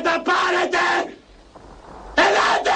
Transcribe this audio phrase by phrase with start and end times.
[0.00, 0.78] να τα πάρετε!
[2.14, 2.70] Ελάτε!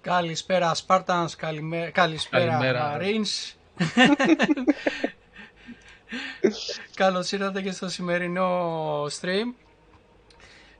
[0.00, 1.90] Καλησπέρα Spartans, καλημέ...
[1.94, 2.98] καλησπέρα Καλημέρα.
[3.00, 3.52] Marines.
[6.94, 9.54] Καλώς ήρθατε και στο σημερινό stream.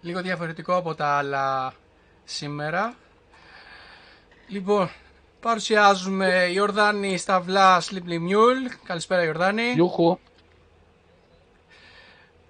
[0.01, 1.75] Λίγο διαφορετικό από τα άλλα
[2.31, 2.95] σήμερα.
[4.49, 4.91] Λοιπόν,
[5.41, 8.75] παρουσιάζουμε Ιορδάνη Σταυλά Sleeply Mule.
[8.85, 9.73] Καλησπέρα Ιορδάνη.
[9.73, 10.19] Γιούχου.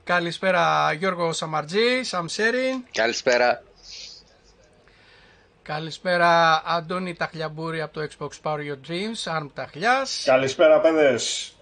[0.05, 2.85] Καλησπέρα Γιώργο Σαμαρτζή, Σαμσέριν.
[2.93, 3.63] Καλησπέρα.
[5.63, 10.23] Καλησπέρα Αντώνη Ταχλιαμπούρη από το Xbox Power Your Dreams, Arm Ταχλιάς.
[10.25, 11.55] Καλησπέρα, παιδες.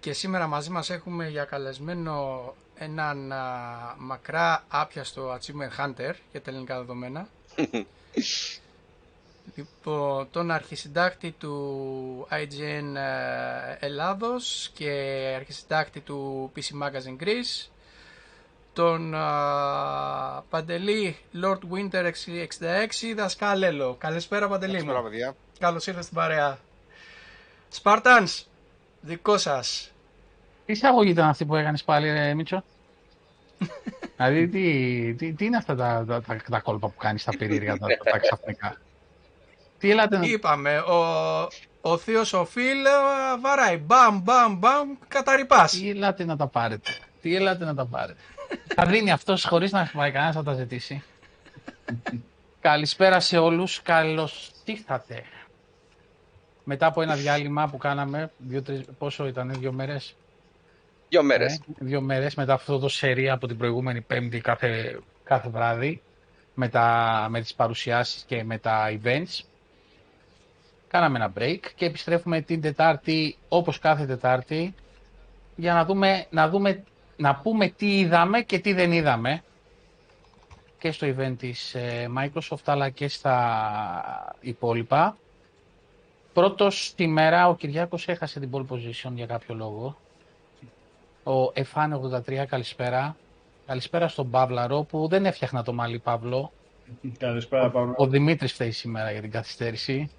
[0.00, 6.50] Και σήμερα μαζί μας έχουμε για καλεσμένο έναν α, μακρά άπιαστο Achievement Hunter για τα
[6.50, 7.28] ελληνικά δεδομένα.
[9.54, 14.90] λοιπόν, τον αρχισυντάκτη του IGN ε, Ελλάδος και
[15.36, 17.68] αρχισυντάκτη του PC Magazine Greece,
[18.72, 22.10] τον α, Παντελή Lord Winter 66
[23.16, 23.94] Δασκάλελο.
[23.94, 25.08] Καλησπέρα Παντελή Καλησπέρα, μου.
[25.08, 25.36] παιδιά.
[25.58, 26.58] Καλώς ήρθες στην παρέα.
[27.82, 28.42] Spartans,
[29.00, 29.88] δικό σας.
[30.66, 32.64] Τι εισαγωγή ήταν αυτή που έκανες πάλι, ρε Μίτσο;
[34.16, 37.78] δηλαδή, τι, τι, τι είναι αυτά τα, τα, τα, τα κόλπα που κάνεις τα περίεργα,
[37.78, 38.76] τα, τα, τα ξαφνικά;
[39.78, 40.26] Τι έλατε να.
[40.26, 40.94] Είπαμε, ο,
[41.80, 42.90] ο θείος ο Φιλ ε,
[43.40, 45.72] βαράει μπαμ μπαμ μπαμ καταρρυπάς.
[45.72, 46.90] Τι έλατε να τα πάρετε.
[47.22, 48.20] Τι έλατε να τα πάρετε.
[48.74, 51.02] θα δίνει αυτός χωρίς να πάει κανένας να τα ζητήσει.
[52.60, 53.82] Καλησπέρα σε όλους.
[53.82, 55.24] Καλώς ήρθατε.
[56.64, 60.14] Μετά από ένα διάλειμμα που κάναμε, δύο, τρεις, πόσο ήταν, δύο μέρες,
[61.14, 61.54] Δύο μέρες.
[61.54, 66.02] Ε, δύο μέρες μετά αυτό το σερί από την προηγούμενη πέμπτη κάθε, κάθε βράδυ
[66.54, 69.44] με, τα, με τις παρουσιάσεις και με τα events.
[70.88, 74.74] Κάναμε ένα break και επιστρέφουμε την Τετάρτη όπως κάθε Τετάρτη
[75.56, 76.84] για να δούμε, να δούμε,
[77.16, 79.42] να πούμε τι είδαμε και τι δεν είδαμε
[80.78, 85.16] και στο event της ε, Microsoft αλλά και στα υπόλοιπα.
[86.32, 89.96] Πρώτος στη μέρα ο Κυριάκος έχασε την pole position για κάποιο λόγο.
[91.24, 93.16] Ο Εφάν 83, καλησπέρα.
[93.66, 96.52] Καλησπέρα στον Παύλαρο που δεν έφτιαχνα το μαλλί Παύλο.
[97.18, 97.94] Καλησπέρα, Παύλο.
[97.96, 100.10] Ο Δημήτρης φταίει σήμερα για την καθυστέρηση.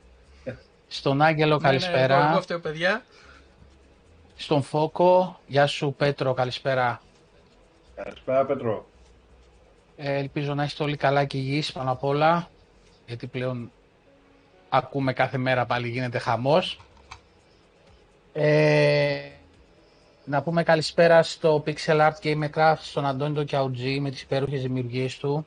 [0.87, 2.15] Στον Άγγελο, Ναι, ναι, καλησπέρα.
[2.17, 3.03] εγώ, εγώ φταίω, παιδιά.
[4.35, 7.01] Στον Φόκο, γεια σου Πέτρο, καλησπέρα.
[7.95, 8.85] Καλησπέρα, Πέτρο.
[9.97, 12.49] Ε, ελπίζω να είστε όλοι καλά και υγιείς πάνω απ' όλα,
[13.07, 13.71] γιατί πλέον
[14.69, 16.79] ακούμε κάθε μέρα πάλι γίνεται χαμός.
[18.33, 19.19] Ε,
[20.25, 25.45] να πούμε καλησπέρα στο Pixel Art Gamecraft, στον Αντώνιο Κιαουτζή με τις υπέροχες δημιουργίες του.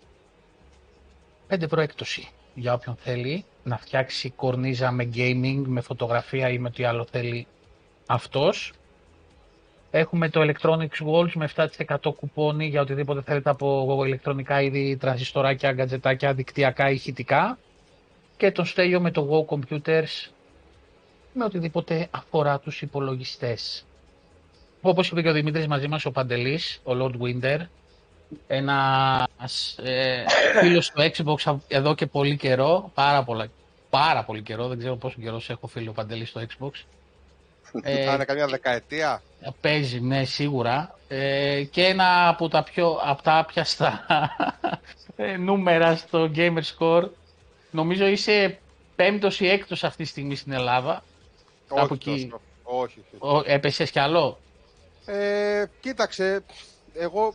[1.48, 6.70] 5 ευρώ έκπτωση για όποιον θέλει να φτιάξει κορνίζα με gaming, με φωτογραφία ή με
[6.70, 7.46] τι άλλο θέλει
[8.06, 8.72] αυτός.
[9.90, 16.34] Έχουμε το Electronics Walls με 7% κουπόνι για οτιδήποτε θέλετε από ηλεκτρονικά είδη, τρανζιστοράκια, γκατζετάκια,
[16.34, 17.58] δικτυακά, ηχητικά.
[18.36, 20.30] Και τον Στέλιο με το Go Computers
[21.32, 23.84] με οτιδήποτε αφορά τους υπολογιστές.
[24.80, 27.58] Όπως είπε και ο Δημήτρης μαζί μας, ο Παντελής, ο Lord Winter,
[28.46, 30.24] ένας ε,
[30.60, 33.46] φίλος στο Xbox εδώ και πολύ καιρό, πάρα, πολλά,
[33.90, 36.70] πάρα πολύ καιρό, δεν ξέρω πόσο καιρό έχω φίλο ο Παντελής στο Xbox.
[37.82, 39.22] Ε, Θα είναι καμιά δεκαετία.
[39.60, 40.98] Παίζει, ναι, σίγουρα.
[41.08, 44.04] Ε, και ένα από τα πιο από τα άπιαστα
[45.16, 47.08] ε, νούμερα στο Gamer Score.
[47.70, 48.58] Νομίζω είσαι
[48.96, 51.02] πέμπτος ή έκτος αυτή τη στιγμή στην Ελλάδα.
[51.68, 52.28] Κάπου όχι, εκεί.
[52.30, 52.40] τόσο.
[52.62, 53.36] όχι, όχι.
[53.36, 54.38] Ο, έπεσες κι άλλο;
[55.10, 56.44] Ε, κοίταξε,
[56.94, 57.34] εγώ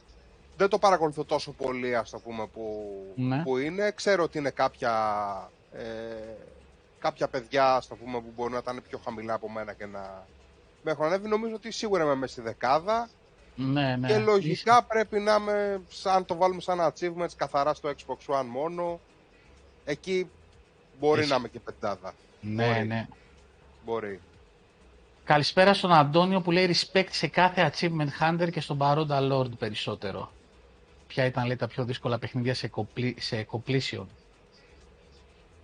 [0.57, 3.41] δεν το παρακολουθώ τόσο πολύ, ας το πούμε, που, Ναι.
[3.43, 3.91] που είναι.
[3.91, 4.93] Ξέρω ότι είναι κάποια,
[5.71, 5.83] ε,
[6.99, 10.25] κάποια παιδιά, ας το πούμε, που μπορεί να ήταν πιο χαμηλά από μένα και να
[10.83, 11.27] με έχουν ανέβει.
[11.27, 13.09] Νομίζω ότι σίγουρα είμαι μέσα στη δεκάδα.
[13.55, 14.07] Ναι, ναι.
[14.07, 18.99] και λογικά πρέπει να είμαι, αν το βάλουμε σαν achievements, καθαρά στο Xbox One μόνο.
[19.85, 20.29] Εκεί
[20.99, 21.29] μπορεί Είσαι.
[21.29, 22.13] να είμαι και πεντάδα.
[22.41, 22.87] Ναι, μπορεί.
[22.87, 23.07] ναι.
[23.85, 24.19] Μπορεί.
[25.25, 30.31] Καλησπέρα στον Αντώνιο που λέει respect σε κάθε achievement hunter και στον παρόντα Lord περισσότερο.
[31.07, 34.05] Ποια ήταν λέει τα πιο δύσκολα παιχνίδια σε, κοπλί, σε completion;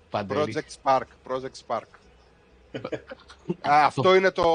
[0.09, 0.55] Παντελή.
[0.55, 1.03] Project Spark.
[1.27, 1.87] Project Spark.
[3.71, 4.45] Α, αυτό είναι το...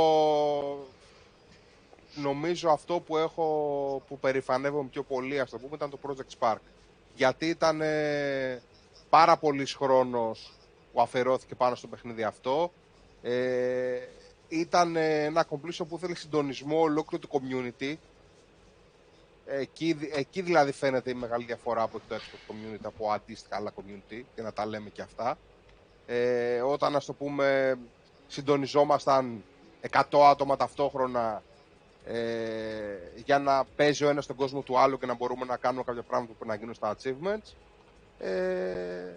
[2.15, 6.59] Νομίζω αυτό που έχω, που περηφανεύομαι πιο πολύ, ας το πούμε, ήταν το Project Spark.
[7.15, 8.63] Γιατί ήταν ε,
[9.11, 10.53] πάρα πολύς χρόνος
[10.93, 12.73] που αφαιρρώθηκε πάνω στο παιχνίδι αυτό.
[13.23, 13.99] Ε,
[14.49, 17.95] ήταν ε, ένα completion που ήθελε συντονισμό ολόκληρο του community
[19.47, 24.23] Εκεί, εκεί δηλαδή φαίνεται η μεγάλη διαφορά από το Xbox Community από αντίστοιχα άλλα community
[24.35, 25.39] και να τα λέμε και αυτά.
[26.07, 27.79] Ε, όταν, ας το πούμε,
[28.27, 29.45] συντονιζόμασταν
[29.91, 31.43] 100 άτομα ταυτόχρονα
[32.05, 32.19] ε,
[33.25, 36.03] για να παίζει ο ένας τον κόσμο του άλλου και να μπορούμε να κάνουμε κάποια
[36.03, 37.53] πράγματα που να γίνουν στα achievements.
[38.19, 39.15] Ε,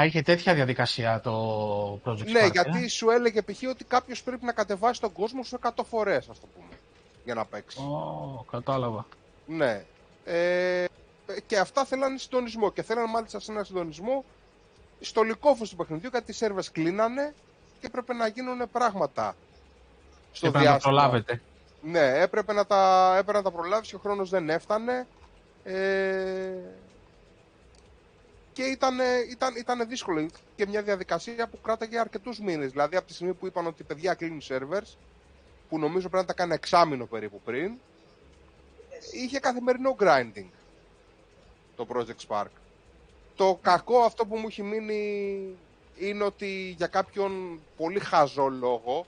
[0.00, 3.62] Α, είχε τέτοια διαδικασία το Project ναι, Spark, γιατί ε; σου έλεγε π.χ.
[3.70, 6.78] ότι κάποιος πρέπει να κατεβάσει τον κόσμο σου 100 φορές, ας το πούμε,
[7.24, 7.80] για να παίξει.
[7.80, 9.06] Ω, κατάλαβα.
[9.46, 9.84] Ναι.
[10.24, 10.84] Ε,
[11.46, 12.72] και αυτά θέλανε συντονισμό.
[12.72, 14.24] Και θέλανε μάλιστα σε ένα συντονισμό
[15.00, 17.34] στο λικόφο του παιχνιδιού, γιατί οι σερβες κλείνανε
[17.80, 19.36] και έπρεπε να γίνουν πράγματα
[20.32, 20.94] στο Έπρεπε να το διάστημα.
[20.94, 21.40] προλάβετε.
[21.82, 25.06] Ναι, έπρεπε να τα, έπρεπε να τα προλάβεις και ο χρόνος δεν έφτανε.
[25.64, 26.50] Ε,
[28.54, 28.98] και ήταν,
[29.30, 32.70] ήταν, ήταν δύσκολο και μια διαδικασία που κράταγε αρκετούς μήνες.
[32.70, 34.96] Δηλαδή από τη στιγμή που είπαν ότι παιδιά κλείνουν servers,
[35.68, 37.72] που νομίζω πρέπει να τα κάνει εξάμηνο περίπου πριν,
[39.12, 40.46] είχε καθημερινό grinding
[41.76, 42.50] το Project Spark.
[43.36, 45.40] Το κακό αυτό που μου έχει μείνει
[45.98, 49.06] είναι ότι για κάποιον πολύ χαζό λόγο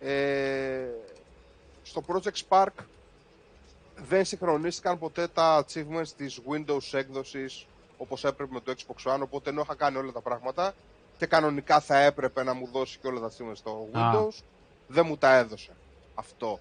[0.00, 0.86] ε,
[1.82, 2.84] στο Project Spark
[3.96, 7.66] δεν συγχρονίστηκαν ποτέ τα achievements της Windows έκδοσης
[8.02, 10.72] όπως έπρεπε με το Xbox One, οπότε ενώ είχα κάνει όλα τα πράγματα
[11.18, 14.10] και κανονικά θα έπρεπε να μου δώσει και όλα τα achievements στο Α.
[14.12, 14.42] Windows,
[14.86, 15.70] δεν μου τα έδωσε.
[16.14, 16.58] Αυτό.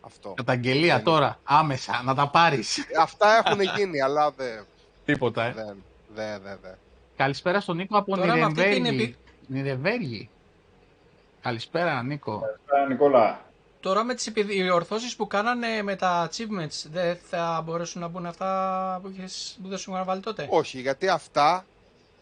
[0.00, 0.34] Αυτό.
[0.36, 2.86] Καταγγελία Δεν- τώρα, άμεσα, να τα πάρεις.
[3.00, 4.64] Αυτά έχουν γίνει, αλλά δεν.
[5.04, 5.52] Τίποτα, ε.
[5.52, 5.76] Δεν,
[6.14, 6.58] δεν, δεν.
[6.62, 6.74] δεν.
[7.16, 9.02] Καλησπέρα στον Νίκο από Τώρα με αυτή την Νιρεμβέργη.
[9.02, 9.16] επι-
[9.46, 10.28] Νιρεμβέργη.
[11.40, 12.40] Καλησπέρα, Νίκο.
[12.40, 13.40] Καλησπέρα, Νικόλα.
[13.80, 18.98] Τώρα με τις επιδιορθώσεις που κάνανε με τα achievements δεν θα μπορέσουν να μπουν αυτά
[19.02, 21.66] που, είχες, που δεν σου είχαν βάλει τότε; Όχι, γιατί αυτά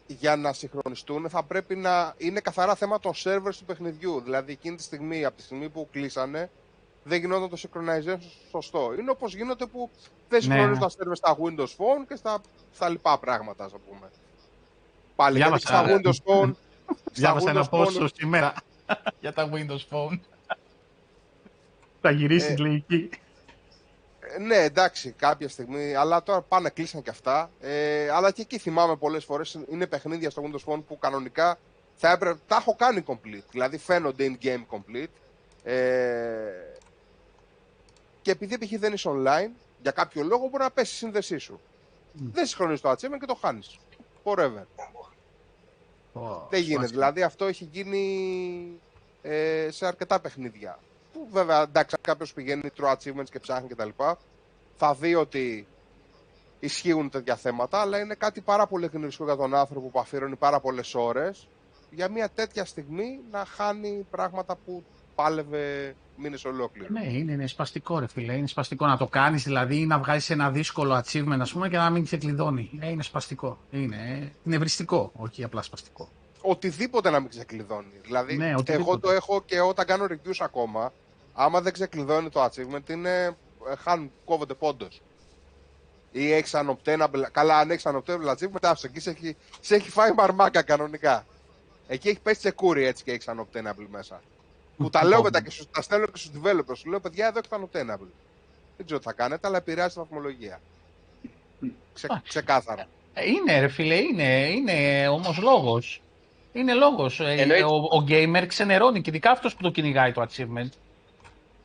[0.06, 4.20] για να συγχρονιστούν θα πρέπει να είναι καθαρά θέμα των servers του παιχνιδιού.
[4.20, 6.50] Δηλαδή εκείνη τη στιγμή, από τη στιγμή που κλείσανε,
[7.04, 8.18] δεν γινόταν το synchronization
[8.50, 8.94] σωστό.
[8.98, 9.90] Είναι όπως γίνονται που
[10.28, 10.78] δεν Ναι, συγχρονίζουν ναι.
[10.78, 12.40] τα servers στα Windows Phone και στα,
[12.74, 14.10] στα λοιπά πράγματα, ας πούμε.
[15.16, 15.96] Πάλι, γιατί Διάβασα, στα ε.
[15.96, 16.50] Windows Phone...
[16.86, 18.54] στα Διάβασα ένα Windows post Phone- σου σήμερα
[19.20, 20.18] για τα Windows Phone.
[22.00, 23.08] Θα γυρίσεις Ε, λογική.
[24.20, 27.50] Ε, Ναι, εντάξει, κάποια στιγμή, αλλά τώρα πάνε, κλείσαν και αυτά.
[27.60, 31.58] Ε, αλλά και εκεί θυμάμαι πολλές φορές είναι παιχνίδια στο Windows Phone που κανονικά
[31.94, 35.06] θα έπρεπε, τα έχω κάνει complete, δηλαδή φαίνονται in-game complete.
[35.62, 35.76] Ε,
[38.22, 38.78] και επειδή π.χ.
[38.78, 39.50] δεν είσαι online,
[39.82, 41.60] για κάποιο λόγο μπορεί να πέσει η σύνδεσή σου.
[42.12, 43.78] Δεν συγχρονίζεις το achievement και το χάνεις.
[44.24, 44.64] Forever.
[46.50, 46.86] Δεν γίνεται.
[46.86, 48.80] Δηλαδή αυτό έχει γίνει
[49.22, 50.78] ε, σε αρκετά παιχνίδια.
[51.18, 53.88] Που βέβαια εντάξει, αν κάποιος πηγαίνει, τρώει achievements και ψάχνει κτλ.
[54.76, 55.66] Θα δει ότι
[56.60, 60.60] ισχύουν τέτοια θέματα, αλλά είναι κάτι πάρα πολύ γνωστικό για τον άνθρωπο που αφιερώνει πάρα
[60.60, 61.48] πολλές ώρες
[61.90, 64.84] για μια τέτοια στιγμή να χάνει πράγματα που
[65.14, 66.88] πάλευε μήνες ολόκληρο.
[66.90, 68.34] Ναι, είναι, είναι σπαστικό ρε φίλε.
[68.34, 71.76] Είναι σπαστικό να το κάνεις, δηλαδή ή να βγάζεις ένα δύσκολο achievement ας πούμε και
[71.76, 72.70] να μην σε κλειδώνει.
[72.80, 73.58] Ε, είναι σπαστικό.
[73.70, 76.08] Είναι, ε, είναι ευριστικό, όχι απλά σπαστικό.
[76.42, 78.00] Οτιδήποτε να μην ξεκλειδώνει.
[78.02, 79.06] Δηλαδή, Ναι, εγώ οτιδήποτε.
[79.06, 80.92] το έχω και όταν κάνω reviews ακόμα,
[81.40, 83.36] άμα δεν ξεκλειδώνει το achievement, είναι,
[83.70, 85.00] ε, χάνουν, κόβονται πόντος.
[86.12, 87.22] Ή έχεις unobtainable.
[87.32, 91.26] Καλά, αν έχεις unobtainable achievement, άφησε εκεί σε έχει, σε έχει φάει μαρμάκα κανονικά.
[91.88, 94.22] Εκεί έχει πέσει τσεκούρι έτσι και έχεις unobtainable μέσα.
[94.76, 96.76] Που τα λέω μετά και σου, τα στέλνω και στους developers.
[96.76, 98.08] Σου λέω, παιδιά, εδώ έχεις unobtainable.
[98.76, 100.60] Δεν ξέρω τι θα κάνετε, αλλά επηρεάζει τη βαθμολογία.
[101.92, 102.28] Ξε, Εντάξει.
[102.28, 102.86] ξεκάθαρα.
[103.14, 106.02] Ε, Είναι ρε φίλε, είναι, είναι όμως λόγος.
[106.52, 107.20] Είναι λόγος.
[107.20, 107.64] Ε, Εννοείται.
[107.64, 110.68] ο, ο gamer ξενερώνει και ειδικά αυτός που το κυνηγάει το achievement.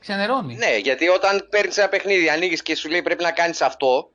[0.04, 0.56] Ξενερώνει.
[0.56, 4.10] Ναι, γιατί όταν παίρνεις ένα παιχνίδι, ανοίγεις και σου λέει πρέπει να κάνεις αυτό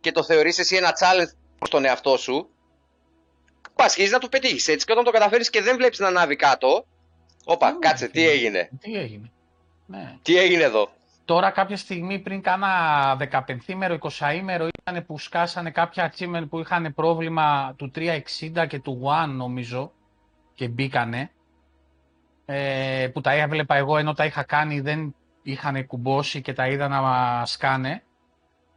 [0.00, 2.48] και το θεωρείς εσύ ένα challenge προς τον εαυτό σου,
[3.74, 4.86] πασχίζεις να το πετύχεις έτσι.
[4.86, 6.86] Και όταν το καταφέρεις και δεν βλέπεις να ανάβει κάτω,
[7.44, 9.30] Όπα, Ναι, κάτσε, τι φίλε; έγινε; Τι έγινε;
[9.86, 10.18] Ναι.
[10.22, 10.88] Τι έγινε εδώ;
[11.24, 12.68] Τώρα κάποια στιγμή πριν κάνα
[13.16, 19.28] 15ημερο, 20ημερο ήταν που σκάσανε κάποια achievement που είχαν πρόβλημα του 360 και του One
[19.28, 19.92] νομίζω
[20.54, 21.30] και μπήκανε
[22.44, 26.88] ε, που τα έβλεπα εγώ ενώ τα είχα κάνει δεν είχαν κουμπώσει και τα είδα
[26.88, 28.02] να σκάνε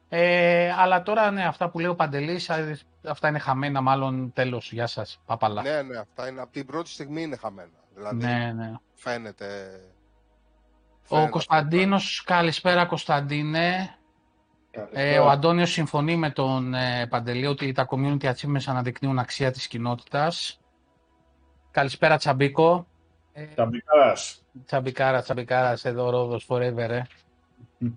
[0.10, 4.72] ε, αλλά τώρα ναι αυτά που λέει ο Παντελής α, αυτά είναι χαμένα μάλλον τέλος
[4.72, 7.70] γεια σας παπαλά Ναι, ναι, αυτά είναι από την πρώτη στιγμή είναι χαμένα.
[7.96, 8.74] Δηλαδή ναι, ναι.
[8.94, 9.46] φαίνεται.
[11.02, 13.98] Ο φαίνεται Κωνσταντίνος, καλησπέρα Κωνσταντίνε.
[14.72, 15.24] Ε, Καλησπέρα.
[15.24, 20.60] ο Αντώνιος συμφωνεί με τον ε, Παντελή ότι τα community achievements αναδεικνύουν αξία της κοινότητας.
[21.72, 22.88] Καλησπέρα Τσαμπίκο.
[23.40, 24.44] Ε, Ταμπικάς.
[24.66, 26.90] τσαμπικάρα, τσαμπικάρα, εδώ Ρόδος forever.
[26.90, 27.02] Ε.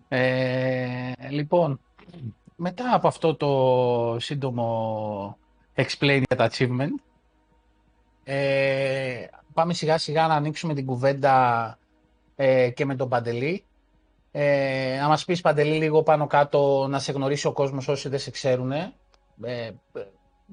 [0.09, 1.81] Ε, λοιπόν,
[2.57, 5.39] μετά από αυτό το σύντομο
[5.75, 7.03] explain για τα achievement,
[8.25, 11.79] ε, πάμε σιγά σιγά να ανοίξουμε την κουβέντα
[12.37, 13.65] ε, και με τον Παντελή.
[14.33, 18.19] Ε, να μας πεις Παντελή λίγο πάνω κάτω να σε γνωρίσει ο κόσμος όσοι δεν
[18.19, 18.93] σε ξέρουν ε,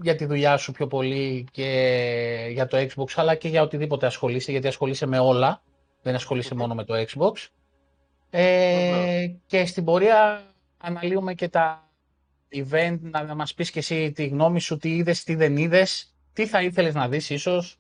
[0.02, 4.52] για τη δουλειά σου πιο πολύ και για το Xbox αλλά και για οτιδήποτε ασχολείσαι
[4.52, 5.62] γιατί ασχολείσαι με όλα,
[6.02, 7.48] δεν ασχολείσαι μόνο με το Xbox.
[8.30, 11.90] Ε, και στην πορεία αναλύουμε και τα
[12.50, 16.48] event, να μας πεις και εσύ τη γνώμη σου, τι είδες, τι δεν είδες, τι
[16.48, 17.80] θα ήθελες να δεις ίσως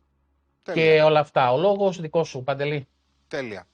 [0.63, 0.95] Τέλεια.
[0.95, 1.53] και όλα αυτά.
[1.53, 2.87] Ο λόγος δικός σου, Παντελή.
[3.27, 3.67] Τέλεια.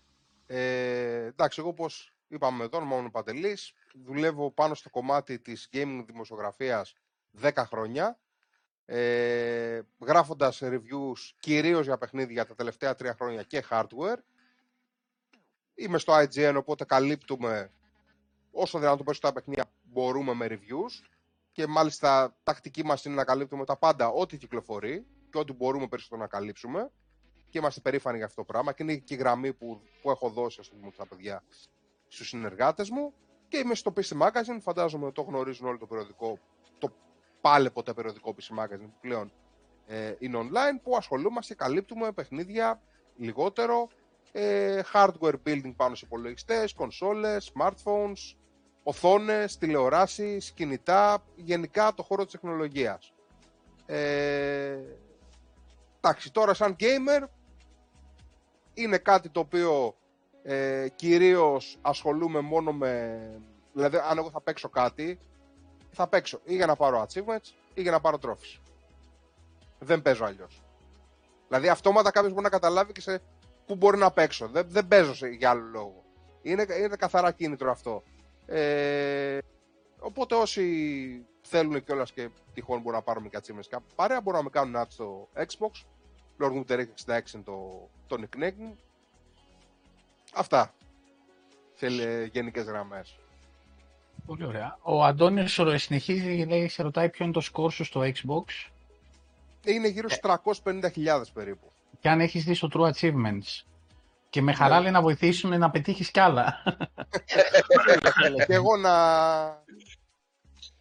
[0.47, 3.73] Ε, εντάξει, εγώ όπως είπαμε εδώ, ονομάζομαι Παντελής,
[4.05, 6.93] δουλεύω πάνω στο κομμάτι της gaming δημοσιογραφίας
[7.41, 8.19] 10 χρόνια,
[8.86, 14.18] ε, γράφοντας reviews κυρίως για παιχνίδια τα τελευταία 3 χρόνια και hardware.
[15.75, 17.72] Είμαι στο IGN, οπότε καλύπτουμε
[18.52, 21.08] όσο δυνατόν περισσότερα παιχνίδια μπορούμε με reviews
[21.52, 26.22] και μάλιστα τακτική μας είναι να καλύπτουμε τα πάντα ό,τι κυκλοφορεί και ό,τι μπορούμε περισσότερο
[26.22, 26.92] να καλύψουμε
[27.50, 30.30] και είμαστε περήφανοι για αυτό το πράγμα και είναι και η γραμμή που, που έχω
[30.30, 31.44] δώσει ας πούμε, στα παιδιά
[32.08, 33.13] στους συνεργάτες μου
[33.48, 36.40] και είμαι στο PC Magazine, φαντάζομαι το γνωρίζουν όλοι το περιοδικό,
[36.78, 36.94] το
[37.43, 39.31] πάλι ποτέ περιοδικό PC Magazine που πλέον
[39.85, 42.81] ε, είναι online, που ασχολούμαστε, καλύπτουμε παιχνίδια
[43.17, 43.88] λιγότερο,
[44.31, 48.35] ε, hardware building πάνω σε υπολογιστές, κονσόλες, smartphones,
[48.83, 53.13] οθόνες, τηλεοράσεις, κινητά, γενικά το χώρο της τεχνολογίας.
[53.85, 54.77] Ε,
[56.01, 57.23] εντάξει, τώρα σαν gamer
[58.73, 59.95] είναι κάτι το οποίο
[60.43, 63.19] ε, κυρίως ασχολούμαι μόνο με...
[63.73, 65.19] Δηλαδή, αν εγώ θα παίξω κάτι,
[65.93, 68.59] θα παίξω ή για να πάρω achievements ή για να πάρω trophies.
[69.79, 70.62] Δεν παίζω αλλιώς.
[71.47, 73.21] Δηλαδή, αυτόματα κάποιος μπορεί να καταλάβει και σε
[73.65, 74.47] πού μπορεί να παίξω.
[74.47, 76.03] Δεν, δεν παίζω σε, για άλλο λόγο.
[76.41, 78.03] Είναι, είναι καθαρά κίνητρο αυτό.
[78.45, 79.38] Ε,
[80.00, 84.43] οπότε όσοι θέλουν κιόλας και τυχόν μπορούν να πάρουν και achievements κάπου παρέα, μπορούν να
[84.43, 85.83] με κάνουν add στο Xbox.
[86.39, 88.77] Lord Mutter 66 είναι το, το nickname μου.
[90.33, 90.73] Αυτά.
[91.75, 93.17] Σε ε, γενικές γραμμές.
[94.25, 94.77] Πολύ ωραία.
[94.82, 98.70] Ο Αντώνης συνεχίζει, λέει, σε ρωτάει ποιο είναι το σκορ σου στο Xbox
[99.65, 100.20] Είναι γύρω στους
[100.63, 101.72] 350.000 περίπου.
[102.00, 103.63] και αν έχεις δει στο True Achievements.
[104.30, 104.82] Και με χαρά Ναι.
[104.82, 106.63] λέει να βοηθήσουν να πετύχεις κι άλλα.
[108.48, 108.92] και εγώ να.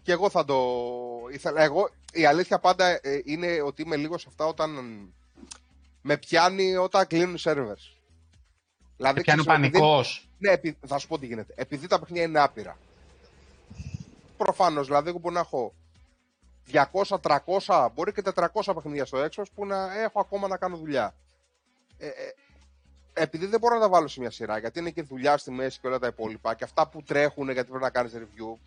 [0.02, 0.58] Και εγώ θα το
[1.32, 1.62] ήθελα.
[1.62, 4.70] Εγώ, η αλήθεια πάντα ε, είναι ότι είμαι λίγο σε αυτά όταν
[6.02, 7.84] με πιάνει όταν κλείνουν οι servers.
[8.96, 10.28] Δηλαδή, Πιάνει ο ξέρεις, επειδή- πανικός.
[10.38, 11.52] Ναι, επει- θα σου πω τι γίνεται.
[11.56, 12.76] Επειδή τα παιχνίδια είναι άπειρα.
[14.36, 15.74] Προφανώς, δηλαδή, εγώ μπορεί να έχω
[16.72, 21.14] 200, 300, μπορεί και 400 παιχνίδια στο Xbox που να έχω ακόμα να κάνω δουλειά.
[21.98, 22.12] Ε, ε,
[23.12, 25.80] επειδή δεν μπορώ να τα βάλω σε μια σειρά, γιατί είναι και δουλειά στη μέση
[25.80, 28.58] και όλα τα υπόλοιπα, και αυτά που τρέχουν γιατί πρέπει να κάνεις review,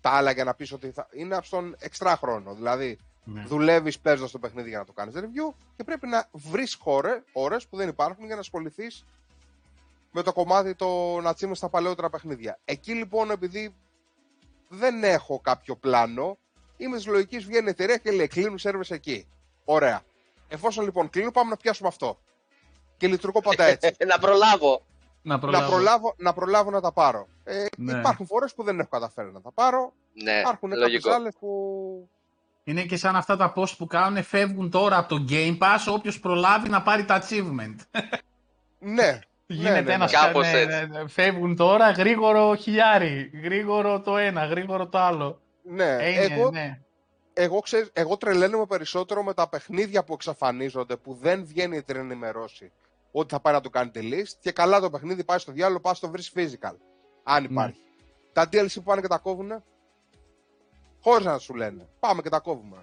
[0.00, 1.08] τα άλλα για να πεις ότι θα...
[1.12, 2.54] είναι στον εξτρά χρόνο.
[2.54, 3.42] Δηλαδή, Ναι.
[3.46, 6.78] δουλεύεις παίζοντας το παιχνίδι για να το κάνεις review και πρέπει να βρεις
[7.32, 9.04] ώρες που δεν υπάρχουν για να ασχοληθείς
[10.12, 12.58] με το κομμάτι των achievements στα παλαιότερα παιχνίδια.
[12.64, 13.74] Εκεί λοιπόν, επειδή
[14.68, 16.38] δεν έχω κάποιο πλάνο,
[16.76, 19.26] είμαι της λογικής βγαίνει η εταιρεία και λέει κλείνουν σερβες εκεί.
[19.64, 20.02] Ωραία.
[20.48, 22.18] Εφόσον λοιπόν κλείνουν, πάμε να πιάσουμε αυτό.
[22.96, 23.94] Και λειτουργώ πάντα έτσι.
[24.06, 24.82] να προλάβω.
[25.22, 25.70] Να να, προλάβω.
[25.70, 27.28] προλάβω, να προλάβω να τα πάρω.
[27.44, 27.98] Ε, Ναι.
[27.98, 29.92] Υπάρχουν φορές που δεν έχω καταφέρει να τα πάρω.
[30.22, 30.90] Ναι, Υπάρχουν λογικό.
[31.02, 32.08] κάποιε άλλες που.
[32.64, 36.20] Είναι και σαν αυτά τα post που κάνουν φεύγουν τώρα από το Game Pass όποιος
[36.20, 37.74] προλάβει να πάρει τα achievement.
[38.78, 39.18] Ναι,
[39.50, 40.18] Γίνεται ναι, ένας ναι.
[40.18, 40.76] Κάπως ναι, έτσι.
[40.76, 45.40] ναι, ναι, φεύγουν τώρα γρήγορο χιλιάρι, γρήγορο το ένα, γρήγορο το άλλο.
[45.62, 45.96] ναι.
[46.00, 46.80] Ε, είναι, εγώ, ναι.
[47.32, 52.02] εγώ, ξέρεις, εγώ τρελαίνομαι περισσότερο με τα παιχνίδια που εξαφανίζονται, που δεν βγαίνει η εταιρεία
[52.02, 52.72] να ενημερώσει
[53.10, 55.80] ότι θα πάει να το κάνει τη list και καλά το παιχνίδι πάει στο διάλογο,
[55.80, 56.74] πάει στο βρεις physical.
[57.22, 57.80] Αν υπάρχει.
[58.32, 59.62] Τα DLC που πάνε και τα κόβουνε,
[61.00, 61.88] χωρίς να σου λένε.
[62.00, 62.76] Πάμε και τα κόβουμε.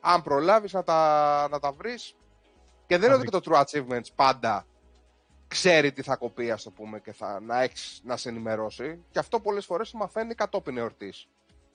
[0.00, 2.14] Αν προλάβεις να τα, να τα βρεις.
[2.86, 4.66] Και δεν είναι ότι και το True Achievements πάντα
[5.50, 9.04] ξέρει τι θα κοπεί, ας το πούμε, και θα, να, έχεις, να σε ενημερώσει.
[9.10, 11.28] Και αυτό πολλές φορές το μαθαίνει κατόπιν εορτής.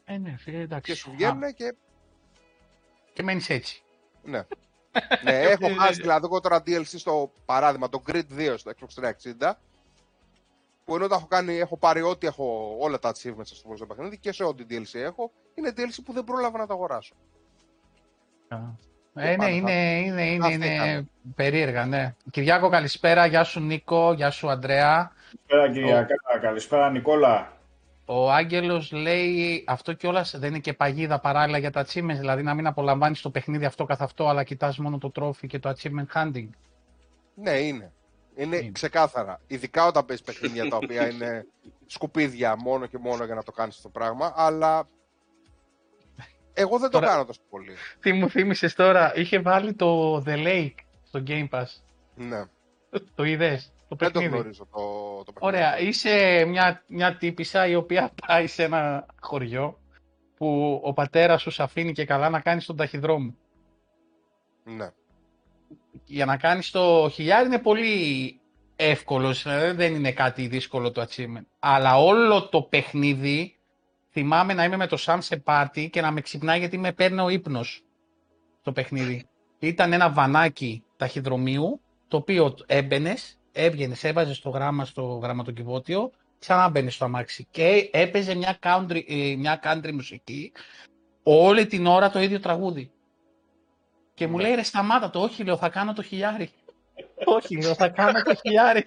[0.05, 0.91] Ε, ναι, φίλε, εντάξει.
[0.91, 1.75] Και σου Α, βγαίνουν και
[3.13, 3.83] και μένεις έτσι.
[4.23, 4.45] Ναι.
[5.23, 9.53] ναι, έχω χάσει δηλαδή εγώ τώρα DLC στο παράδειγμα, το Grid 2 στο Xbox 360.
[10.85, 13.85] Που ενώ τα έχω κάνει, έχω πάρει ό,τι έχω, όλα τα achievements στο πούμε, στο
[13.85, 17.15] παιχνίδι και σε ό,τι DLC έχω, είναι DLC που δεν πρόλαβα να τα αγοράσω.
[18.47, 18.57] Α.
[19.17, 21.09] Ε, ναι, πάνε, είναι, είναι, είναι, Αυτή είναι ήταν.
[21.35, 22.15] περίεργα, ναι.
[22.31, 23.25] Κυριάκο, καλησπέρα.
[23.25, 24.13] Γεια σου, Νίκο.
[24.13, 25.11] Γεια σου, Αντρέα.
[25.47, 27.53] Καλησπέρα Κυριακά, καλησπέρα Νικόλα.
[28.05, 32.53] Ο Άγγελος λέει αυτό κιόλας δεν είναι και παγίδα παράλληλα για τα achievements, δηλαδή να
[32.53, 36.21] μην απολαμβάνεις το παιχνίδι αυτό καθ' αυτό, αλλά κοιτάς μόνο το τρόφι και το achievement
[36.21, 36.47] hunting.
[37.35, 37.91] Ναι, είναι.
[38.35, 38.71] Είναι Είναι.
[38.71, 39.39] ξεκάθαρα.
[39.47, 41.45] Ειδικά όταν παίζεις παιχνίδια τα οποία είναι
[41.95, 44.33] σκουπίδια μόνο και μόνο για να το κάνεις αυτό το πράγμα.
[44.35, 44.87] Αλλά
[46.57, 47.71] εγώ δεν το Τώρα- κάνω τόσο πολύ.
[47.99, 50.73] Τι μου θύμισες τώρα, είχε βάλει το The Lake
[51.07, 51.65] στο Game Pass.
[52.15, 52.43] Ναι.
[53.15, 55.55] Το είδες, το Το Δεν το παιχνίδι; γνωρίζω το, το παιχνίδι.
[55.57, 59.79] Ωραία, είσαι μια, μια τύπησα η οποία πάει σε ένα χωριό
[60.37, 63.35] που ο πατέρας σου σε αφήνει και καλά να κάνεις τον ταχυδρόμο.
[64.63, 64.89] Ναι.
[66.05, 68.39] Για να κάνεις το χιλιάρι είναι πολύ
[68.75, 71.45] εύκολος, δηλαδή δεν είναι κάτι δύσκολο το achievement.
[71.59, 73.54] Αλλά όλο το παιχνίδι,
[74.15, 77.21] θυμάμαι να είμαι με το Sam σε πάρτι και να με ξυπνάει γιατί με παίρνει
[77.21, 77.83] ο ύπνος
[78.61, 79.27] στο παιχνίδι.
[79.59, 86.91] Ήταν ένα βανάκι ταχυδρομείου, το οποίο έμπαινες, έβγαινες, έβαζες το γράμμα στο γραμματοκιβώτιο, ξανά μπαίνει
[86.91, 87.47] στο αμάξι.
[87.51, 90.51] Και έπαιζε μια country, ε, μια country μουσική
[91.23, 92.91] όλη την ώρα το ίδιο τραγούδι.
[94.13, 94.43] Και μου Ναι.
[94.43, 96.49] λέει ρε σταμάτα το, όχι λέω θα κάνω το χιλιάρι.
[97.37, 98.83] όχι λέω θα κάνω το χιλιάρι.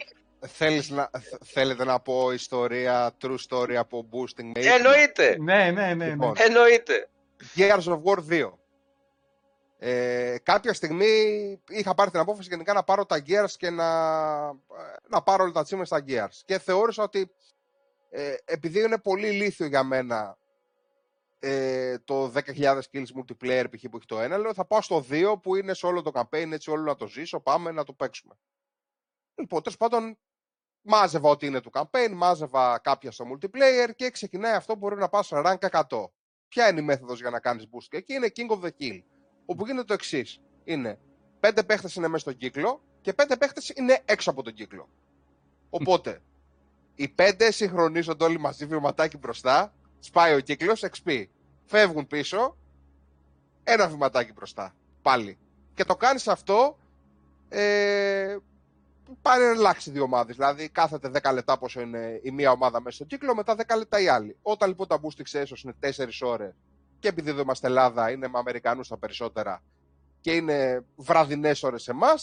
[0.47, 4.45] Θέλεις να, θ- θέλετε να πω ιστορία, true story από boosting.
[4.45, 5.37] με ύπνο; Εννοείται.
[5.41, 5.95] ναι, ναι, ναι.
[5.95, 6.09] ναι.
[6.09, 7.09] Λοιπόν, Εννοείται.
[7.57, 8.53] Gears of War 2.
[9.81, 11.13] Ε, κάποια στιγμή
[11.69, 13.87] είχα πάρει την απόφαση γενικά να πάρω τα Gears και να,
[15.09, 16.41] να πάρω όλα τα achievements στα Gears.
[16.45, 17.31] Και θεώρησα ότι
[18.11, 20.39] ε, επειδή είναι πολύ λίθιο για μένα
[21.39, 23.83] ε, το 10.000 kills multiplayer π.χ.
[23.91, 26.51] που έχει το ένα, λέω θα πάω στο 2 που είναι σε όλο το campaign,
[26.53, 28.35] έτσι όλο να το ζήσω, πάμε να το παίξουμε.
[29.35, 30.19] Λοιπόν, τέλος πάντων,
[30.89, 35.09] μάζευα ό,τι είναι του campaign, μάζευα κάποια στο multiplayer και ξεκινάει αυτό που μπορεί να
[35.09, 35.83] πάω σε rank 100.
[36.49, 39.03] Ποια είναι η μέθοδος για να κάνεις boost; Και εκεί είναι King of the Kill.
[39.47, 40.41] Όπου γίνεται το εξής.
[40.65, 40.99] Είναι
[41.41, 44.89] πέντε παίχτες είναι μέσα στον κύκλο και πέντε παίχτες είναι έξω από τον κύκλο.
[45.71, 46.23] Οπότε,
[46.95, 51.25] οι πέντε συγχρονίζονται όλοι μαζί βηματάκι μπροστά, σπάει ο κύκλος, XP.
[51.65, 52.57] Φεύγουν πίσω,
[53.65, 54.75] ένα βηματάκι μπροστά.
[55.03, 55.39] Πάλι.
[55.75, 56.79] Και το κάνεις αυτό,
[57.49, 58.37] ε,
[59.23, 60.33] πάνε να αλλάξει δύο ομάδε.
[60.33, 64.01] Δηλαδή, κάθεται 10 λεπτά πόσο είναι η μία ομάδα μέσα στον κύκλο, μετά 10 λεπτά
[64.01, 64.37] η άλλη.
[64.43, 66.55] Όταν λοιπόν τα boost extensions είναι 4 ώρε
[66.99, 69.63] και επειδή εδώ είμαστε Ελλάδα, είναι με Αμερικανού τα περισσότερα
[70.21, 72.15] και είναι βραδινέ ώρε σε εμά,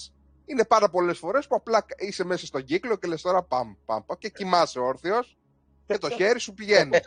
[0.45, 4.05] είναι πάρα πολλέ φορέ που απλά είσαι μέσα στον κύκλο και λε τώρα παμ, παμ,
[4.05, 5.23] παμ και κοιμάσαι όρθιο
[5.85, 6.97] και το χέρι σου πηγαίνει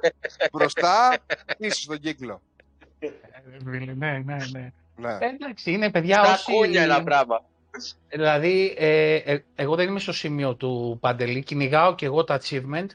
[0.53, 1.19] μπροστά,
[1.59, 2.43] πίσω στον κύκλο.
[2.99, 3.09] Ε,
[3.65, 4.73] φίλε, ναι, ναι, ναι.
[4.97, 5.19] Ναι.
[5.21, 6.53] Ε, εντάξει, είναι παιδιά Τα όσοι...
[6.53, 7.45] κούνια ένα πράγμα.
[8.09, 11.43] Δηλαδή, ε, ε, εγώ δεν είμαι στο σημείο του Παντελή.
[11.43, 12.87] Κυνηγάω και εγώ τα achievement,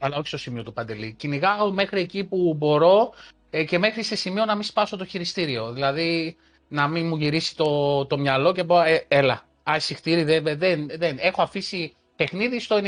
[0.00, 1.14] αλλά όχι στο σημείο του Παντελή.
[1.14, 3.12] Κυνηγάω μέχρι εκεί που μπορώ
[3.50, 5.72] ε, και μέχρι σε σημείο να μην σπάσω το χειριστήριο.
[5.72, 6.36] Δηλαδή,
[6.68, 11.16] να μην μου γυρίσει το, το μυαλό και πω, ε, έλα, ασυχτήρι, δεν, δεν, δεν.
[11.20, 12.80] Έχω αφήσει παιχνίδι στο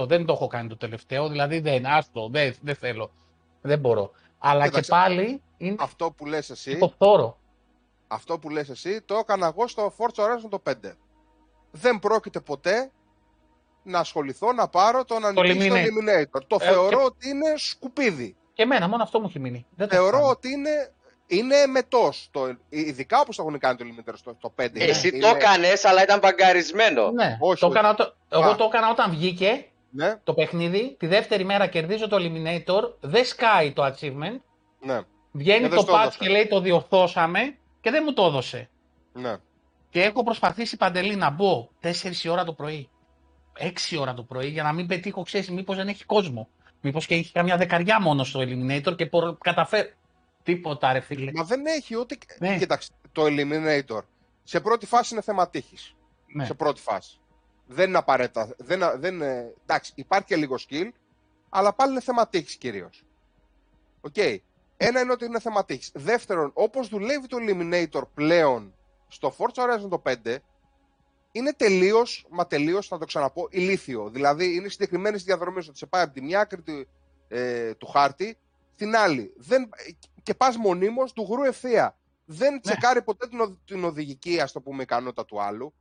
[0.00, 0.06] 99%.
[0.08, 3.10] Δεν το έχω κάνει το τελευταίο, δηλαδή δεν, άστο, δεν, δεν θέλω.
[3.60, 4.10] Δεν μπορώ.
[4.38, 7.38] Αλλά Κοίταξε, και πάλι είναι Αυτό που λες εσύ, υποφθόρο.
[8.12, 10.72] Αυτό που λες εσύ, το έκανα εγώ στο Forza Horizon το 5.
[11.70, 12.90] Δεν πρόκειται ποτέ
[13.82, 15.84] να ασχοληθώ να πάρω το να νικήσω το Eliminator.
[15.84, 16.40] Eliminator.
[16.46, 18.36] Το Ε, θεωρώ και- ότι είναι σκουπίδι.
[18.52, 19.66] Και εμένα, μόνο αυτό μου έχει μείνει.
[19.76, 20.28] Δεν το Θεωρώ κάνω.
[20.28, 20.92] ότι είναι,
[21.26, 22.28] είναι μετός.
[22.30, 24.80] Το, ειδικά όπως το έχουν κάνει το Eliminator στο το 5.
[24.80, 27.10] Εσύ είναι, το έκανες, αλλά ήταν μπαγκαρισμένο.
[27.10, 27.76] Ναι, Όχι, το όχι.
[27.78, 28.56] έκανα, το- εγώ Α.
[28.56, 30.96] το έκανα όταν βγήκε Ναι, το παιχνίδι.
[30.98, 32.94] Τη δεύτερη μέρα κερδίζω το Eliminator.
[33.00, 34.38] Δεν σκάει το achievement.
[34.80, 35.00] ναι,
[35.32, 36.18] Βγαίνει Ε, δεν το στο patch έδωσε.
[36.18, 38.68] και λέει το διορθώσαμε και δεν μου το έδωσε.
[39.12, 39.36] ναι.
[39.90, 42.88] Και έχω προσπαθήσει παντελή να μπω 4 η ώρα το πρωί.
[43.58, 46.48] 6 ώρα το πρωί για να μην πετύχω, ξέρεις, μήπως δεν έχει κόσμο.
[46.80, 49.88] Μήπως και έχει καμιά δεκαριά μόνο στο Eliminator και πορ- καταφέρω.
[50.42, 51.30] Τίποτα, ρε φίλε.
[51.34, 52.18] Μα δεν έχει ούτε...
[52.38, 52.58] Ναι.
[52.58, 54.00] Κοίταξε, το Eliminator
[54.42, 55.94] σε πρώτη φάση είναι θέμα τύχης.
[56.34, 56.44] Ναι.
[56.44, 57.18] Σε πρώτη φάση.
[57.66, 58.54] Δεν είναι απαραίτητα.
[58.58, 60.88] Δεν, δεν, είναι- εντάξει, υπάρχει και λίγο skill,
[61.48, 63.02] αλλά πάλι είναι θέμα τύχης κυρίως.
[64.00, 64.14] Οκ.
[64.82, 65.90] Ένα είναι ότι είναι θέμα τύχης.
[65.94, 68.74] Δεύτερον, όπως δουλεύει το Eliminator πλέον
[69.08, 70.36] στο Forza Horizon το 5,
[71.32, 74.08] είναι τελείως, μα τελείως, θα το ξαναπώ, ηλίθιο.
[74.10, 76.86] Δηλαδή, είναι συγκεκριμένες διαδρομές ότι σε πάει από τη μια άκρη του,
[77.28, 78.38] ε, του χάρτη
[78.74, 79.32] στην άλλη.
[79.36, 79.68] Δεν,
[80.22, 81.96] και πας μονίμως του γρου ευθεία.
[82.24, 85.74] Δεν τσεκάρει ποτέ την, οδ- την οδηγική, ας το πούμε, ικανότητα του άλλου.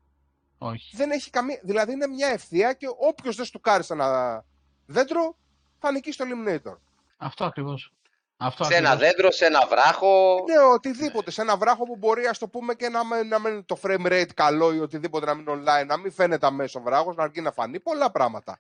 [0.58, 0.96] Όχι.
[0.96, 1.60] Δεν έχει καμία.
[1.64, 4.46] Δηλαδή, είναι μια ευθεία και όποιος δεν του κάρει σε ένα
[4.86, 5.38] δέντρο,
[5.80, 6.78] θα νικήσει το Eliminator.
[7.18, 7.94] Αυτό ακριβώς.
[8.42, 9.10] Αυτό Σε ένα ακριβώς.
[9.12, 10.44] δέντρο, σε ένα βράχο.
[10.48, 11.32] Ναι, οτιδήποτε.
[11.32, 13.80] Σε ένα βράχο που μπορεί, ας το πούμε, και να μην, να μην είναι το
[13.82, 17.16] frame rate καλό ή οτιδήποτε να μην είναι online, να μην φαίνεται αμέσως ο βράχος,
[17.16, 17.80] να αρκεί να φανεί.
[17.80, 18.60] Πολλά πράγματα.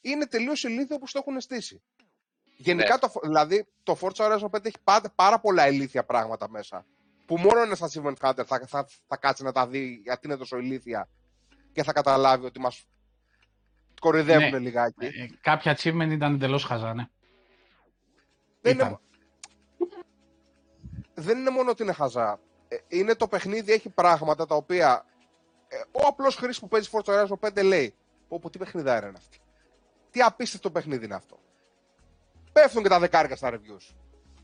[0.00, 1.82] Είναι τελείως ηλίθιο που το έχουν στήσει.
[2.56, 2.98] Γενικά, Ναι.
[2.98, 6.86] το, δηλαδή, το Forza Horizon 5 έχει πάρα, πάρα πολλά ηλίθια πράγματα μέσα.
[7.26, 10.56] Που μόνο ένας achievement hunter θα, θα, θα κάτσει να τα δει γιατί είναι τόσο
[10.56, 11.08] ηλίθια
[11.72, 12.84] και θα καταλάβει ότι μας
[14.00, 14.58] κορυδεύουν Ναι.
[14.58, 15.04] λιγάκι.
[15.04, 17.04] Ε, κάποια achievement ήταν εντελώς χαζά, ναι.
[18.60, 18.88] Δεν Ήταν.
[18.88, 18.98] είναι,
[21.14, 22.40] δεν είναι μόνο ότι είναι χαζά.
[22.68, 25.04] Ε, Είναι το παιχνίδι, έχει πράγματα τα οποία
[25.68, 27.94] ε, ο απλός χρήστη που παίζει Forza Horizon 5 λέει:
[28.28, 29.38] Πω, πω τι παιχνιδάρα είναι αυτή.
[30.10, 31.38] Τι απίστευτο παιχνίδι είναι αυτό.
[32.52, 33.94] Πέφτουν και τα δεκάρικα στα reviews.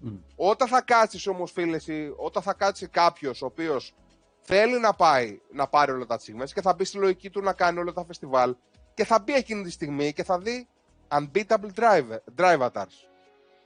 [0.01, 0.17] Μμ.
[0.37, 3.95] Όταν θα κάτσεις όμως, φίλες, εσύ, όταν θα κάτσει κάποιος ο οποίος
[4.41, 7.53] θέλει να πάει να πάρει όλα τα achievements και θα μπει στη λογική του να
[7.53, 8.57] κάνει όλα τα φεστιβάλ
[8.95, 10.69] και θα μπει εκείνη τη στιγμή και θα δει
[11.09, 12.97] unbeatable driver, drive avatars.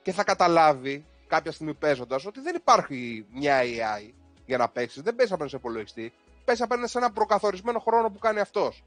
[0.03, 4.11] Και θα καταλάβει κάποια στιγμή παίζοντας ότι δεν υπάρχει μια AI
[4.47, 5.03] για να παίξεις.
[5.03, 6.13] Δεν παίζει απέναντι σε υπολογιστή.
[6.45, 8.85] Παίζει απέναντι σε ένα προκαθορισμένο χρόνο που κάνει αυτός.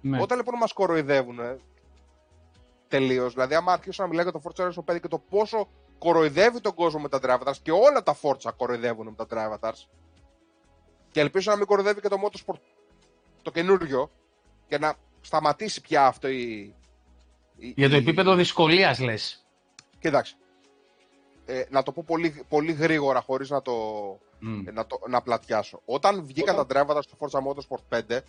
[0.00, 0.20] Ναι.
[0.22, 1.38] Όταν λοιπόν μας κοροϊδεύουν
[2.88, 6.60] τελείως, δηλαδή άμα αρχίσω να μιλάω για το Forza Horizon 5 και το πόσο κοροϊδεύει
[6.60, 9.84] τον κόσμο με τα Drive Avatars και όλα τα Forza κοροϊδεύουν με τα Drive Avatars
[11.10, 12.58] και ελπίζω να μην κοροϊδεύει και το Motorsport
[13.42, 14.10] το καινούριο
[14.68, 16.74] και να σταματήσει πια αυτό η...
[17.56, 19.46] η- Για το η- επίπεδο δυσκολίας λες.
[19.98, 20.36] Κοίταξε.
[21.48, 23.72] Ε, να το πω πολύ, πολύ γρήγορα χωρίς να το,
[24.66, 25.82] ε, να, το, να πλατιάσω.
[25.84, 28.20] Όταν βγήκαν τα Drive Avatars στο Forza Motorsport 5,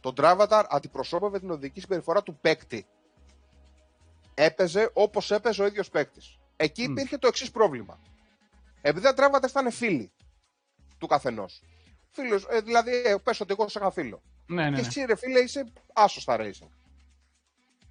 [0.00, 2.86] το Drive Avatar αντιπροσώπευε την οδική συμπεριφορά του παίκτη.
[4.34, 6.38] Έπαιζε όπως έπαιζε ο ίδιος παίκτης.
[6.56, 6.90] Εκεί Μμ.
[6.90, 7.98] υπήρχε το εξής πρόβλημα.
[8.80, 10.12] Επειδή τα Drive Avatars ήταν φίλοι
[10.98, 11.62] του καθενός.
[12.10, 14.22] Φίλος, ε, δηλαδή, ε, πες ότι εγώ σε είχα φίλο.
[14.46, 14.86] Ναι, ναι, Και ναι.
[14.86, 16.68] εσύ ρε φίλε είσαι άσος στα racing.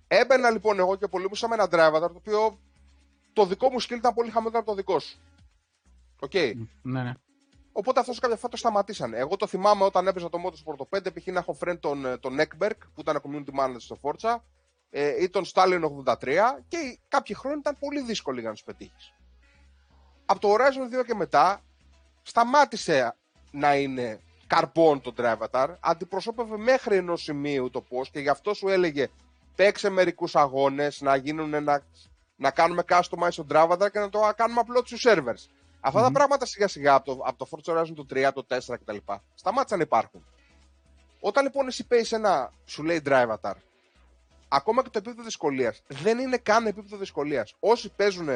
[0.08, 2.60] Έμπαινα λοιπόν εγώ και πολεμούσα με ένα Drivatar το οποίο
[3.42, 5.18] το δικό μου skill ήταν πολύ χαμηλότερο από το δικό σου.
[6.20, 6.34] Οκ.
[6.82, 7.14] ναι, ναι.
[7.72, 9.18] Οπότε αυτό κάποια φορά το σταματήσανε.
[9.18, 11.26] Εγώ το θυμάμαι όταν έπαιζα το Motorsport το 5, π.χ.
[11.28, 14.38] να έχω friend τον, ε, τον Ekberg που ήταν community manager στο Forza
[14.90, 16.16] ε, ή τον Stalin 83
[16.68, 19.14] και οι- κάποιοι χρόνοι ήταν πολύ δύσκολοι για να τους πετύχεις.
[20.26, 21.62] Από το Horizon 2 και μετά
[22.22, 23.16] σταμάτησε
[23.52, 28.68] να είναι καρμπόν το Drivatar, αντιπροσώπευε μέχρι ενός σημείου το πώς και γι' αυτό σου
[28.68, 29.08] έλεγε
[29.56, 31.84] παίξε μερικούς αγώνες, να γίνουν ένα,
[32.38, 35.46] να κάνουμε customize στο Drivatar και να το κάνουμε upload στους servers.
[35.80, 36.14] Αυτά τα Μμμ.
[36.14, 38.98] πράγματα σιγά σιγά από το, από το Forza Horizon το 3, το 4 κτλ.
[39.36, 40.26] Σταμάτησαν να υπάρχουν.
[41.20, 43.54] Όταν λοιπόν εσύ παίζεις ένα, σου λέει Drivatar,
[44.48, 47.56] ακόμα και το επίπεδο δυσκολίας δεν είναι καν επίπεδο δυσκολίας.
[47.60, 48.28] Όσοι παίζουν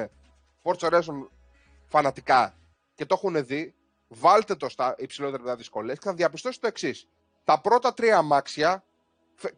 [0.64, 1.28] Forza Horizon
[1.88, 2.54] φανατικά
[2.96, 3.74] και το έχουν δει,
[4.08, 7.08] βάλτε το στα υψηλότερα επίπεδα δυσκολία και θα διαπιστώσετε το εξής.
[7.44, 8.84] Τα πρώτα τρία αμάξια φε-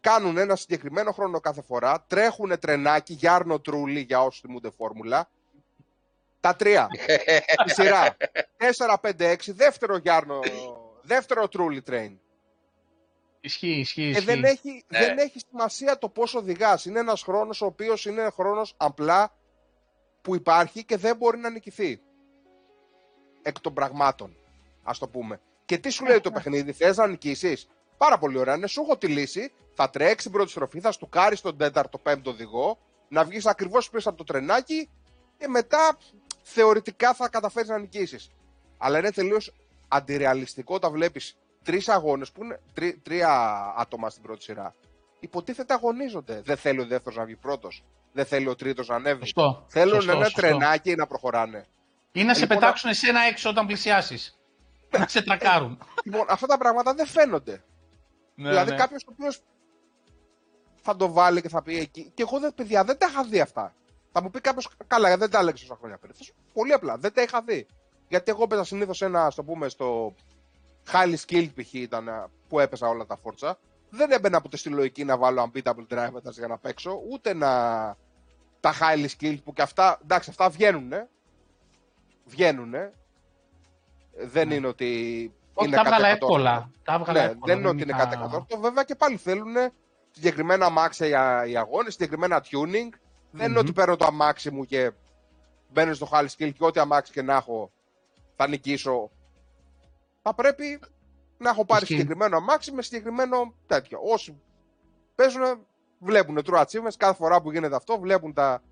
[0.00, 5.28] κάνουν ένα συγκεκριμένο χρόνο κάθε φορά, τρέχουν τρενάκι για Άρνο Τρούλι για όσους θυμούνται φόρμουλα.
[6.40, 6.88] Τα τρία.
[7.66, 8.16] Στη σειρά.
[8.56, 10.40] 4, 5, 6, δεύτερο Γιάρνο,
[11.02, 12.16] δεύτερο Τρούλι train.
[13.40, 14.02] Ισχύει, ισχύει.
[14.02, 14.30] Και ισχύει.
[14.30, 14.98] Ε, δεν έχει, Ναι.
[14.98, 16.84] δεν έχει σημασία το πόσο οδηγάς.
[16.84, 19.32] Είναι ένας χρόνος ο οποίος είναι χρόνος απλά
[20.22, 22.00] που υπάρχει και δεν μπορεί να νικηθεί.
[23.42, 24.36] Εκ των πραγμάτων,
[24.82, 25.40] ας το πούμε.
[25.64, 27.68] Και τι σου λέει το παιχνίδι, θες να νικήσεις;
[28.04, 28.56] Πάρα πολύ ωραία.
[28.56, 29.52] Ναι, σου έχω τη λύση.
[29.74, 34.08] Θα τρέξει την πρώτη στροφή, θα στουκάρει τον τέταρτο, πέμπτο οδηγό, να βγεις ακριβώς πίσω
[34.08, 34.88] από το τρενάκι
[35.38, 35.96] και μετά
[36.42, 38.30] θεωρητικά θα καταφέρεις να νικήσεις.
[38.78, 39.52] Αλλά είναι τελείως
[39.88, 43.30] αντιρεαλιστικό όταν βλέπεις τρεις αγώνες που είναι τρι- τρία
[43.76, 44.74] άτομα στην πρώτη σειρά.
[45.20, 46.42] Υποτίθεται αγωνίζονται.
[46.44, 47.84] Δεν θέλει ο δεύτερος να βγει πρώτος.
[48.12, 49.20] Δεν θέλει ο τρίτος να ανέβει.
[49.20, 49.64] Σωστό.
[49.68, 50.40] Θέλουν σωστό, ένα σωστό.
[50.40, 51.66] τρενάκι να προχωράνε.
[52.12, 54.38] Ή να σε Λοιπόν, πετάξουν εσένα έξω όταν πλησιάσεις.
[54.98, 55.78] να σε τρακάρουν.
[56.04, 57.64] Λοιπόν, αυτά τα πράγματα δεν φαίνονται.
[58.34, 58.76] Ναι, δηλαδή ναι.
[58.76, 59.42] κάποιος ο οποίος
[60.82, 62.10] θα το βάλει και θα πει εκεί.
[62.14, 63.74] Και εγώ δεν, παιδιά, δεν τα είχα δει αυτά.
[64.12, 66.14] Θα μου πει κάποιος, καλά, δεν τα έλεγες τόσα χρόνια πριν.
[66.14, 67.66] Θα σου πω, Πολύ απλά, δεν τα είχα δει.
[68.08, 70.14] Γιατί εγώ έπαιζα συνήθως ένα, στο πούμε, στο
[70.92, 71.72] highly skilled π.χ.
[71.72, 73.58] ήταν α, που έπαιζα όλα τα φόρτσα.
[73.90, 77.48] Δεν έμπαινα ποτέ στη λογική να βάλω unbeatable drivers για να παίξω, ούτε να
[78.60, 81.08] τα highly skilled που και αυτά, εντάξει, αυτά βγαίνουνε.
[82.24, 82.92] Βγαίνουνε.
[84.16, 84.54] Δεν Ναι.
[84.54, 86.26] είναι ότι Όχι, είναι τα έβγαλα κατ' εκατό.
[86.26, 86.70] εύκολα.
[86.84, 87.40] Τα έβγαλα Ναι, εύκολα.
[87.46, 88.60] δεν είναι ότι είναι είχα- κάτι εκατόρθωτο.
[88.60, 89.54] Βέβαια και πάλι θέλουν
[90.10, 92.88] συγκεκριμένα αμάξια για οι αγώνες, συγκεκριμένα tuning.
[93.30, 93.56] Δεν είναι Μμμ.
[93.56, 94.92] ότι παίρνω το αμάξι μου και
[95.72, 97.70] μπαίνω στο high skill και ό,τι αμάξι και να έχω
[98.36, 99.10] θα νικήσω.
[100.22, 100.80] Θα πρέπει
[101.38, 101.94] να έχω πάρει Ισχύει.
[101.94, 103.98] συγκεκριμένο αμάξι με συγκεκριμένο τέτοιο.
[104.12, 104.40] Όσοι
[105.14, 105.42] παίζουν,
[105.98, 108.62] βλέπουν true achievements κάθε φορά που γίνεται αυτό, βλέπουν τα,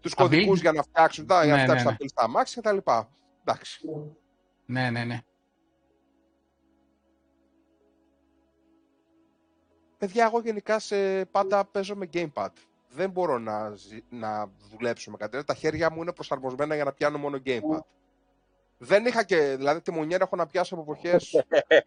[0.00, 0.62] τους Τα κωδικούς build.
[0.62, 2.76] για να φτιάξουν τα, για να Ναι, φτιάξουν ναι, τα build στα αμάξια κτλ.
[3.44, 3.80] Εντάξει.
[4.66, 5.20] Ναι, ναι, ναι.
[9.98, 12.48] Παιδιά, εγώ γενικά σε πάντα παίζω με gamepad.
[12.88, 15.44] Δεν μπορώ να, ζη- να δουλέψω με κάτι.
[15.44, 17.80] Τα χέρια μου είναι προσαρμοσμένα για να πιάνω μόνο gamepad.
[18.78, 21.44] Δεν είχα και, δηλαδή τη μονιέρα έχω να πιάσω από εποχές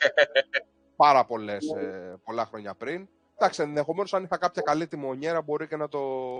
[0.95, 3.07] πάρα πολλές, ε, πολλά χρόνια πριν.
[3.37, 6.39] Εντάξει, ενδεχομένως αν είχα κάποια καλή τιμονιέρα μπορεί και να το,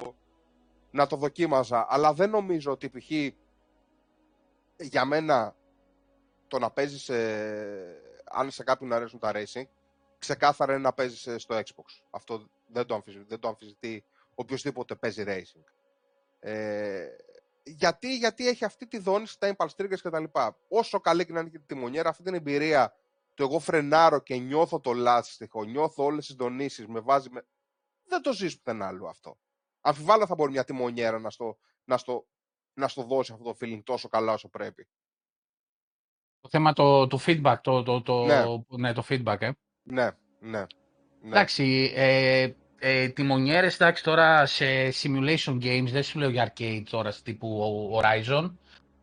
[0.91, 1.86] να το δοκίμαζα.
[1.89, 3.12] Αλλά δεν νομίζω ότι π.χ.
[4.77, 5.55] για μένα
[6.47, 7.10] το να παίζεις
[8.32, 9.63] αν σε κάποιον αρέσουν τα racing,
[10.19, 12.03] ξεκάθαρα είναι να παίζεις στο Xbox.
[12.10, 14.05] Αυτό δεν το αμφισβητεί, δεν το αμφισβητεί
[14.36, 15.63] οποιοδήποτε παίζει racing.
[16.39, 17.08] Ε,
[17.63, 20.23] γιατί, γιατί έχει αυτή τη δόνηση στα impulse triggers κτλ.
[20.67, 22.93] Όσο καλή και να είναι και τη τιμονιέρα, αυτή την εμπειρία
[23.34, 27.47] του εγώ φρενάρω και νιώθω το λάστιχο, νιώθω όλες τις δονήσεις, με βάζει με...
[28.03, 29.38] Δεν το ζεις πουθενά άλλο αυτό.
[29.82, 32.27] Αμφιβάλλω θα μπορεί μια τιμονιέρα να στο, να στο,
[32.73, 34.88] να στο δώσει αυτό το feeling τόσο καλά όσο πρέπει.
[36.39, 38.43] Το θέμα το, το feedback, το, το, το, Ναι.
[38.67, 39.51] ναι, το feedback, ε.
[39.91, 40.04] Ναι,
[40.39, 40.60] ναι.
[40.60, 40.65] ναι.
[41.28, 42.47] Εντάξει, ε,
[42.80, 48.52] ε, τιμονιέρες, εντάξει, τώρα σε simulation games, δεν σου λέω για arcade τώρα, τύπου Horizon.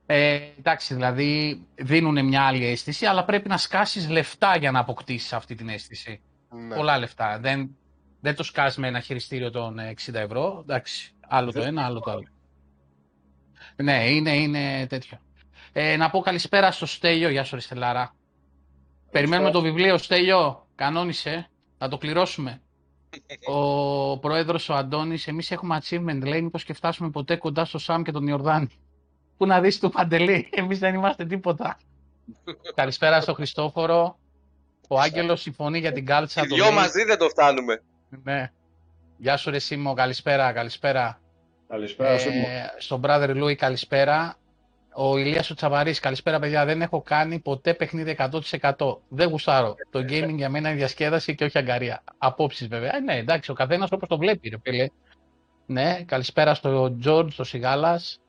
[0.07, 5.33] Ε, εντάξει, δηλαδή δίνουν μια άλλη αίσθηση, αλλά πρέπει να σκάσεις λεφτά για να αποκτήσεις
[5.33, 6.21] αυτή την αίσθηση.
[6.51, 6.75] ναι.
[6.75, 7.39] Πολλά λεφτά.
[7.39, 7.77] Δεν,
[8.21, 10.59] δεν το σκάς με ένα χειριστήριο των ε, 60 ευρώ.
[10.63, 12.27] Εντάξει, άλλο το ένα, άλλο το άλλο.
[13.77, 15.19] Ναι, είναι, είναι τέτοιο.
[15.73, 17.29] Ε, να πω καλησπέρα στο Στέλιο.
[17.29, 18.15] Γεια σου, ρε Στελάρα.
[19.11, 20.66] Περιμένουμε το βιβλίο, Στέλιο.
[20.77, 21.51] Κανόνισε.
[21.79, 22.61] Θα το κληρώσουμε.
[23.55, 28.03] Ο πρόεδρος ο Αντώνης, εμείς έχουμε achievement, λέει, μήπως και φτάσουμε ποτέ κοντά στο Σαμ
[28.03, 28.69] και τον Ιορδάνη.
[29.37, 31.79] Πού να δεις το Παντελή, εμείς δεν είμαστε τίποτα.
[32.75, 34.19] Καλησπέρα στο Χριστόφορο.
[34.89, 36.43] Ο Άγγελος συμφωνεί για την κάλτσα.
[36.43, 36.75] Οι το δυο λέει.
[36.75, 37.83] μαζί δεν το φτάνουμε.
[38.23, 38.53] Ναι.
[39.17, 41.21] Γεια σου ρε Σίμω, καλησπέρα, καλησπέρα.
[41.69, 42.29] Καλησπέρα σου.
[42.29, 44.37] Ε, στον brother Louis καλησπέρα.
[44.99, 48.99] Ο Ηλίας ο Τσαβαρής, καλησπέρα παιδιά, δεν έχω κάνει ποτέ παιχνίδι 100%.
[49.09, 49.75] Δεν γουστάρω.
[49.91, 52.03] Το gaming για μένα είναι διασκέδαση και όχι αγκαρία.
[52.19, 52.97] Απόψεις βέβαια.
[52.97, 54.87] Ε, ναι, εντάξει, ο καθένας όπως το βλέπει ρε φίλε.
[55.67, 58.21] Ναι, καλησπέρα στο George, στο Σιγάλας.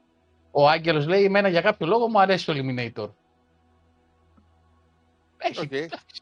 [0.51, 3.09] Ο Άγγελος λέει, εμένα για κάποιο λόγο μου αρέσει το Eliminator.
[5.37, 5.71] Έχει, Οκ.
[5.71, 6.21] εντάξει.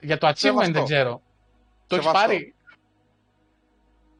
[0.00, 0.72] Για το achievement Σεβαστό.
[0.72, 1.22] δεν ξέρω.
[1.86, 2.26] Το έχει Σεβαστό.
[2.28, 2.54] πάρει.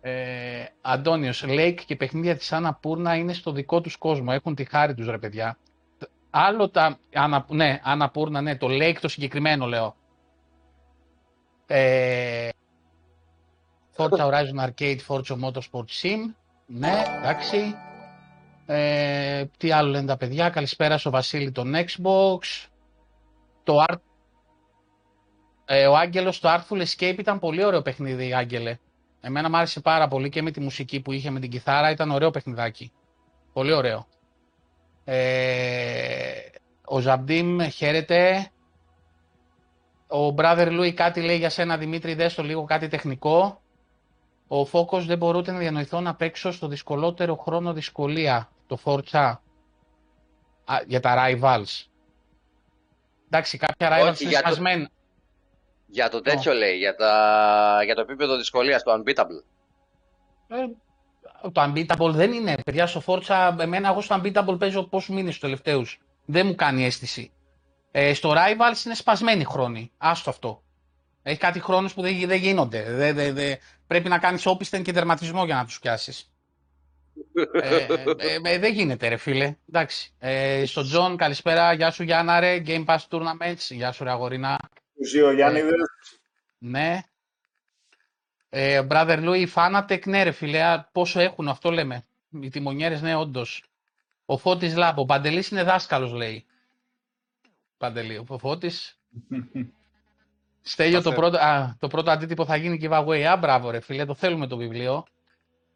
[0.09, 4.31] Ε, Αντώνιος, Lake και παιχνίδια της Annapurna είναι στο δικό τους κόσμο.
[4.31, 5.59] Έχουν τη χάρη τους ρε παιδιά.
[6.31, 6.99] Άλλο τα...
[7.15, 9.97] Ανα, ναι, Annapurna, ναι, το Lake το συγκεκριμένο λέω.
[11.67, 12.49] Ε,
[13.97, 16.35] Forza Horizon Arcade, Forza Motorsport Sim.
[16.67, 17.75] Ναι, εντάξει.
[18.67, 20.51] Ε, τι άλλο λένε τα παιδιά.
[20.51, 22.69] Καλησπέρα στο Βασίλη τον Xbox.
[23.63, 24.01] Το Art...
[25.65, 28.79] Ε, ο Άγγελος το Artful Escape ήταν πολύ ωραίο παιχνίδι, Άγγελε.
[29.27, 31.91] Εμένα μου άρεσε πάρα πολύ και με τη μουσική που είχε με την κιθάρα.
[31.91, 32.93] Ήταν ωραίο παιχνιδάκι.
[33.53, 34.07] Πολύ ωραίο.
[35.05, 36.33] Ε,
[36.85, 38.51] ο Ζαμπτίμ χαίρεται.
[40.09, 43.61] Ο Brother Louis κάτι λέει για σένα, Δημήτρη, δες το λίγο κάτι τεχνικό.
[44.49, 49.35] Ο Φόκος δεν μπορούτε να διανοηθώ να παίξω στο δυσκολότερο χρόνο δυσκολία, το Forza,
[50.65, 51.85] Α, για τα Rivals.
[53.27, 54.89] Εντάξει, κάποια Rivals Όχι, είναι για το- σπασμένα.
[55.87, 57.81] Για το τέτοιο λέει, για, τα...
[57.85, 59.43] για το επίπεδο δυσκολίας, το unbeatable.
[60.49, 60.57] Ε,
[61.53, 62.55] το Unbeatable δεν είναι.
[62.65, 66.01] Παιδιά, στο Forza, εμένα εγώ στο Unbeatable παίζω πόσους μήνες τους τελευταίους.
[66.25, 67.33] Δεν μου κάνει αίσθηση.
[67.91, 69.93] Ε, στο Rivals είναι σπασμένοι χρόνοι.
[69.99, 70.63] Άστο αυτό.
[71.23, 72.83] Έχει κάτι χρόνους που δεν, δεν γίνονται.
[72.93, 76.31] Δεν, δεν, δεν- πρέπει να κάνεις όπισθεν και τερματισμό για να τους πιάσεις.
[77.53, 79.57] ε, ε, ε, δεν γίνεται ρε φίλε.
[79.69, 80.13] Εντάξει.
[80.19, 81.73] Ε, στο John, καλησπέρα.
[81.73, 82.63] Γεια σου Γιάννα ρε.
[82.67, 83.69] Game Pass Tournaments.
[83.71, 84.59] Γεια σου ρε αγορίνα.
[84.97, 85.75] Τους δύο Γιάννηδες.
[86.59, 87.01] Ναι.
[88.49, 92.05] Ε, brother Louis, Fanatec, ναι ρε φίλε, α, πόσο έχουν, αυτό λέμε.
[92.41, 93.65] Οι τιμονιέρες, ναι, όντως.
[94.27, 96.47] Ο Φώτης Λάμπο, ο Παντελής είναι δάσκαλος, λέει.
[97.77, 99.01] Παντελή, ο Φώτης.
[100.61, 101.21] Στέλιο, το Παστέ.
[101.21, 103.21] πρώτο, α, το πρώτο αντίτυπο θα γίνει giveaway.
[103.21, 105.05] Α, μπράβο ρε φίλε, το θέλουμε το βιβλίο.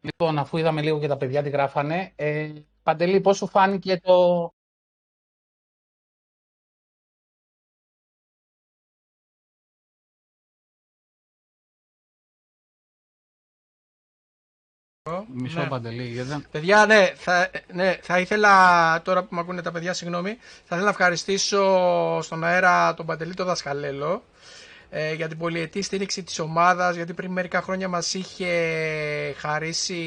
[0.01, 2.51] Λοιπόν, αφού είδαμε λίγο και τα παιδιά τι γράφανε, ε,
[2.83, 4.53] Παντελή, πώς σου φάνηκε το...
[15.33, 15.67] Μισό Ναι.
[15.67, 16.45] Παντελή, γιατί δεν...
[16.51, 20.83] Παιδιά, ναι θα, ναι, θα ήθελα τώρα που με ακούνε τα παιδιά, συγγνώμη, θα ήθελα
[20.83, 21.61] να ευχαριστήσω
[22.21, 24.23] στον αέρα τον Παντελή τον Δασκαλέλο
[24.89, 28.49] ε, για την πολυετή στήριξη της ομάδας, γιατί πριν μερικά χρόνια μας είχε
[29.37, 30.03] χαρίσει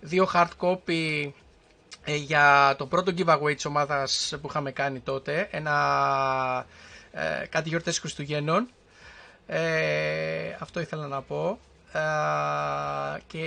[0.00, 1.30] δύο hard copy
[2.04, 6.66] ε, για το πρώτο giveaway της ομάδας που είχαμε κάνει τότε, ένα
[7.12, 8.68] ε, κάτι γιορτές Χριστουγέννων.
[9.46, 11.58] Ε, αυτό ήθελα να πω.
[11.92, 12.00] Ε,
[13.26, 13.40] και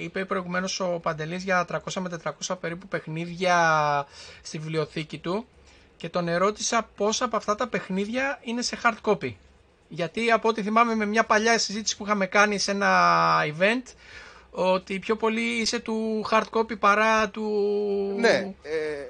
[0.00, 2.10] είπε προηγουμένως ο Παντελής για 300 με
[2.48, 3.56] 400 περίπου παιχνίδια
[4.42, 5.46] στη βιβλιοθήκη του
[5.96, 9.32] και τον ερώτησα πόσα από αυτά τα παιχνίδια είναι σε hard copy.
[9.88, 13.92] Γιατί από ό,τι θυμάμαι με μια παλιά συζήτηση που είχαμε κάνει σε ένα event
[14.50, 17.42] ότι πιο πολύ είσαι του hard copy παρά του,
[18.18, 19.04] Ναι, ε,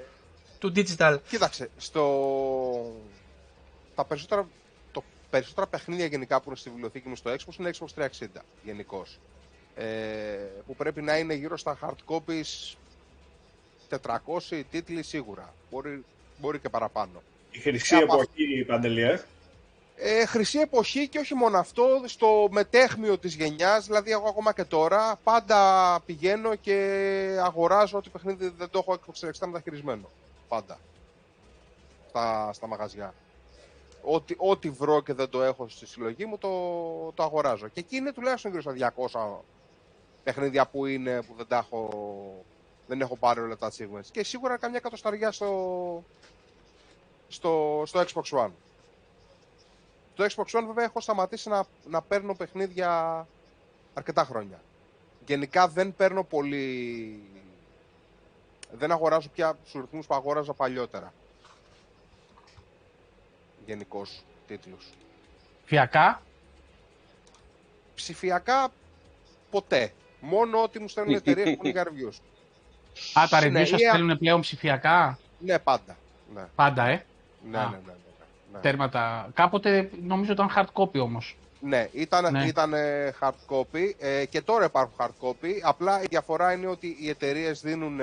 [0.59, 1.16] του digital.
[1.29, 2.07] κοίταξε, στο...
[3.95, 4.49] τα περισσότερα, το
[5.33, 8.27] περισσότερα παιχνίδια γενικά που είναι στη βιβλιοθήκη μου στο Xbox είναι Xbox 360
[8.62, 9.18] γενικώς.
[9.75, 9.85] Ε,
[10.66, 12.75] που πρέπει να είναι γύρω στα hard copies
[14.51, 15.55] 400 τίτλοι σίγουρα.
[15.71, 16.05] Μπορεί,
[16.38, 17.23] μπορεί και παραπάνω.
[17.51, 19.23] Η χρυσή Ε, από εποχή, Παντελή, ε;
[19.97, 24.64] Ε, χρυσή εποχή και όχι μόνο αυτό, στο μετέχμιο της γενιάς, δηλαδή εγώ ακόμα και
[24.64, 26.77] τώρα, πάντα πηγαίνω και
[27.42, 30.11] αγοράζω ό,τι παιχνίδι δεν το έχω Xbox 360 μεταχειρισμένο.
[30.49, 30.79] Πάντα.
[32.09, 33.14] Στα, στα μαγαζιά.
[34.05, 36.49] Ό,τι, ό,τι βρω και δεν το έχω στη συλλογή μου, το,
[37.15, 37.69] το αγοράζω.
[37.69, 39.41] Και εκεί είναι τουλάχιστον γύρω στα 200
[40.25, 42.45] παιχνίδια που είναι, που δεν τα έχω,
[42.87, 44.07] δεν έχω πάρει όλα τα achievements.
[44.11, 46.05] Και σίγουρα καμιά κατοσταριά στο,
[47.29, 48.51] στο, στο Xbox One.
[50.15, 53.27] Το Xbox One βέβαια έχω σταματήσει να, να παίρνω παιχνίδια
[53.95, 54.61] αρκετά χρόνια.
[55.27, 57.23] Γενικά δεν παίρνω πολύ...
[58.73, 61.12] Δεν αγοράζω πια στους ρυθμούς που αγόραζα παλιότερα.
[63.66, 64.07] Γενικώ
[64.46, 64.87] τίτλους.
[65.64, 66.22] Φιακά.
[67.94, 68.68] Ψηφιακά
[69.51, 69.92] ποτέ.
[70.20, 72.16] Μόνο ότι μου στέλνουν εταιρείες που έχουν για reviews.
[73.20, 75.96] Α, τα Ναι, reviews σας ή α- στέλνουν πλέον ψηφιακά; Ναι, πάντα.
[76.35, 77.05] Ναι, Πάντα, ε;
[77.51, 77.62] ναι, Α.
[77.62, 77.77] ναι.
[77.77, 77.92] ναι, ναι,
[78.53, 78.59] ναι.
[78.61, 79.31] Τέρματα.
[79.35, 81.37] Κάποτε νομίζω ήταν hard copy όμως.
[81.61, 82.44] Ναι, ήταν, Ναι.
[82.46, 85.51] ήταν ε, hard copy ε, και τώρα υπάρχουν hard copy.
[85.62, 88.01] Απλά η διαφορά είναι ότι οι εταιρείες δίνουν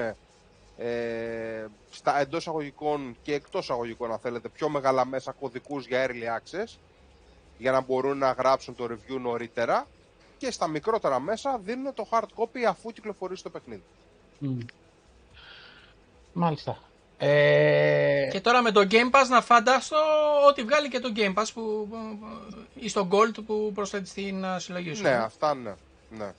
[0.79, 6.39] ε, στα εντός αγωγικών και εκτός αγωγικών, αν θέλετε, πιο μεγάλα μέσα κωδικούς για early
[6.39, 6.77] access
[7.57, 9.87] για να μπορούν να γράψουν το review νωρίτερα
[10.37, 13.83] και στα μικρότερα μέσα δίνουν το hard copy αφού κυκλοφορήσει το παιχνίδι.
[14.39, 14.57] Μμ.
[16.33, 16.77] Μάλιστα.
[17.17, 19.95] Ε, Και τώρα με το Game Pass να φαντάσω
[20.47, 22.19] ότι βγάλει και το Game Pass που, που-
[22.75, 25.01] ή στο Gold που προσθέτει στην α, συλλογή σου.
[25.03, 25.73] Ναι, αυτά ναι.
[26.09, 26.31] ναι.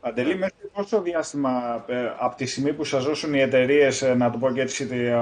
[0.00, 4.30] Παντελή, μέσα σε πόσο διάστημα ε, από τη στιγμή που σας δώσουν οι εταιρείες, να
[4.30, 5.16] το πω και έτσι, τη, ε,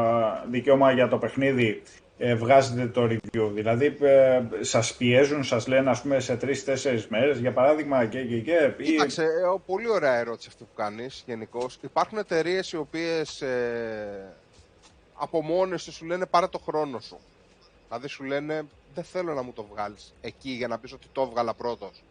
[0.51, 1.83] δικαίωμα για το παιχνίδι,
[2.19, 7.39] ε, βγάζετε το review; Δηλαδή, ε, σας πιέζουν, σας λένε, ας πούμε, σε τρεις-τέσσερις μέρες,
[7.39, 8.75] για παράδειγμα, και και και.
[8.79, 9.27] ή- Κοίταξε, ε,
[9.67, 11.79] πολύ ωραία ερώτηση αυτή που κάνεις γενικώς.
[11.83, 14.35] Υπάρχουν εταιρείες οι οποίες ε,
[15.15, 17.19] από μόνες τους σου λένε πάρε το χρόνο σου.
[17.89, 18.62] Δηλαδή σου λένε
[18.95, 22.03] δεν θέλω να μου το βγάλεις εκεί για να πεις ότι το έβγαλα πρώτος.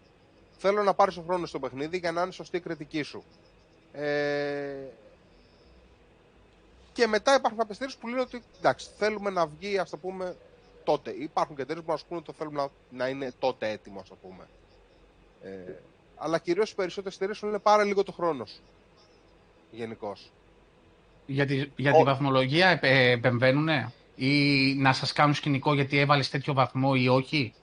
[0.58, 3.24] Θέλω να πάρεις το χρόνο στο παιχνίδι για να είναι σωστή η κριτική σου.
[3.92, 4.76] Ε,
[6.94, 10.36] και μετά υπάρχουν κάποιες εταιρείες που λένε ότι εντάξει, θέλουμε να βγει ας το πούμε
[10.84, 11.12] τότε.
[11.12, 14.08] Υπάρχουν και εταιρείες που μας πούνε ότι το θέλουμε να, να είναι τότε έτοιμο ας
[14.08, 14.48] το πούμε.
[15.42, 15.74] Ε,
[16.16, 18.62] αλλά κυρίως οι περισσότερες εταιρείες σου λένε πάρε λίγο το χρόνο σου.
[19.72, 20.32] Γενικώς.
[21.26, 22.84] για τη, για Ο- τη βαθμολογία επ-
[23.18, 27.54] επεμβαίνουνε; Ή να σας κάνουν σκηνικό γιατί έβαλες τέτοιο βαθμό ή όχι;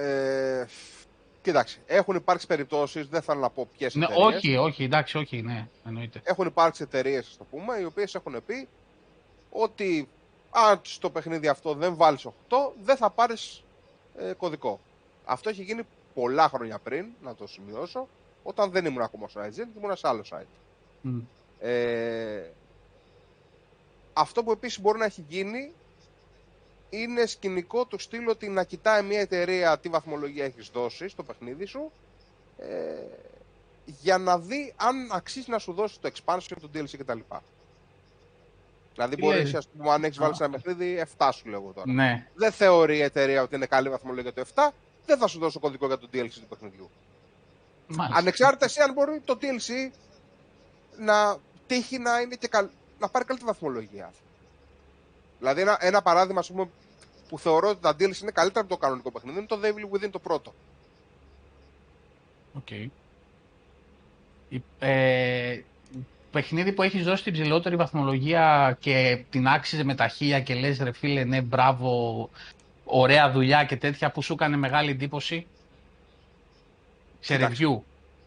[0.00, 0.66] Ε,
[1.42, 4.26] κοίταξε, έχουν υπάρξει περιπτώσεις, δεν θέλω να πω ποιες Ναι, εταιρείες.
[4.36, 6.20] όχι, όχι, εντάξει, όχι, ναι, εννοείται.
[6.24, 8.68] Έχουν υπάρξει εταιρείες, ας το πούμε, οι οποίες έχουν πει
[9.50, 10.08] ότι
[10.50, 12.32] αν στο παιχνίδι αυτό δεν βάλεις 8,
[12.82, 13.64] δεν θα πάρεις
[14.16, 14.80] ε, κωδικό.
[15.24, 15.82] Αυτό έχει γίνει
[16.14, 18.08] πολλά χρόνια πριν, να το σημειώσω,
[18.42, 20.46] όταν δεν ήμουν ακόμα στο IGN, ήμουν σε άλλο site.
[21.00, 21.18] Μμ.
[21.60, 22.50] Ε,
[24.12, 25.72] αυτό που επίσης μπορεί να έχει γίνει
[26.90, 31.64] είναι σκηνικό του στυλ ότι να κοιτάει μια εταιρεία τι βαθμολογία έχεις δώσει στο παιχνίδι
[31.64, 31.92] σου
[32.58, 32.64] ε,
[33.84, 37.18] για να δει αν αξίζει να σου δώσει το expansion, το DLC κτλ.
[38.94, 40.20] Δηλαδή Τι μπορείς λέει; εσύ, ας πούμε, αν έχεις Α.
[40.22, 41.92] βάλει σε ένα παιχνίδι 7 σου λέω εγώ τώρα.
[41.92, 44.68] Ναι, Δεν θεωρεί η εταιρεία ότι είναι καλή βαθμολογία το 7,
[45.06, 46.90] δεν θα σου δώσω κωδικό για το DLC του παιχνιδιού.
[47.86, 48.18] μάλιστα.
[48.18, 49.92] Ανεξάρτητα εσύ αν μπορεί το DLC
[50.98, 52.68] να τύχει να, είναι και καλ...
[52.98, 54.12] να πάρει καλύτερη βαθμολογία.
[55.38, 56.68] Δηλαδή ένα, ένα παράδειγμα ας πούμε,
[57.28, 60.10] που θεωρώ ότι τα DLC είναι καλύτερα από το κανονικό παιχνίδι είναι το Evil Within
[60.10, 60.54] το πρώτο.
[62.56, 62.70] Οκ.
[62.70, 62.92] Η-
[64.78, 65.60] Ε,
[66.30, 70.78] παιχνίδι που έχεις δώσει την ψηλότερη βαθμολογία και την άξιζε με τα χίλια και λες
[70.78, 72.30] ρε φίλε ναι μπράβο,
[72.84, 75.46] ωραία δουλειά και τέτοια που σου έκανε μεγάλη εντύπωση;
[77.20, 77.64] Σε Κοιτάξτε.
[77.66, 77.78] review.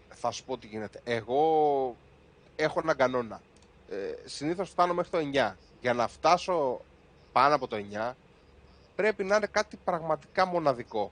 [0.09, 1.01] Θα σου πω τι γίνεται.
[1.03, 1.95] Εγώ
[2.55, 3.41] έχω έναν κανόνα.
[3.89, 5.55] Ε, συνήθως φτάνω μέχρι το 9.
[5.81, 6.81] Για να φτάσω
[7.31, 7.77] πάνω από το
[8.09, 8.13] 9
[8.95, 11.11] πρέπει να είναι κάτι πραγματικά μοναδικό.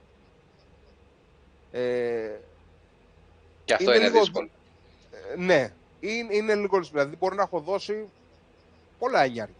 [1.72, 2.30] Ε,
[3.64, 4.48] Και αυτό Είναι είναι, λίγο- δύσκολο.
[5.32, 7.02] Ε, ναι, είναι, είναι λίγο δύσκολο.
[7.02, 8.08] Δηλαδή μπορεί να έχω δώσει
[8.98, 9.54] πολλά εννιάρια.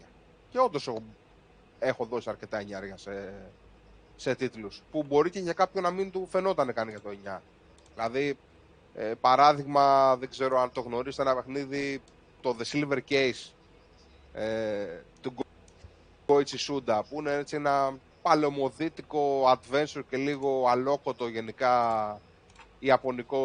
[0.51, 1.03] Και όντως έχω,
[1.79, 3.33] έχω δώσει αρκετά εννιάρια σε,
[4.15, 4.81] σε τίτλους.
[4.91, 7.41] Που μπορεί και για κάποιον να μην του φαινόταν καν για το 9.
[7.95, 8.37] Δηλαδή,
[8.95, 12.01] ε, παράδειγμα, δεν ξέρω αν το γνωρίζετε, ένα παιχνίδι,
[12.41, 13.49] το The Silver Case
[14.33, 14.87] ε,
[15.21, 15.33] του
[16.29, 21.73] Goichi Suda, που είναι έτσι ένα παλαιομοδίτικο adventure και λίγο αλόκοτο γενικά
[22.79, 23.41] ιαπωνικό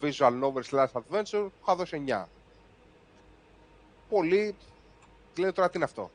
[0.00, 2.24] visual novel slash adventure του είχα δώσει 9.
[4.08, 4.54] Πολύ
[5.38, 6.10] λένε τώρα τι είναι αυτό.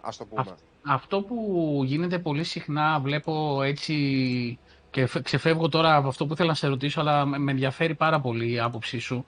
[0.00, 0.44] Ας το πούμε.
[0.86, 4.58] Αυτό που γίνεται πολύ συχνά βλέπω έτσι
[4.90, 7.94] και φε- ξεφεύγω τώρα από αυτό που ήθελα να σε ρωτήσω αλλά με με ενδιαφέρει
[7.94, 9.26] πάρα πολύ η άποψή σου.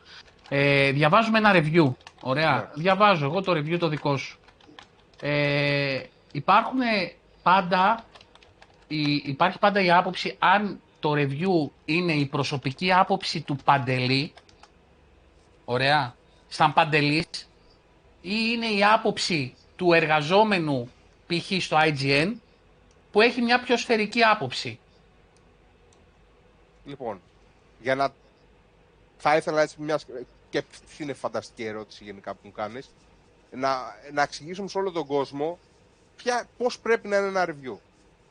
[0.48, 1.92] Ε, διαβάζουμε ένα review.
[2.20, 2.55] Ωραία.
[2.57, 2.82] Ναι.
[2.82, 4.38] Διαβάζω εγώ το review το δικό σου.
[5.27, 6.03] Ε,
[6.33, 6.79] υπάρχουν
[7.43, 8.05] πάντα,
[8.89, 14.33] η, υπάρχει πάντα η άποψη αν το review είναι η προσωπική άποψη του Παντελή,
[15.64, 16.14] ωραία,
[16.49, 17.27] σαν Παντελής,
[18.20, 20.91] ή είναι η άποψη του εργαζόμενου
[21.27, 21.62] π.χ.
[21.62, 22.33] στο IGN
[23.12, 24.79] που έχει μια πιο σφαιρική άποψη.
[26.85, 27.20] Λοιπόν,
[27.81, 28.12] για να...
[29.16, 29.99] Θα ήθελα έτσι μια...
[30.51, 32.91] Και αυτή είναι φανταστική ερώτηση γενικά που μου κάνεις.
[33.55, 35.59] Να, να εξηγήσουμε σε όλο τον κόσμο
[36.16, 37.76] ποια, πώς πρέπει να είναι ένα review.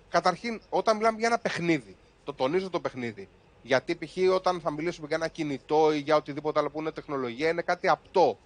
[0.09, 3.28] Καταρχήν, όταν μιλάμε για ένα παιχνίδι, το τονίζω το παιχνίδι,
[3.61, 4.34] γιατί π.χ.
[4.34, 7.88] όταν θα μιλήσουμε για ένα κινητό ή για οτιδήποτε άλλο που είναι τεχνολογία, είναι κάτι
[7.88, 8.38] απτό.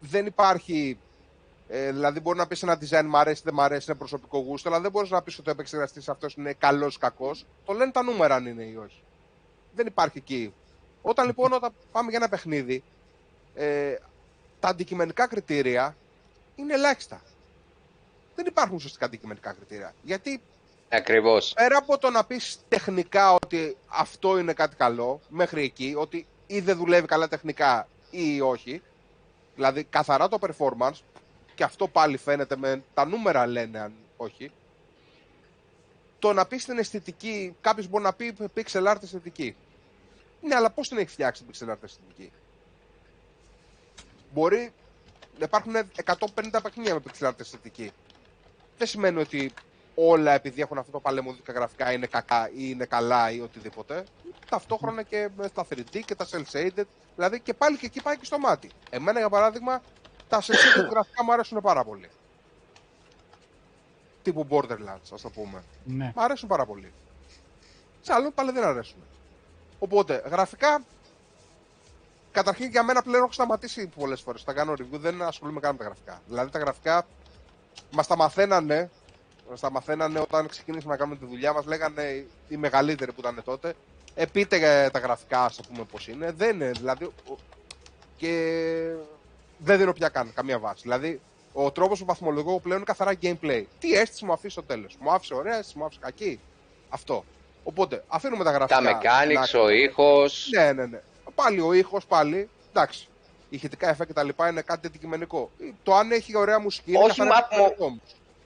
[0.00, 0.98] Δεν υπάρχει.
[1.68, 4.68] Ε, δηλαδή, μπορεί να πεις ένα design μ' αρέσει, δεν μ' αρέσει, είναι προσωπικό γούστο,
[4.68, 7.46] αλλά δεν μπορείς να πεις ότι ο επεξεργαστής αυτός είναι καλός ή κακός.
[7.64, 9.02] Το λένε τα νούμερα αν είναι ή όχι.
[9.74, 10.54] Δεν υπάρχει εκεί.
[11.02, 12.82] Όταν λοιπόν όταν πάμε για ένα παιχνίδι,
[13.54, 13.94] ε,
[14.60, 15.96] τα αντικειμενικά κριτήρια
[16.54, 17.22] είναι ελάχιστα.
[18.34, 19.94] Δεν υπάρχουν ουσιαστικά αντικειμενικά κριτήρια.
[20.02, 20.40] Γιατί
[20.88, 21.52] Ακριβώς.
[21.52, 26.60] πέρα από το να πεις τεχνικά ότι αυτό είναι κάτι καλό, μέχρι εκεί, ότι ή
[26.60, 28.82] δεν δουλεύει καλά τεχνικά ή όχι,
[29.54, 30.98] δηλαδή καθαρά το performance,
[31.54, 34.50] και αυτό πάλι φαίνεται με τα νούμερα λένε αν όχι,
[36.18, 39.56] το να πεις την αισθητική, κάποιος μπορεί να πει pixel art αισθητική.
[40.40, 42.32] Ναι, αλλά πώς την έχει φτιάξει την pixel art αισθητική;
[44.32, 44.72] Μπορεί
[45.38, 45.74] να υπάρχουν
[46.04, 47.92] 150 παιχνίδια με pixel art αισθητική.
[48.78, 49.52] Δεν σημαίνει ότι
[49.94, 54.04] όλα επειδή έχουν αυτό το παλαιμοδικά γραφικά είναι κακά ή είναι καλά ή οτιδήποτε.
[54.48, 56.84] Ταυτόχρονα και με τα 3D και τα cel shaded.
[57.14, 58.70] Δηλαδή και πάλι και εκεί πάει και στο μάτι.
[58.90, 59.82] Εμένα για παράδειγμα
[60.28, 62.08] τα cel shaded γραφικά μου αρέσουν πάρα πολύ.
[64.22, 65.62] Τύπου Borderlands, ας το πούμε.
[65.84, 66.12] Ναι.
[66.16, 66.92] Μ' αρέσουν πάρα πολύ.
[68.00, 69.02] Σε άλλον πάλι δεν αρέσουν.
[69.78, 70.82] Οπότε, γραφικά,
[72.32, 74.44] καταρχήν για μένα πλέον έχω σταματήσει πολλές φορές.
[74.44, 76.20] Τα κάνω review, δεν ασχολούμαι καν με τα γραφικά.
[76.26, 77.06] Δηλαδή τα γραφικά
[77.90, 78.90] μας τα μαθαίνανε,
[79.50, 81.64] μας τα μαθαίνανε όταν ξεκινήσαμε να κάνουμε τη δουλειά μας.
[81.64, 83.74] Λέγανε οι μεγαλύτεροι που ήταν τότε.
[84.14, 86.32] Ε, πείτε για τα γραφικά, ας πούμε πώς είναι.
[86.32, 87.04] Δεν είναι, δηλαδή.
[87.04, 87.36] ο-
[88.16, 88.32] Και
[89.58, 90.82] δεν δίνω πια καν καμία βάση.
[90.82, 91.20] Δηλαδή,
[91.52, 93.64] ο τρόπος που βαθμολογώ πλέον είναι καθαρά gameplay.
[93.78, 94.96] Τι αίσθηση μου αφήσει στο τέλος.
[95.00, 96.40] Μου άφησε ωραία αίσθηση, μου άφησε κακή.
[96.88, 97.24] Αυτό.
[97.64, 98.80] Οπότε, αφήνουμε τα γραφικά.
[98.82, 100.48] Τα mechanics, να- ο ήχος.
[100.54, 101.00] ναι, ναι, ναι.
[101.42, 102.48] Πάλι ο ήχος, πάλι.
[102.70, 103.08] Εντάξει.
[103.50, 105.50] Ηχητικά εφέ και τα λοιπά είναι κάτι αντικειμενικό.
[105.82, 108.00] Το αν έχει ωραία μουσική είναι Όχι, καθαρά μα- αντικειμενικό όμως.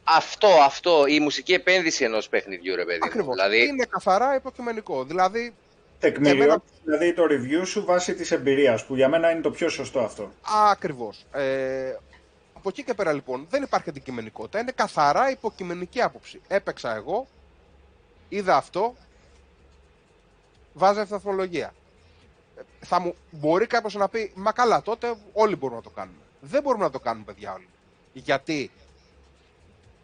[0.05, 1.07] Αυτό, αυτό.
[1.07, 2.99] Η μουσική επένδυση ενός παιχνιδιού, ρε παιδί.
[2.99, 3.05] μου.
[3.07, 3.35] Ακριβώς.
[3.35, 5.05] Δηλαδή, Είναι καθαρά υποκειμενικό.
[5.05, 5.55] Δηλαδή,
[5.99, 9.69] Τεκμηριώνει Εμένα- δηλαδή το review σου βάσει της εμπειρίας, που για μένα είναι το πιο
[9.69, 10.33] σωστό αυτό.
[10.71, 11.25] ακριβώς.
[11.33, 11.97] Ε,
[12.57, 14.59] από εκεί και πέρα λοιπόν δεν υπάρχει αντικειμενικότητα.
[14.61, 16.41] Είναι καθαρά υποκειμενική άποψη.
[16.49, 17.27] Έπαιξα εγώ,
[18.29, 18.95] είδα αυτό,
[20.73, 21.67] βάζω αυτή βαθμολογία.
[21.67, 21.73] Ε,
[22.81, 26.19] Θα μου, μπορεί κάποιος να πει, Μα καλά, τότε όλοι μπορούμε να το κάνουμε.
[26.41, 27.69] Δεν μπορούμε να το κάνουμε, παιδιά, όλοι.
[28.13, 28.71] Γιατί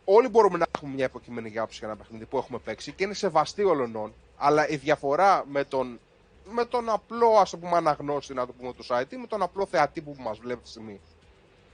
[0.04, 3.14] όλοι μπορούμε να έχουμε μια υποκειμενική άποψη για ένα παιχνίδι που έχουμε παίξει και είναι
[3.14, 6.00] σεβαστή όλων, αλλά η διαφορά με τον,
[6.50, 9.42] με τον απλό ας το πούμε αναγνώστη να το πούμε του site ή με τον
[9.42, 11.00] απλό θεατή που μας βλέπει τη στιγμή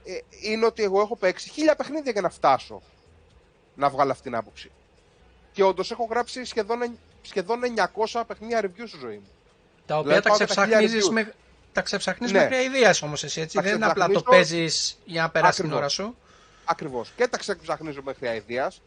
[0.05, 2.81] ε, είναι ότι εγώ έχω παίξει χίλια παιχνίδια για να φτάσω
[3.75, 4.71] να βγάλω αυτή την άποψη.
[5.51, 7.59] Και όντως έχω γράψει σχεδόν, εν- σχεδόν
[8.11, 9.29] 900 παιχνίδια review στη ζωή μου.
[9.85, 11.33] Τα οποία Δηλαδή, τα πάω και τα ξεψαχνίζεις χίλια με...
[11.73, 12.39] Τα ξεψαχνείς Ναι.
[12.39, 13.55] μέχρι αηδίας όμως εσύ, έτσι.
[13.55, 15.99] Τα Δεν είναι απλά το ξεψαχνίζω- παίζεις για να περάσει την Ακριβώς.
[15.99, 16.15] ώρα σου.
[16.65, 17.11] Ακριβώς.
[17.15, 18.81] Και τα ξεψαχνίζω μέχρι αηδίας.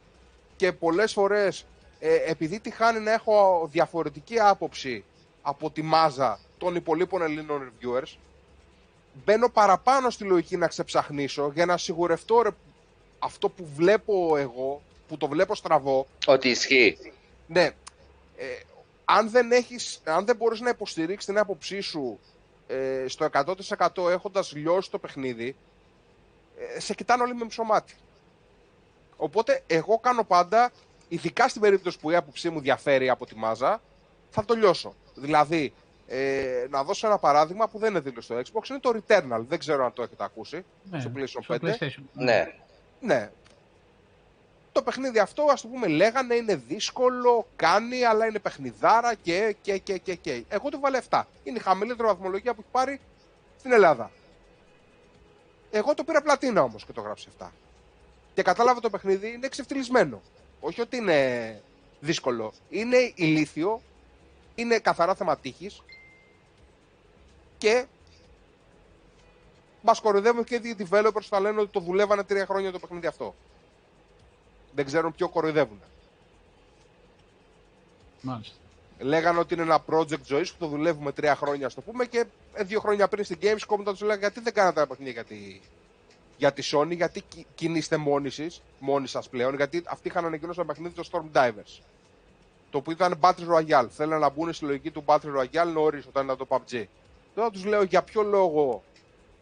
[0.57, 1.65] Και πολλές φορές,
[2.01, 5.05] ε, επειδή τη χάνει να έχω διαφορετική άποψη
[5.43, 8.17] από τη μάζα των υπολείπων Ελλήνων reviewers,
[9.25, 12.51] μπαίνω παραπάνω στη λογική να ξεψαχνίσω για να σιγουρευτώ ρε,
[13.19, 16.99] αυτό που βλέπω εγώ, που το βλέπω στραβό, ότι ισχύει.
[17.47, 17.63] ναι,
[18.37, 18.45] ε,
[19.11, 22.19] αν δεν, έχεις, αν δεν μπορείς να υποστηρίξεις την άποψή σου
[22.67, 23.29] ε, στο
[23.87, 25.57] 100% έχοντας λιώσει το παιχνίδι,
[26.77, 27.95] ε, σε κοιτάνε όλοι με μισό μάτι.
[29.17, 30.71] Οπότε εγώ κάνω πάντα,
[31.09, 33.81] ειδικά στην περίπτωση που η άποψή μου διαφέρει από τη μάζα,
[34.31, 34.95] θα το λιώσω.
[35.15, 35.73] Δηλαδή,
[36.07, 39.45] ε, να δώσω ένα παράδειγμα που δεν είναι δήλωση στο Xbox, είναι το Returnal.
[39.49, 40.65] Δεν ξέρω αν το έχετε ακούσει.
[40.91, 41.59] Ναι, στο PlayStation στο 5.
[41.59, 42.03] PlayStation.
[42.13, 42.55] Ναι.
[43.01, 43.31] Ναι.
[44.73, 49.79] Το παιχνίδι αυτό, ας το πούμε, λέγανε είναι δύσκολο, κάνει, αλλά είναι παιχνιδάρα και, και,
[49.79, 50.45] και, και, και.
[50.49, 51.23] Εγώ του βάλε 7.
[51.45, 53.01] Είναι η χαμηλότερη βαθμολογία που έχει πάρει
[53.59, 54.11] στην Ελλάδα.
[55.71, 57.47] Εγώ το πήρα πλατίνα όμως και το γράψε 7.
[58.35, 60.23] Και κατάλαβα το παιχνίδι είναι εξευτελισμένο.
[60.61, 61.61] Όχι ότι είναι
[62.01, 62.53] δύσκολο.
[62.69, 63.83] Είναι ηλίθιο,
[64.55, 65.83] είναι καθαρά θέμα τύχης
[67.59, 67.87] και
[69.83, 73.07] Μας κοροϊδεύουν και οι developers που θα λένε ότι το δουλεύανε τρία χρόνια το παιχνίδι
[73.07, 73.35] αυτό.
[74.79, 75.81] Δεν ξέρουν ποιο κοροϊδεύουν.
[78.21, 78.55] Μάλιστα.
[78.99, 82.25] Λέγανε ότι είναι ένα project ζωής που το δουλεύουμε τρία χρόνια, ας το πούμε, και
[82.55, 85.25] ε, δύο χρόνια πριν στην Gamescom όταν τους λέγανε γιατί δεν κάνατε ένα παιχνίδι για
[85.25, 85.61] τη,
[86.37, 90.61] για τη Sony, γιατί κι- κινείστε μόνοι, σας, μόνοι σας πλέον, γιατί αυτοί είχαν ανακοινώσει
[90.61, 91.81] ένα παιχνίδι το Storm Divers.
[92.71, 93.87] Το οποίο ήταν Battle Royale.
[93.91, 96.85] Θέλανε να μπουν στη λογική του Battle Royale νωρίς όταν ήταν το PUBG.
[97.35, 98.83] Τώρα τους λέω για ποιο λόγο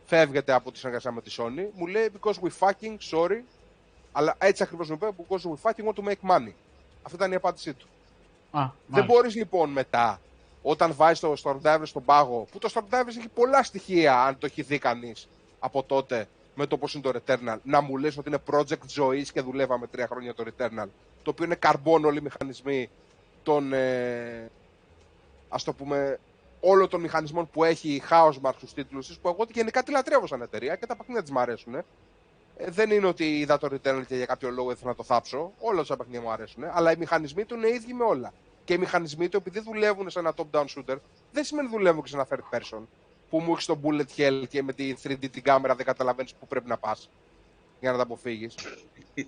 [0.07, 3.41] φεύγετε από τη συνεργασία με τη Sony; Μου λέει because we fucking sorry.
[4.19, 6.53] Αλλά έτσι ακριβώς μου είπε because we fucking want to make money.
[7.03, 7.87] Αυτή ήταν η απάντησή του.
[8.51, 9.13] Α, Δεν μάλιστα.
[9.15, 10.21] μπορείς λοιπόν μετά,
[10.63, 14.63] όταν βάζεις το Stormdiver στον πάγο, που το Stormdiver έχει πολλά στοιχεία, αν το έχει
[14.63, 18.39] δει κανείς από τότε, με το πώς είναι το Returnal, να μου λες ότι είναι
[18.51, 20.87] project ζωής και δουλεύαμε τρία χρόνια το Returnal,
[21.23, 22.91] το οποίο είναι καρμπόν όλοι οι μηχανισμοί
[23.43, 24.51] των, ε,
[25.49, 26.21] ας το πούμε,
[26.61, 30.27] όλων των μηχανισμών που έχει η Housemark στους τίτλους της, που εγώ γενικά τη λατρεύω
[30.27, 31.75] σαν εταιρεία και τα παιχνίδια της μου αρέσουν.
[31.75, 31.85] Ε,
[32.59, 35.53] δεν είναι ότι είδα το Returnal και για κάποιο λόγο ήθελα να το θάψω.
[35.59, 36.65] Όλα τα παιχνίδια μου αρέσουν.
[36.65, 38.33] Αλλά οι μηχανισμοί του είναι ίδιοι με όλα.
[38.65, 40.97] Και οι μηχανισμοί του, επειδή δουλεύουν σε ένα top-down shooter,
[41.33, 42.81] δεν σημαίνει δουλεύουν και σε ένα third person.
[43.31, 46.47] Που μου έχεις το bullet hell και με τη 3D την κάμερα δεν καταλαβαίνεις που
[46.47, 47.11] πρέπει να πας
[47.81, 48.55] για να τα αποφύγεις.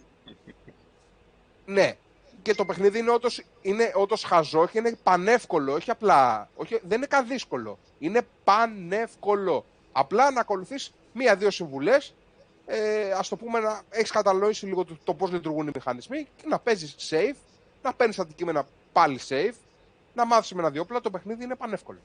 [1.66, 1.96] ναι,
[2.42, 6.96] και το παιχνίδι είναι όντως, είναι όντως χαζό και είναι πανεύκολο, όχι απλά, όχι, δεν
[6.96, 7.78] είναι καν δύσκολο.
[7.98, 9.64] Είναι πανεύκολο.
[9.92, 12.14] Απλά να ακολουθείς μία-δύο συμβουλές,
[12.70, 16.44] ε, ας το πούμε να έχεις κατανοήσει λίγο το, το πώς λειτουργούν οι μηχανισμοί και
[16.46, 17.36] να παίζεις safe,
[17.82, 19.54] να παίρνεις αντικείμενα πάλι safe,
[20.14, 21.98] να μάθεις με ένα διόπλα, το παιχνίδι είναι πανεύκολο.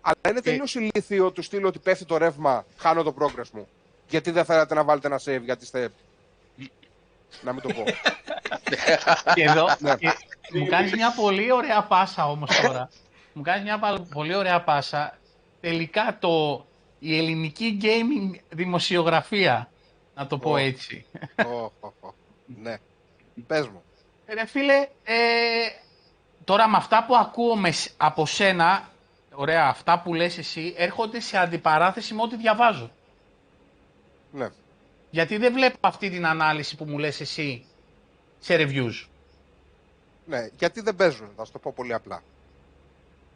[0.00, 3.68] Αλλά είναι τελείως ηλίθιο του στείλω ότι πέφτει το ρεύμα, χάνω το progress μου.
[4.08, 5.92] Γιατί δεν θέλατε να βάλετε ένα save, γιατί είστε.
[7.42, 7.84] να μην το πω.
[9.34, 9.66] Και εδώ
[9.98, 12.88] και μου κάνεις μια πολύ ωραία πάσα όμως τώρα.
[13.34, 15.18] μου κάνεις μια πα- πολύ ωραία πάσα.
[15.60, 16.66] Τελικά το,
[17.04, 19.70] η ελληνική gaming δημοσιογραφία,
[20.14, 20.56] να το πω Ω.
[20.56, 21.04] έτσι.
[21.46, 22.12] Ω, ω, ω.
[22.62, 22.76] ναι.
[23.46, 23.82] Πες μου.
[24.26, 25.14] Ρε φίλε, ε,
[26.44, 28.88] τώρα με αυτά που ακούω με, σ- από σένα,
[29.34, 32.90] ωραία, αυτά που λες εσύ, έρχονται σε αντιπαράθεση με ό,τι διαβάζω.
[34.32, 34.48] Ναι.
[35.10, 37.64] Γιατί δεν βλέπω αυτή την ανάλυση που μου λες εσύ
[38.38, 39.06] σε reviews.
[40.26, 40.48] ναι.
[40.58, 42.22] Γιατί δεν παίζουν, θα σου το πω πολύ απλά.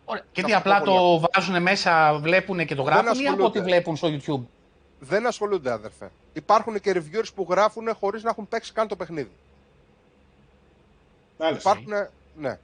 [0.09, 0.22] Ωραία.
[0.22, 3.26] Θα Γιατί σου απλά πω το πολύ βάζουν μέσα, βλέπουν και το Δεν γράφουν ή
[3.26, 3.59] από ασχολούνται.
[3.59, 4.46] ό,τι βλέπουν στο YouTube;
[4.98, 6.11] Δεν ασχολούνται, αδερφέ.
[6.32, 9.30] Υπάρχουν και reviewers που γράφουν χωρίς να έχουν παίξει καν το παιχνίδι.
[11.38, 11.70] Μάλιστα.
[11.70, 12.59] Υπάρχουν, ναι.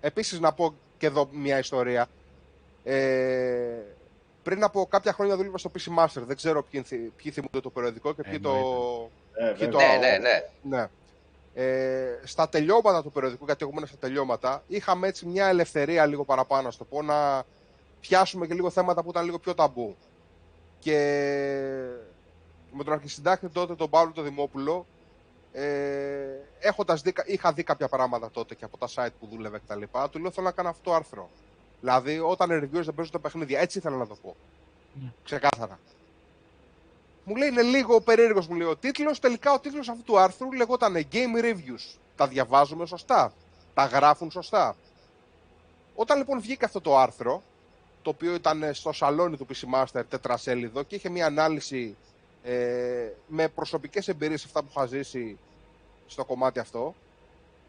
[0.00, 2.06] Επίσης να πω και εδώ μια ιστορία.
[2.84, 3.78] Ε,
[4.42, 6.22] πριν από κάποια χρόνια δούλευα στο PC Master.
[6.26, 8.50] Δεν ξέρω ποιοι, θυ- ποιοι θυμούνται το περιοδικό και ποιοι το...
[9.34, 9.98] Ε, ποιοι βέβαια.
[9.98, 10.76] Ναι, ναι, ναι.
[10.76, 10.86] Ναι.
[11.54, 16.24] Ε, στα τελειώματα του περιοδικού, γιατί εγώ ήμουν στα τελειώματα, είχαμε έτσι μια ελευθερία λίγο
[16.24, 17.44] παραπάνω, να το πω, να
[18.00, 19.96] πιάσουμε και λίγο θέματα που ήταν λίγο πιο ταμπού.
[20.78, 20.96] Και
[22.72, 24.86] με τον αρχισυντάκτη τότε, τον Παύλο τον Δημόπουλο,
[25.52, 25.66] ε,
[26.60, 29.76] έχοντας δει, είχα δει κάποια πράγματα τότε και από τα site που δούλευε και τα
[29.76, 31.30] λοιπά, του λέω θέλω να κάνω αυτό το άρθρο.
[31.80, 34.36] Δηλαδή, όταν οι reviewers δεν παίζουν τα παιχνίδια, έτσι ήθελα να το πω.
[35.02, 35.12] Ναι.
[35.24, 35.78] Ξεκάθαρα.
[37.24, 40.52] Μου λέει είναι λίγο περίεργος μου λέει ο τίτλος, τελικά ο τίτλος αυτού του άρθρου
[40.52, 41.98] λεγόταν Game Reviews.
[42.16, 43.32] Τα διαβάζουμε σωστά,
[43.74, 44.76] τα γράφουν σωστά;
[45.94, 47.42] Όταν λοιπόν βγήκε αυτό το άρθρο,
[48.02, 51.96] το οποίο ήταν στο σαλόνι του PC Master τετρασέλιδο και είχε μια ανάλυση
[52.42, 55.38] ε, με προσωπικές εμπειρίες αυτά που είχα ζήσει
[56.06, 56.94] στο κομμάτι αυτό,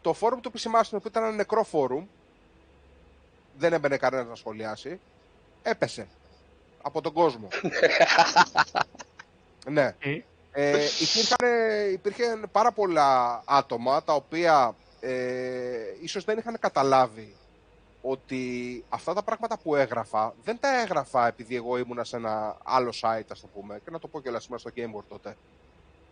[0.00, 2.06] το φόρουμ του PC Master, που ήταν ένα νεκρό φόρουμ,
[3.58, 5.00] δεν έμπαινε κανένας να σχολιάσει,
[5.62, 6.08] έπεσε
[6.82, 7.48] από τον κόσμο.
[9.68, 9.94] ναι.
[9.98, 10.20] Ε.
[10.54, 17.34] Ε, υπήρχαν, υπήρχε πάρα πολλά άτομα τα οποία ε, ίσως δεν είχαν καταλάβει
[18.02, 22.92] ότι αυτά τα πράγματα που έγραφα δεν τα έγραφα επειδή εγώ ήμουνα σε ένα άλλο
[23.00, 25.36] site, ας το πούμε, και να το πω και σήμερα στο Gameboard τότε,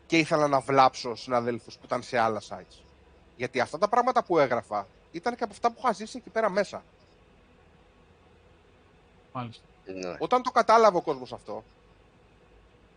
[0.07, 2.83] και ήθελα να βλάψω συναδέλφους που ήταν σε άλλα sites.
[3.37, 6.51] Γιατί αυτά τα πράγματα που έγραφα ήταν και από αυτά που είχα ζήσει εκεί πέρα
[6.51, 6.83] μέσα.
[9.33, 9.65] Μάλιστα.
[9.85, 10.17] ναι.
[10.19, 11.65] Όταν το κατάλαβε ο κόσμος αυτό,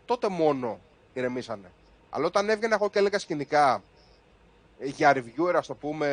[0.06, 0.80] τότε μόνο
[1.14, 1.72] ηρεμήσανε.
[2.10, 3.84] Αλλά όταν έβγαινα εγώ και έλεγα σκηνικά
[4.80, 6.08] ε, για reviewer, ας το πούμε,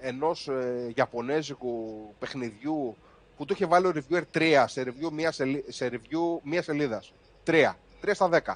[0.00, 2.96] ενός ε, Ιαπωνέζικου παιχνιδιού
[3.36, 5.64] που του είχε βάλει ο reviewer 3 σε review μία, σελί...
[5.68, 7.12] σε review μία σελίδας.
[7.46, 7.72] 3.
[8.04, 8.54] 3 στα 10.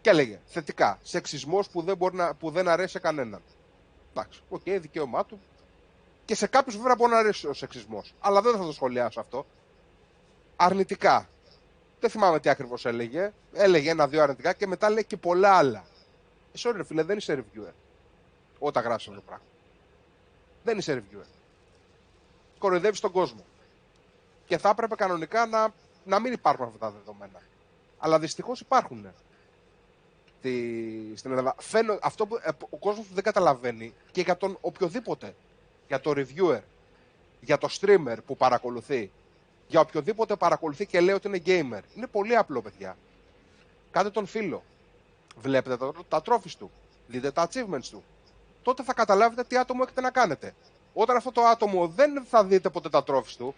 [0.00, 0.98] Και έλεγε θετικά.
[1.02, 2.34] Σεξισμός που δεν, μπορεί να...
[2.34, 3.42] που δεν αρέσει σε κανέναν.
[4.10, 5.40] Εντάξει, οκ, δικαίωμά του.
[6.24, 8.14] Και σε κάποιους βέβαια μπορεί να αρέσει ο σεξισμός.
[8.20, 9.46] Αλλά δεν θα το σχολιάσω αυτό.
[10.56, 11.28] Αρνητικά.
[12.00, 13.32] Δεν θυμάμαι τι ακριβώς έλεγε.
[13.52, 15.84] Έλεγε ένα-δύο αρνητικά και μετά λέει και πολλά άλλα.
[16.52, 17.72] Ε, sorry, ρε φίλε, δεν είσαι reviewer.
[18.58, 19.44] Όταν γράφεις αυτό το πράγμα.
[20.64, 21.26] Δεν είσαι reviewer.
[22.58, 23.44] Κοροϊδεύεις τον κόσμο.
[24.46, 25.74] Και θα έπρεπε κανονικά να,
[26.04, 27.42] να μην υπάρχουν αυτά τα δεδομένα.
[27.98, 29.06] Αλλά δυστυχώς υπάρχουν.
[30.38, 31.54] Στη, στην Ελλάδα.
[31.58, 35.34] Φαίνω, αυτό που ε, ο κόσμος που δεν καταλαβαίνει και για τον οποιοδήποτε,
[35.86, 36.60] για το reviewer,
[37.40, 39.10] για το streamer που παρακολουθεί,
[39.70, 41.82] για οποιοδήποτε παρακολουθεί και λέει ότι είναι gamer.
[41.94, 42.96] Είναι πολύ απλό, παιδιά.
[43.90, 44.62] Κάντε τον φίλο.
[45.36, 46.70] Βλέπετε τα, τα trophies του.
[47.06, 48.02] Δείτε τα achievements του.
[48.62, 50.54] Τότε θα καταλάβετε τι άτομο έχετε να κάνετε.
[50.92, 53.54] Όταν αυτό το άτομο δεν θα δείτε ποτέ τα trophies του,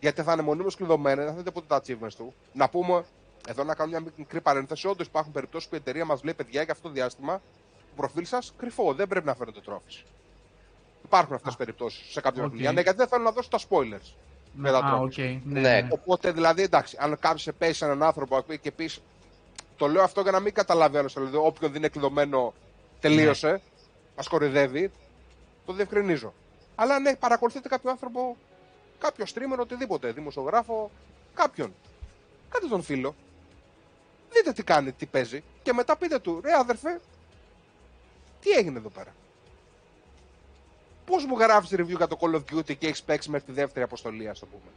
[0.00, 3.04] γιατί θα είναι μονίμως κλειδωμένα, δεν θα δείτε ποτέ τα achievements του, να πούμε,
[3.48, 6.62] εδώ να κάνω μια μικρή παρένθεση, όντως υπάρχουν περιπτώσεις που η εταιρεία μας λέει, παιδιά,
[6.62, 7.42] για αυτό το διάστημα,
[7.78, 10.04] το προφίλ σας κρυφό, δεν πρέπει να φέρετε trophies.
[11.04, 12.48] Υπάρχουν αυτές τι περιπτώσεις σε κάποια οκ.
[12.48, 12.72] παιχνίδια.
[12.72, 14.12] Ναι, γιατί δεν θέλω να δώσω τα spoilers.
[14.54, 15.02] Με τα Α, trophies.
[15.02, 15.18] οκ.
[15.18, 15.60] Ναι, Ναι.
[15.60, 15.86] ναι.
[15.90, 19.00] Οπότε δηλαδή εντάξει, αν κάποιος σε πέσει έναν άνθρωπο και πεις
[19.76, 21.08] Το λέω αυτό για να μην καταλάβει άλλο.
[21.14, 22.54] Δηλαδή, όποιον δεν είναι κλειδωμένο
[23.00, 23.50] τελείωσε.
[23.50, 23.60] Ναι.
[24.16, 24.90] Μας κορυδεύει.
[25.66, 26.32] Το διευκρινίζω.
[26.74, 28.36] Αλλά ναι, παρακολουθείτε κάποιο άνθρωπο,
[28.98, 30.90] κάποιο streamer, οτιδήποτε, δημοσιογράφο,
[31.34, 31.74] κάποιον.
[32.48, 33.14] Κάντε τον φίλο.
[34.32, 35.42] Δείτε τι κάνει, τι παίζει.
[35.62, 37.00] Και μετά πείτε του, ρε αδερφέ,
[38.40, 39.14] τι έγινε εδώ πέρα;
[41.06, 43.84] Πώς μου γράφεις review για το Call of Duty και έχεις παίξει μέχρι τη δεύτερη
[43.84, 44.70] αποστολή, ας το πούμε;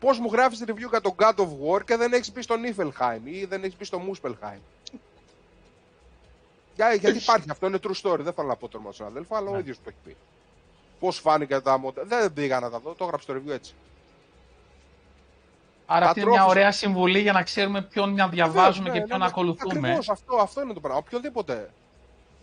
[0.00, 3.20] Πώς μου γράφεις review για το God of War και δεν έχεις πει στο Niflheim
[3.24, 4.60] ή δεν έχεις πει στο Muspelheim;
[6.74, 8.18] Για, γιατί υπάρχει αυτό, είναι true story.
[8.18, 9.58] Δεν θέλω να πω το όνομα αδέλφο, αλλά ο ναι.
[9.58, 10.16] ίδιος το έχει πει.
[11.00, 12.06] Πώς φάνηκε τα μοντέλα.
[12.06, 13.74] Δεν πήγα να τα δω, το έγραψε το review έτσι.
[15.86, 19.18] Άρα αυτή είναι μια ωραία συμβουλή για να ξέρουμε ποιον να διαβάζουμε ναι, και ποιον
[19.18, 19.78] ναι, να ακολουθούμε.
[19.78, 20.98] Ακριβώς αυτό, αυτό είναι το πράγμα.
[20.98, 21.70] Οποιοδήποτε.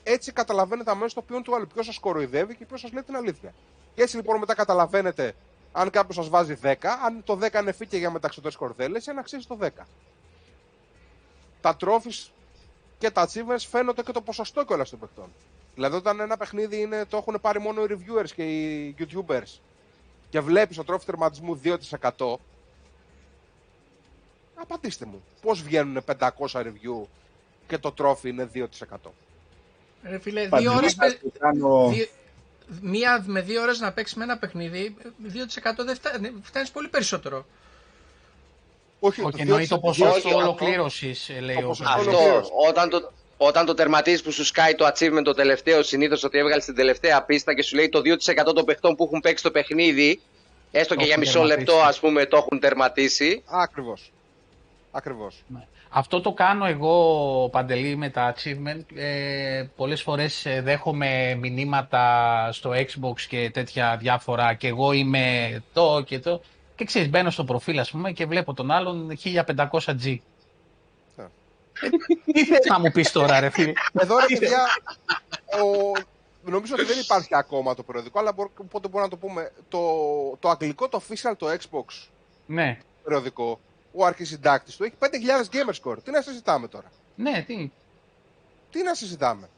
[0.03, 1.67] Έτσι καταλαβαίνετε αμέσως το ποιον του άλλου.
[1.67, 3.53] Ποιος σας κοροϊδεύει και ποιος σας λέει την αλήθεια.
[3.95, 5.35] Και έτσι λοιπόν μετά καταλαβαίνετε
[5.71, 6.73] αν κάποιος σας βάζει 10,
[7.05, 9.67] αν το 10 είναι φύκε για μεταξωτές κορδέλες, να αξίζει το 10.
[11.61, 12.31] Τα τρόφις
[12.97, 15.33] και τα achievements φαίνονται και το ποσοστό κιόλας των παιχτών.
[15.75, 19.59] Δηλαδή, όταν ένα παιχνίδι είναι, το έχουν πάρει μόνο οι reviewers και οι YouTubers
[20.29, 22.35] και βλέπεις το τρόφι τερματισμού 2%,
[24.55, 27.07] απαντήστε μου, πώς βγαίνουν 500 review
[27.67, 28.65] και το τρόφι είναι 2%.
[30.03, 30.95] Ρε φίλε, δύο ώρες,
[31.39, 31.93] κάνω...
[32.81, 37.45] μία με δύο ώρες να παίξεις με ένα παιχνίδι, 2% δεν φτάνει, φτάνεις πολύ περισσότερο.
[38.99, 44.31] Όχι, όχι εννοεί το ποσοστό ολοκλήρωσης, λέει ο Αυτό, όταν το, όταν το τερματίζεις που
[44.31, 47.89] σου σκάει το achievement το τελευταίο, συνήθως ότι έβγαλες την τελευταία πίστα και σου λέει
[47.89, 48.01] το
[48.45, 50.21] 2% των παιχτών που έχουν παίξει το παιχνίδι,
[50.71, 53.43] έστω και για μισό λεπτό, ας πούμε, το έχουν τερματίσει.
[53.45, 54.11] Ακριβώς.
[54.91, 55.43] Ακριβώς.
[55.47, 55.67] Ναι.
[55.89, 58.83] Αυτό το κάνω εγώ, Παντελή, με τα achievement.
[58.95, 62.03] Ε, πολλές φορές ε, δέχομαι μηνύματα
[62.51, 66.41] στο Xbox και τέτοια διάφορα και εγώ είμαι το και το.
[66.75, 70.17] Και ξέρεις, μπαίνω στο προφίλ, ας πούμε, και βλέπω τον άλλον 1500G.
[71.15, 71.23] Ε.
[72.31, 74.65] Τι θες να μου πεις τώρα, ρε φίλε; Εδώ, ρε παιδιά,
[75.63, 75.91] ο...
[76.43, 78.33] νομίζω ότι δεν υπάρχει ακόμα το περιοδικό, αλλά
[78.69, 79.51] πότε μπορούμε να το πούμε.
[79.69, 79.79] Το,
[80.39, 82.07] το αγγλικό, το official, το Xbox
[82.45, 82.77] ναι.
[83.03, 83.59] περιοδικό,
[83.91, 85.07] ο αρχισυντάκτης του έχει 5.000
[85.55, 86.03] gamer score.
[86.03, 87.71] Τι να συζητάμε τώρα; Ναι, τι;
[88.71, 89.49] Τι να συζητάμε;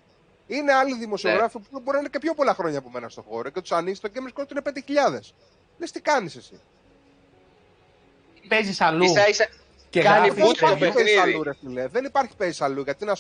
[0.47, 1.63] Είναι άλλοι δημοσιογράφοι ναι.
[1.71, 4.01] που μπορεί να είναι και πιο πολλά χρόνια από μένα στο χώρο και τους ανοίξει
[4.01, 4.84] το gamer score του είναι
[5.17, 5.19] 5.000.
[5.77, 6.59] Λες τι κάνεις εσύ;
[8.47, 9.03] Παίζεις αλλού.
[9.03, 9.47] Ίσα, ίσα...
[9.89, 11.17] Και κάνει boot το παιχνίδι.
[11.17, 12.82] Αλλού, ρε, φίλε; Δεν υπάρχει παίζει αλλού.
[12.82, 13.17] Γιατί να,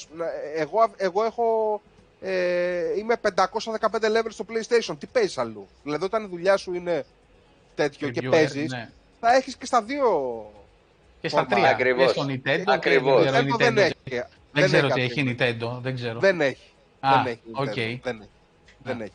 [0.55, 1.81] εγώ, εγώ έχω.
[2.21, 3.49] Ε, είμαι 515
[3.91, 4.95] level στο PlayStation.
[4.99, 7.05] Τι παίζει αλλού; Δηλαδή, όταν η δουλειά σου είναι
[7.75, 8.89] τέτοιο και παίζεις, ναι.
[9.19, 10.09] θα έχεις και στα δύο
[11.21, 11.69] και στα τρία.
[11.69, 12.13] Ακριβώς.
[12.13, 13.23] Και στο Nintendo Ακριβώς.
[13.23, 13.57] Και Nintendo.
[13.57, 13.95] Δεν, έχει.
[14.05, 15.79] δεν, δεν ξέρω τι έχει Nintendo.
[15.81, 16.19] Δεν ξέρω.
[16.19, 16.71] Δεν έχει.
[16.99, 17.41] Α, δεν έχει.
[17.57, 17.99] Okay.
[18.03, 18.29] Δεν έχει.
[18.83, 19.11] Δεν έχει.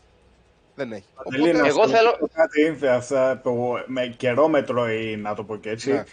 [0.74, 1.04] Δεν έχει.
[1.14, 2.18] Οπότε, εγώ θέλω...
[2.32, 5.92] Κάτι είναι αυτά που με καιρόμετρο ή να το πω και έτσι.
[5.92, 6.04] Ναι.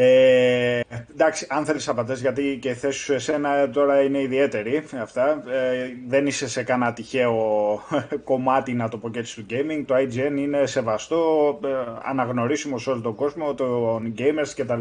[0.00, 0.80] Ε,
[1.10, 4.84] εντάξει, αν θέλεις απαντέ, γιατί και η θέση σου εσένα τώρα είναι ιδιαίτερη.
[5.00, 5.30] Αυτά.
[5.30, 7.34] Ε, δεν είσαι σε κανένα τυχαίο
[8.24, 9.84] κομμάτι, να το πω και έτσι, του gaming.
[9.86, 11.68] Το IGN είναι σεβαστό, ε,
[12.02, 14.80] αναγνωρίσιμο σε όλο τον κόσμο, των gamers κτλ.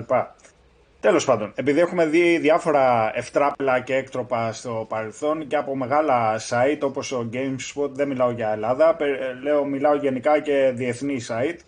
[0.99, 6.79] Τέλος πάντων, επειδή έχουμε δει διάφορα ευτράπλα και έκτροπα στο παρελθόν και από μεγάλα site
[6.81, 8.97] όπως ο GameSpot, δεν μιλάω για Ελλάδα,
[9.43, 11.59] λέω μιλάω γενικά και διεθνή site,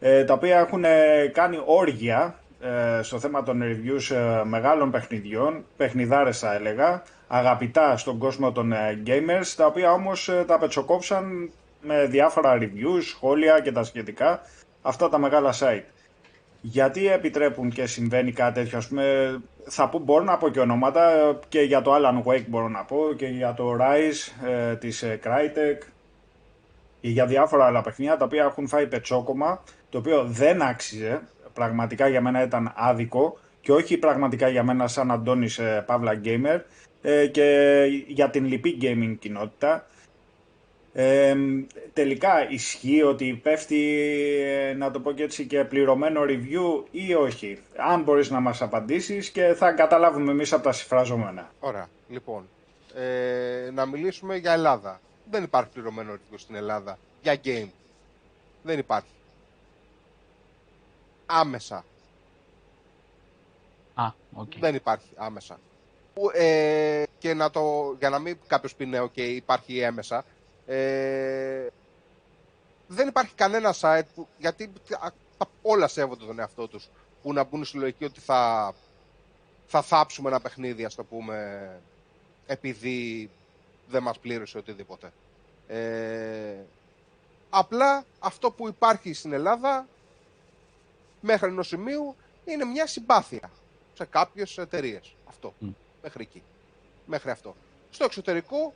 [0.00, 0.84] ε, τα οποία έχουν
[1.32, 2.45] κάνει όργια ε,
[3.02, 9.02] στο θέμα των reviews ε, μεγάλων παιχνιδιών, παιχνιδάρες θα έλεγα, αγαπητά στον κόσμο των ε,
[9.06, 11.50] gamers, τα οποία όμως τα πετσοκόψαν
[11.80, 14.40] με διάφορα reviews, σχόλια και τα σχετικά,
[14.82, 15.84] αυτά τα μεγάλα site.
[16.60, 21.36] Γιατί επιτρέπουν και συμβαίνει κάτι τέτοιο, ας πούμε, θα πω, μπορώ να πω και ονόματα,
[21.48, 25.86] και για το Alan Wake μπορώ να πω, και για το Rise ε, της Crytek,
[27.00, 31.22] και για διάφορα άλλα παιχνίδια, τα οποία έχουν φάει πετσόκομα, το οποίο δεν άξιζε,
[31.56, 36.60] πραγματικά για μένα ήταν άδικο και όχι πραγματικά για μένα σαν Αντώνης ε, Παύλα Γκέιμερ
[37.02, 39.86] ε, και για την λυπή gaming κοινότητα.
[40.92, 41.36] Ε,
[41.92, 43.80] τελικά ισχύει ότι πέφτει,
[44.44, 47.58] ε, να το πω και έτσι, και πληρωμένο review ή όχι.
[47.76, 51.50] Αν μπορείς να μας απαντήσεις και θα καταλάβουμε εμείς από τα συμφραζόμενα.
[51.60, 51.88] Ωραία.
[52.08, 52.48] Λοιπόν,
[52.94, 55.00] ε, να μιλήσουμε για Ελλάδα.
[55.30, 57.68] Δεν υπάρχει πληρωμένο review στην Ελλάδα για game.
[58.62, 59.08] Δεν υπάρχει
[61.26, 61.84] άμεσα.
[63.94, 64.58] Α, okay.
[64.58, 65.58] Δεν υπάρχει άμεσα.
[66.32, 70.24] Ε, και να το, για να μην κάποιος πει ναι, okay, υπάρχει έμεσα,
[70.66, 71.66] ε,
[72.86, 74.72] δεν υπάρχει κανένα site που, γιατί
[75.62, 76.88] όλα σέβονται τον εαυτό τους,
[77.22, 78.74] που να μπουν στη λογική ότι θα,
[79.66, 81.68] θα θάψουμε ένα παιχνίδι, ας το πούμε,
[82.46, 83.30] επειδή
[83.88, 85.12] δεν μας πλήρωσε οτιδήποτε.
[85.66, 86.56] Ε,
[87.50, 89.86] απλά αυτό που υπάρχει στην Ελλάδα
[91.20, 93.50] μέχρι ενός σημείου είναι μια συμπάθεια.
[93.94, 95.14] σε κάποιες εταιρείες.
[95.28, 95.54] Αυτό.
[95.58, 95.68] Μμ.
[96.02, 96.42] Μέχρι εκεί.
[97.06, 97.54] Μέχρι αυτό.
[97.90, 98.74] Στο εξωτερικό,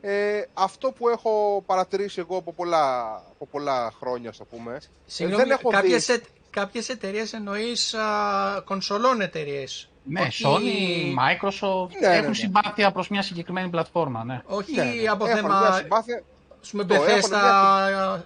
[0.00, 5.50] ε, αυτό που έχω παρατηρήσει εγώ από πολλά, από πολλά χρόνια, ας πούμε, Συγγνώμη, δεν
[5.52, 6.20] έχω κάποιες, δει- ε,
[6.50, 9.88] κάποιες εταιρείες εννοείς α, κονσολών εταιρείες.
[10.04, 12.34] Ναι, Όχι- Sony, Microsoft Ναι, ναι, έχουν ναι.
[12.34, 14.42] συμπάθεια προς μια συγκεκριμένη πλατφόρμα, ναι.
[14.46, 16.22] Όχι ναι, ναι, από έχουν μια θέμα, συμπάθεια,
[16.62, 18.22] ας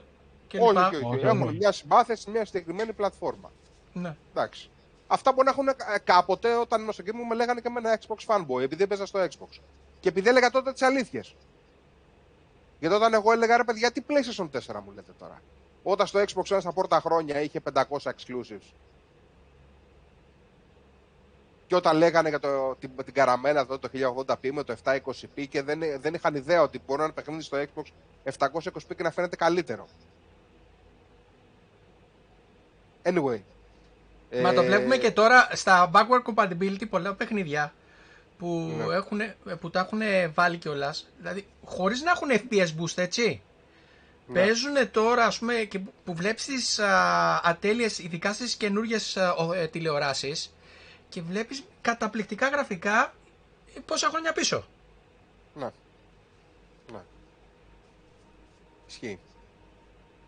[0.59, 1.05] πούμε, Το έχουν Bethesda κλπ.
[1.05, 1.57] όχι, όχι, όχι, Όχι, έχουν όχι.
[1.57, 3.53] μια συμπάθεια σε μια συγκεκριμένη πλατφόρμα.
[3.93, 4.17] Ναι.
[4.31, 4.71] Εντάξει.
[5.07, 7.99] Αυτά μπορεί να έχουν ε, κάποτε όταν ήμουν στο game μου με λέγανε και εμένα
[8.01, 9.59] Xbox fanboy, επειδή έπαιζα στο Xbox.
[10.01, 11.35] Και επειδή έλεγα τότε τις αλήθειες.
[12.81, 15.43] Γιατί όταν εγώ έλεγα ρε παιδιά, τι PlayStation 4 μου λέτε τώρα;
[15.83, 18.73] Όταν στο Xbox One στα πρώτα χρόνια είχε 500 exclusives.
[21.67, 25.63] Και όταν λέγανε για το, την, την καραμέλα εδώ το 1080p με το 720p και
[25.63, 27.83] δεν, δεν είχαν ιδέα ότι μπορεί να είναι παιχνίδι στο Xbox
[28.39, 29.89] 720p και να φαίνεται καλύτερο.
[33.05, 33.41] Anyway.
[34.43, 37.73] Μα το Ε, βλέπουμε και τώρα στα backward compatibility πολλά παιχνίδια
[38.39, 38.95] που, Ναι.
[38.95, 39.21] έχουν,
[39.61, 40.01] που τα έχουν
[40.35, 41.09] βάλει κιόλας.
[41.19, 43.43] Δηλαδή, χωρίς να έχουν FPS boost, έτσι.
[44.27, 44.41] Ναι.
[44.41, 49.33] Παίζουν τώρα, ας πούμε, και που- που βλέπεις τις α, ατέλειες, ειδικά στις καινούργιες α,
[49.35, 50.55] ο- ε, τηλεοράσεις
[51.09, 53.15] και βλέπεις καταπληκτικά γραφικά
[53.77, 54.65] ε, πόσα χρόνια πίσω.
[55.55, 55.71] Ναι.
[56.93, 56.99] Ναι.
[58.89, 59.19] Ισχύει.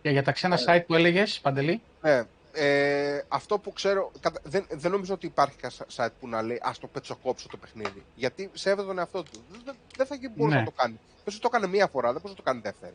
[0.03, 2.25] Και για τα ξένα site που έλεγες, Παντελή, Ναι.
[2.59, 6.61] Ε, αυτό που ξέρω, κατα- δεν, δεν νομίζω ότι υπάρχει κανένα site που να λέει
[6.63, 8.05] ας το πετσοκόψω το παιχνίδι.
[8.15, 9.31] Γιατί σέβεται τον εαυτό του.
[9.51, 10.61] Δεν, δεν- δεν θα μπορούσε Ναι.
[10.63, 10.99] να το κάνει.
[11.25, 12.95] Πες το έκανε μία φορά, δεν μπορεί να το κάνει δεύτερη.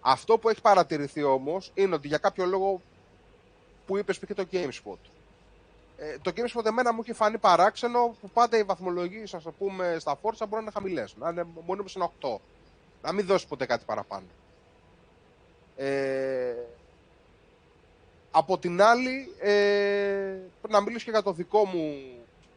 [0.00, 2.80] Αυτό που έχει παρατηρηθεί όμως είναι ότι για κάποιο λόγο
[3.86, 4.98] που είπες πήγε το GameSpot.
[5.96, 9.96] Ε, το GameSpot εμένα μου έχει φανεί παράξενο που πάντα οι βαθμολογίες, ας το πούμε,
[10.00, 11.14] στα Forza μπορεί να είναι χαμηλές.
[11.18, 12.40] Να είναι μονίμως ένα 8.
[13.02, 14.26] Να μην δώσεις ποτέ κάτι παραπάνω.
[15.76, 16.54] Ε,
[18.32, 20.36] από την άλλη, ε,
[20.68, 21.94] να μιλήσω και για το δικό μου,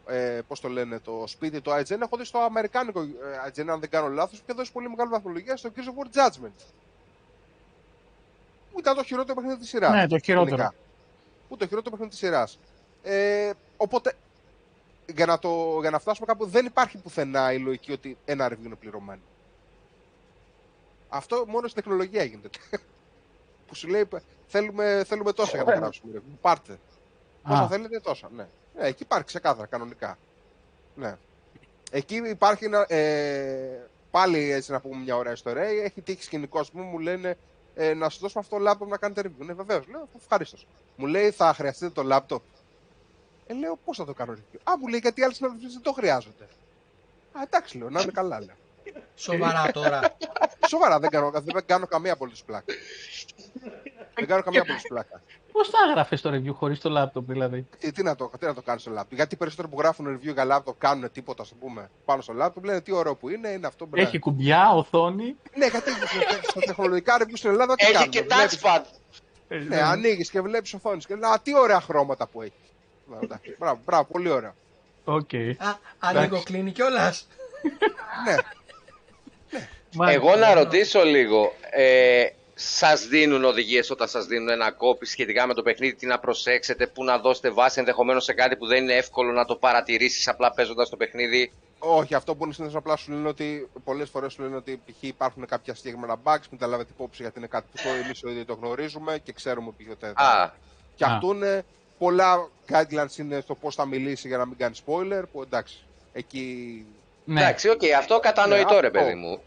[0.08, 2.02] ε, πώς το λένε, το σπίτι, το IGN.
[2.02, 3.06] Έχω δει στο αμερικάνικο ε,
[3.50, 6.66] IGN, αν δεν κάνω λάθος, και δώσει πολύ μεγάλη βαθμολογία στο Gears of War Judgment.
[8.72, 9.92] Που ήταν το χειρότερο παιχνίδι της σειράς.
[9.92, 10.56] Ναι, το χειρότερο.
[10.56, 10.76] γενικά.
[11.50, 12.60] Που το χειρότερο παιχνίδι της σειράς.
[13.04, 14.14] Ε, οπότε,
[15.14, 18.66] για να, το, για να φτάσουμε κάπου, δεν υπάρχει πουθενά η λογική ότι ένα review
[18.66, 19.22] είναι πληρωμένο.
[21.10, 22.50] Αυτό μόνο στην τεχνολογία γίνεται.
[23.68, 24.07] Που σου λέει
[24.47, 26.13] θέλουμε, θέλουμε τόσα για να γράψουμε.
[26.16, 26.38] review.
[26.41, 26.80] Πάρτε.
[27.43, 27.68] Όσα Α.
[27.68, 28.30] θέλετε τόσα.
[28.36, 28.47] Ναι.
[28.76, 28.88] ναι.
[28.88, 30.18] Εκεί υπάρχει ξεκάθαρα κανονικά.
[30.95, 31.18] Ναι.
[31.91, 35.63] Εκεί υπάρχει ένα, ε, πάλι έτσι να πούμε μια ωραία ιστορία.
[35.63, 37.38] Έχει τύχει σκηνικό, ας πούμε, μου λένε
[37.76, 39.45] ε, να σου δώσουμε αυτό το λάπτοπ να κάνετε review.
[39.45, 39.88] Ναι, βεβαίως.
[39.88, 40.68] Λέω ευχαρίστως.
[40.95, 42.41] Μου λέει θα χρειαστείτε το λάπτοπ.
[43.47, 44.59] Ε, λέω πώς θα το κάνω review.
[44.63, 46.43] Α, μου λέει γιατί άλλοι συναδελφοί δεν το χρειάζονται.
[47.32, 48.55] Α, εντάξει, λέω, να είναι καλά, λέω.
[49.16, 50.00] Σοβαρά τώρα.
[50.68, 52.74] Σοβαρά, δεν κάνω, δεν κάνω καμία απολύτως πλάκα.
[54.16, 55.22] δεν κάνω καμία απολύτως πλάκα.
[55.52, 58.54] πώς θα έγραφες το review χωρίς το laptop δηλαδή; Τι, τι να το, τι να
[58.54, 61.54] το κάνει στο laptop; Γιατί οι περισσότεροι που γράφουν review για laptop κάνουν τίποτα, ας
[61.60, 62.62] πούμε, πάνω στο laptop.
[62.64, 63.86] Λένε τι ωραίο που είναι, είναι αυτό.
[63.86, 64.08] μπράβο.
[64.08, 65.36] Έχει κουμπιά, οθόνη.
[65.56, 65.92] Ναι, γιατί
[66.50, 68.10] στα τεχνολογικά review στην Ελλάδα τι Έχει κάνουν.
[68.10, 68.82] και Βλέπεις- touchpad.
[69.68, 70.98] Ναι, ανοίγεις και βλέπεις οθόνη.
[71.02, 72.54] Και λέει, Α, τι ωραία χρώματα που έχει.
[73.06, 73.56] Ναι, εντάξει.
[73.60, 74.56] Μπράβο, μπράβο, πολύ ωραία.
[75.04, 75.34] Οκ.
[75.58, 77.28] Α, ανοίγω κλείνει κιόλας.
[78.26, 78.36] Ναι,
[80.08, 81.54] Εγώ να ρωτήσω λίγο.
[81.70, 82.26] Ε,
[82.56, 86.88] σας δίνουν οδηγίες όταν σας δίνουν ένα κόπη σχετικά με το παιχνίδι, τι να προσέξετε,
[86.88, 90.52] πού να δώσετε βάση ενδεχομένως σε κάτι που δεν είναι εύκολο να το παρατηρήσεις απλά
[90.52, 94.41] παίζοντας το παιχνίδι; όχι, αυτό που είναι συνήθω απλά σου λένε ότι πολλές φορές σου
[94.41, 95.04] λένε ότι π.χ.
[95.04, 98.46] υπάρχουν κάποια συγκεκριμένα bugs, μην τα λάβετε υπόψη γιατί είναι κάτι που εμείς ο ίδιο
[98.46, 99.91] το γνωρίζουμε και ξέρουμε π.χ.
[99.91, 100.54] ότι Α,
[100.93, 101.43] φτιαχτούν.
[101.98, 105.24] Πολλά guidelines είναι στο πώς θα μιλήσει για να μην κάνει spoiler.
[105.32, 105.78] Που εντάξει,
[106.14, 106.86] εκεί.
[107.26, 107.40] Ναι.
[107.42, 109.00] εντάξει, οκ, αυτό κατανοητό Ναι, ρε αυτό.
[109.00, 109.40] παιδί μου.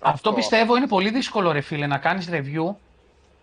[0.00, 2.74] Αυτό πιστεύω είναι πολύ δύσκολο ρε φίλε να κάνεις review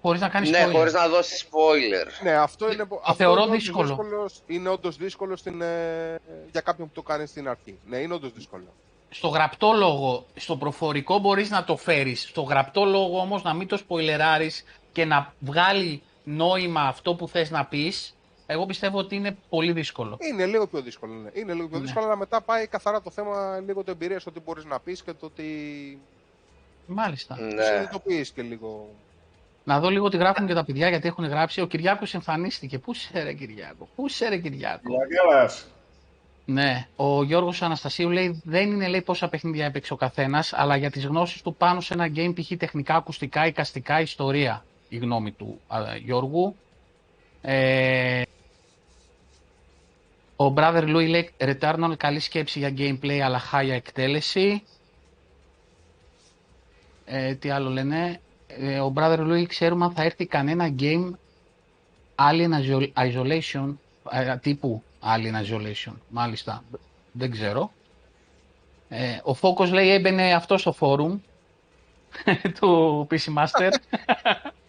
[0.02, 0.72] χωρίς να κάνεις Ναι, spoiler.
[0.72, 2.24] χωρίς να δώσεις spoiler.
[2.24, 2.88] Ναι, αυτό είναι.
[3.02, 3.88] αυτό θεωρώ είναι όντως δύσκολο.
[3.88, 6.20] δύσκολος- είναι όντως δύσκολο στην, ε,
[6.52, 7.78] για κάποιον που το κάνει στην αρχή.
[7.88, 8.64] Ναι, είναι όντως δύσκολο.
[9.10, 12.22] Στο γραπτό λόγο, στο προφορικό μπορείς να το φέρεις.
[12.22, 17.50] Στο γραπτό λόγο όμως να μην το σποιλεράρεις και να βγάλει νόημα αυτό που θες
[17.52, 18.16] να πεις,
[18.52, 20.18] εγώ πιστεύω ότι είναι πολύ δύσκολο.
[20.22, 21.14] Είναι λίγο πιο δύσκολο.
[21.14, 21.30] Ναι.
[21.34, 21.84] Είναι λίγο πιο Ναι.
[21.84, 25.04] δύσκολο, αλλά μετά πάει καθαρά το θέμα λίγο το εμπειρία στο τι μπορείς να πεις
[25.04, 25.48] και το ότι.
[26.86, 27.40] Μάλιστα.
[27.40, 27.64] Ναι.
[27.64, 28.90] Συνειδητοποιείς και λίγο.
[29.64, 31.62] Να δω λίγο τι γράφουν και τα παιδιά γιατί έχουν γράψει.
[31.62, 32.80] Ο Κυριάκος εμφανίστηκε.
[32.80, 35.66] Πού είσαι ρε Κυριάκο, πού είσαι ρε Κυριάκο; Βαγγέλας.
[36.46, 40.92] Ναι, ο Γιώργος Αναστασίου λέει δεν είναι λέει πόσα παιχνίδια έπαιξε ο καθένας, αλλά για
[40.92, 42.58] τις γνώσεις του πάνω σε ένα game π.χ.
[42.58, 44.64] τεχνικά, ακουστικά, εικαστικά, ιστορία.
[44.90, 46.56] Η γνώμη του α, Γιώργου.
[47.42, 48.22] Ε,
[50.42, 54.64] ο Brother Louis λέει Returnal καλή σκέψη για gameplay αλλά χάλια εκτέλεση.
[57.06, 58.20] Ε, τι άλλο λένε.
[58.48, 61.12] Ε, ο Brother Louis ξέρουμε αν θα έρθει κανένα game
[62.16, 63.76] Alien Iso- Isolation
[64.12, 65.94] ε, τύπου Alien Isolation.
[66.10, 66.64] Μάλιστα.
[67.12, 67.72] Δεν ξέρω.
[68.90, 71.20] Ε, ο Focus λέει έμπαινε αυτός στο φόρουμ
[72.60, 73.72] του PC Master.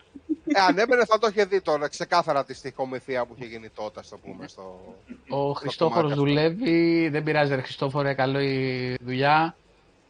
[0.54, 4.02] Ε, αν έμπαινε θα το είχε δει τώρα ξεκάθαρα τη στοιχομηθεία που είχε γίνει τότε,
[4.02, 4.48] στο πούμε.
[4.48, 4.94] Στο...
[5.28, 9.54] Ο Χριστόφορος δουλεύει, δεν πειράζει ρε Χριστόφορε, καλό η δουλειά.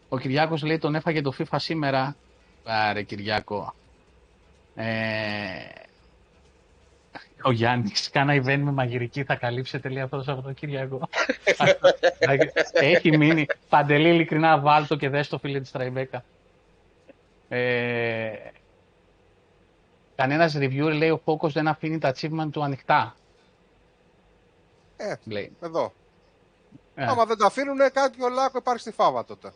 [0.08, 2.16] Ο Κυριάκος λέει τον έφαγε το FIFA σήμερα.
[2.64, 3.74] Άρε Κυριάκο.
[4.74, 4.84] Ε...
[7.42, 11.08] Ο Γιάννης, κάνα event με μαγειρική θα καλύψετε λέει αυτός το Σαββατοκύριακο.
[12.72, 13.46] Έχει μείνει.
[13.68, 16.24] Παντελή, ειλικρινά βάλτο και δες το φίλε της Τραϊμπέκα.
[17.48, 18.30] Ε...
[20.20, 23.14] Κανένας reviewer λέει ο Focus δεν αφήνει τα achievement του ανοιχτά.
[24.96, 25.52] Ε, Λέει.
[25.60, 25.92] εδώ.
[26.94, 27.04] Ε.
[27.04, 29.52] Άμα δεν τα αφήνουν, κάτι ο Λάκο υπάρχει στη φάβα τότε.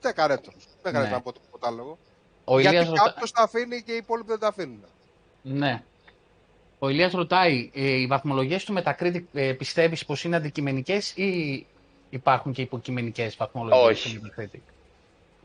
[0.00, 0.52] Τι καρέ το.
[0.82, 1.14] Δεν χρειάζεται Ναι.
[1.14, 1.98] να πω τίποτα άλλο.
[2.44, 3.02] Ο Γιατί Ηλίας ρωτά...
[3.02, 4.84] κάποιος τα αφήνει και οι υπόλοιποι δεν τα αφήνουν.
[5.42, 5.82] Ναι.
[6.78, 11.66] Ο Ηλίας ρωτάει, ε, οι βαθμολογίες του Metacritic ε, πιστεύεις πως είναι αντικειμενικές ή
[12.10, 14.18] υπάρχουν και υποκειμενικές βαθμολογίες Όχι.
[14.18, 14.71] του Metacritic;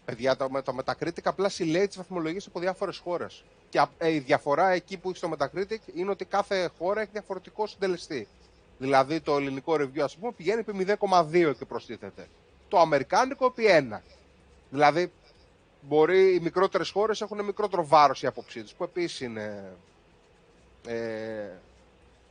[0.07, 3.43] Παιδιά, το, με- το Metacritic απλά συλλέγει τις βαθμολογίες από διάφορες χώρες.
[3.69, 7.09] Και α- ε, η διαφορά εκεί που έχει στο Metacritic είναι ότι κάθε χώρα έχει
[7.11, 8.27] διαφορετικό συντελεστή.
[8.77, 12.27] Δηλαδή το ελληνικό review, ας πούμε, πηγαίνει επί 0,2 και προστίθεται.
[12.67, 14.01] Το αμερικάνικο επί 1.
[14.69, 15.11] Δηλαδή,
[15.81, 19.73] μπορεί οι μικρότερες χώρες έχουν μικρότερο βάρος η άποψή τους, που επίσης είναι.
[20.87, 21.49] Ε,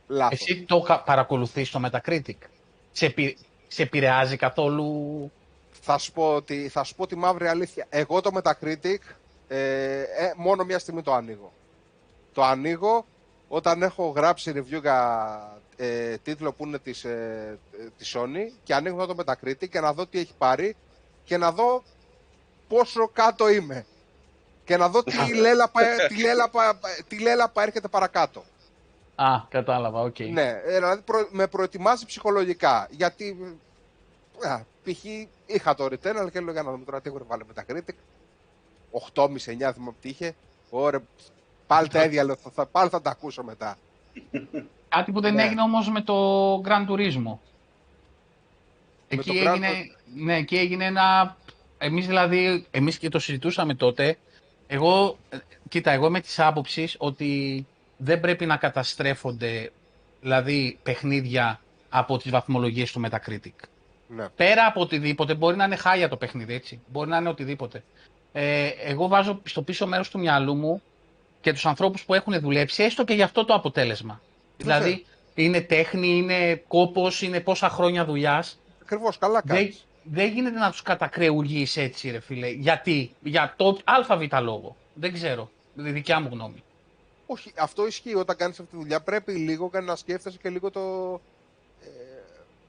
[0.07, 0.39] λάθος.
[0.41, 2.35] Εσύ το κα- παρακολουθείς στο Metacritic;
[2.91, 5.31] Σε, επι- σε επηρεάζει καθόλου...
[5.89, 7.85] Θα σου, πω ότι, θα σου πω τη μαύρη αλήθεια.
[7.89, 8.97] Εγώ το Metacritic
[9.47, 11.53] ε, ε, μόνο μια στιγμή το ανοίγω.
[12.33, 13.05] Το ανοίγω
[13.47, 18.73] όταν έχω γράψει review για ε, τίτλο που είναι της, ε, ε, της Sony και
[18.75, 20.75] ανοίγω το Metacritic και να δω τι έχει πάρει
[21.23, 21.83] και να δω
[22.67, 23.85] πόσο κάτω είμαι.
[24.63, 28.43] Και να δω τι λέλαπα, τι λέλαπα, τι λέλαπα έρχεται παρακάτω.
[29.15, 30.19] Α, κατάλαβα, οκ.
[30.19, 32.87] Ναι, ε, δηλαδή προ- με προετοιμάζει ψυχολογικά.
[32.91, 33.66] Γιατί α,
[34.83, 35.03] π.χ.
[35.45, 37.95] είχα το Returnal και έλεγα να δούμε τώρα τι έχουν βάλει με τα Metacritic.
[39.13, 39.27] 8,5-9
[39.73, 40.35] θυμάμαι τι είχε.
[40.69, 41.01] Ωραία,
[41.67, 43.77] πάλι τα ίδια λέω, θα, θα- πάλι θα τα ακούσω μετά.
[44.89, 45.43] Κάτι που δεν Ναι.
[45.43, 46.15] έγινε όμως με το
[46.65, 47.37] Gran Turismo.
[49.07, 49.69] Εκεί το Gran έγινε,
[50.15, 51.37] ναι, εκεί έγινε ένα...
[51.77, 54.17] Εμείς δηλαδή, εμείς και το συζητούσαμε τότε,
[54.67, 55.37] εγώ, ε,
[55.69, 57.65] κοίτα, εγώ είμαι της άποψης ότι
[57.97, 59.71] δεν πρέπει να καταστρέφονται,
[60.21, 61.59] δηλαδή, παιχνίδια
[61.89, 63.53] από τις βαθμολογίες του Metacritic.
[64.07, 64.29] Ναι.
[64.35, 66.81] Πέρα από οτιδήποτε, μπορεί να είναι χάλια το παιχνίδι, έτσι.
[66.87, 67.83] Μπορεί να είναι οτιδήποτε.
[68.31, 70.81] Ε, εγώ βάζω στο πίσω μέρος του μυαλού μου
[71.41, 74.21] και τους ανθρώπους που έχουν δουλέψει, έστω και για αυτό το αποτέλεσμα.
[74.57, 74.79] Βέβαια.
[74.79, 75.05] Δηλαδή,
[75.35, 78.59] είναι τέχνη, είναι κόπος, είναι πόσα χρόνια δουλειάς.
[78.81, 79.85] Ακριβώς, καλά Δεν, κάνεις.
[80.03, 82.49] δεν γίνεται να τους κατακρεουργείς έτσι, ρε φίλε.
[82.49, 84.75] Γιατί, για το ΑΒ λόγο.
[84.93, 85.49] Δεν ξέρω.
[85.77, 86.63] Είναι δικιά μου γνώμη.
[87.25, 89.01] Όχι, αυτό ισχύει όταν κάνεις αυτή τη δουλειά.
[89.01, 90.81] Πρέπει λίγο και να σκέφτεσαι και λίγο το.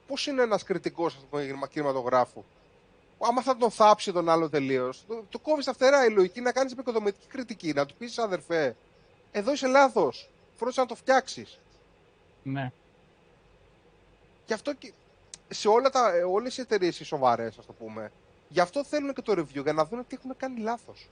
[0.09, 1.19] Ε, Πώς είναι ένας κριτικός
[1.71, 2.45] κινηματογράφου;
[3.19, 6.53] Άμα θα τον θάψει τον άλλο τελείως, το, το κόβεις στα φτερά η λογική να
[6.53, 7.73] κάνεις επικοδομητική κριτική.
[7.73, 8.77] Να του πεις αδερφέ,
[9.33, 10.31] εδώ είσαι λάθος.
[10.57, 11.59] Φρόντισε να το φτιάξεις.
[12.43, 12.73] Ναι.
[14.47, 14.93] Γι' αυτό και
[15.49, 18.13] σε όλα τα, ε, όλες οι εταιρείες οι σοβαρές, ας το πούμε,
[18.49, 21.09] γι' αυτό θέλουν και το review, για να δουν τι έχουν κάνει λάθος.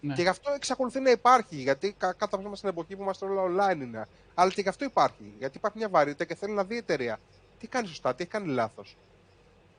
[0.00, 0.14] Ναι.
[0.14, 3.42] Και γι' αυτό εξακολουθεί να υπάρχει, γιατί κα, κατά μας στην εποχή που είμαστε όλα
[3.42, 4.08] online είναι.
[4.34, 7.20] Αλλά και γι' αυτό υπάρχει, γιατί υπάρχει μια βαρύτητα και θέλει να δει η εταιρεία
[7.60, 8.96] τι κάνει σωστά, τι έχει κάνει λάθος.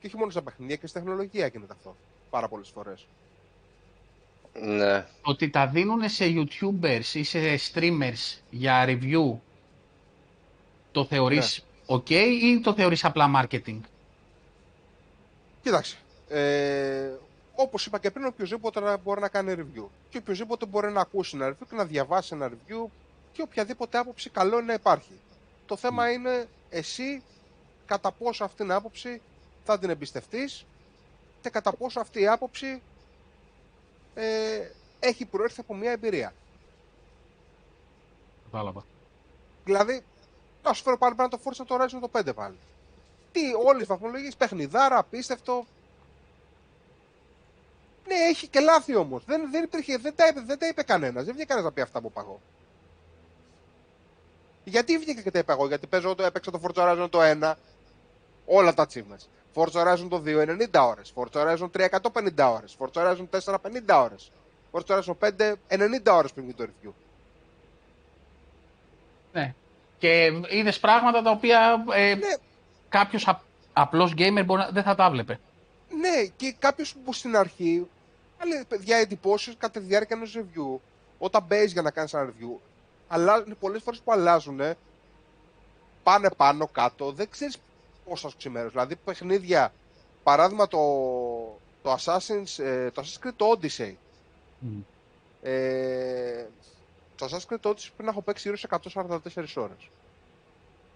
[0.00, 1.96] Και όχι μόνο στα παιχνίδια και στη τεχνολογία γίνεται αυτό,
[2.30, 3.06] πάρα πολλές φορές.
[4.62, 5.06] Ναι.
[5.22, 7.38] Ότι τα δίνουν σε YouTubers ή σε
[7.72, 9.34] streamers για review,
[10.92, 12.10] το θεωρείς ok
[12.42, 13.80] ή το θεωρείς απλά marketing;
[15.62, 15.96] Κοίταξε.
[16.28, 17.10] Ε,
[17.54, 19.84] Όπως είπα και πριν, οποιοδήποτε να μπορεί να κάνει review.
[20.08, 22.90] Και οποιοδήποτε μπορεί να ακούσει ένα review και να διαβάσει ένα review
[23.32, 25.12] και οποιαδήποτε άποψη καλό είναι να υπάρχει.
[25.66, 27.22] Το θέμα είναι εσύ
[27.90, 29.20] κατά πόσο αυτή την άποψη
[29.64, 30.66] θα την εμπιστευτείς
[31.40, 32.82] και κατά πόσο αυτή η άποψη
[34.14, 34.70] ε,
[35.00, 36.34] έχει προέρθει από μια εμπειρία.
[38.44, 38.84] Κατάλαβα.
[39.64, 40.04] Δηλαδή,
[40.62, 42.58] να σου φέρω πάλι πέρα το Forza το Horizon το 5 πάλι.
[43.32, 45.66] Τι, όλες οι βαθμολογίες, παιχνιδάρα, απίστευτο.
[48.06, 49.24] Ναι, έχει και λάθη όμως.
[49.24, 51.24] Δεν, δεν, υπήρχε, δεν, τα είπε, δεν τα είπε κανένας.
[51.24, 52.40] Δεν βγήκε κανένας να πει αυτά που είπα εγώ.
[54.64, 57.54] Γιατί βγήκε και τα είπα εγώ, γιατί παίζω, το, έπαιξα το Forza Horizon το 1,
[58.50, 59.26] όλα τα achievements.
[59.54, 60.42] Forza Horizon το 2,
[60.72, 61.12] 90 ώρες.
[61.14, 62.76] Forza Horizon 3, 150 ώρες.
[62.78, 64.30] Forza Horizon 4, 50 ώρες.
[64.72, 66.92] Forza Horizon 5, 90 ώρες πριν γίνει το review.
[69.32, 69.54] Ναι.
[69.98, 72.34] Και είδες πράγματα τα οποία ε, Ναι,
[72.88, 73.38] κάποιος
[73.72, 75.40] απλός gamer μπορεί να, δεν θα τα βλέπε.
[75.98, 77.88] Ναι, και κάποιος που στην αρχή
[78.46, 80.80] λέει παιδιά εντυπώσεις κατά τη διάρκεια ενός review,
[81.18, 82.58] όταν μπαίνεις για να κάνεις ένα review,
[83.08, 84.60] αλλάζουν πολλές φορές που αλλάζουν
[86.02, 87.58] πάνε πάνω κάτω, δεν ξέρεις
[88.10, 88.70] πώς θα σου ξημέρωσε.
[88.70, 89.72] Δηλαδή παιχνίδια,
[90.22, 90.78] παράδειγμα το,
[91.82, 93.94] το Assassin's, ε, το Assassin's Creed το Odyssey.
[94.58, 94.80] Μμ.
[95.42, 96.46] Ε,
[97.16, 99.18] το Assassin's Creed το Odyssey πριν έχω παίξει γύρω σε 144
[99.54, 99.88] ώρες.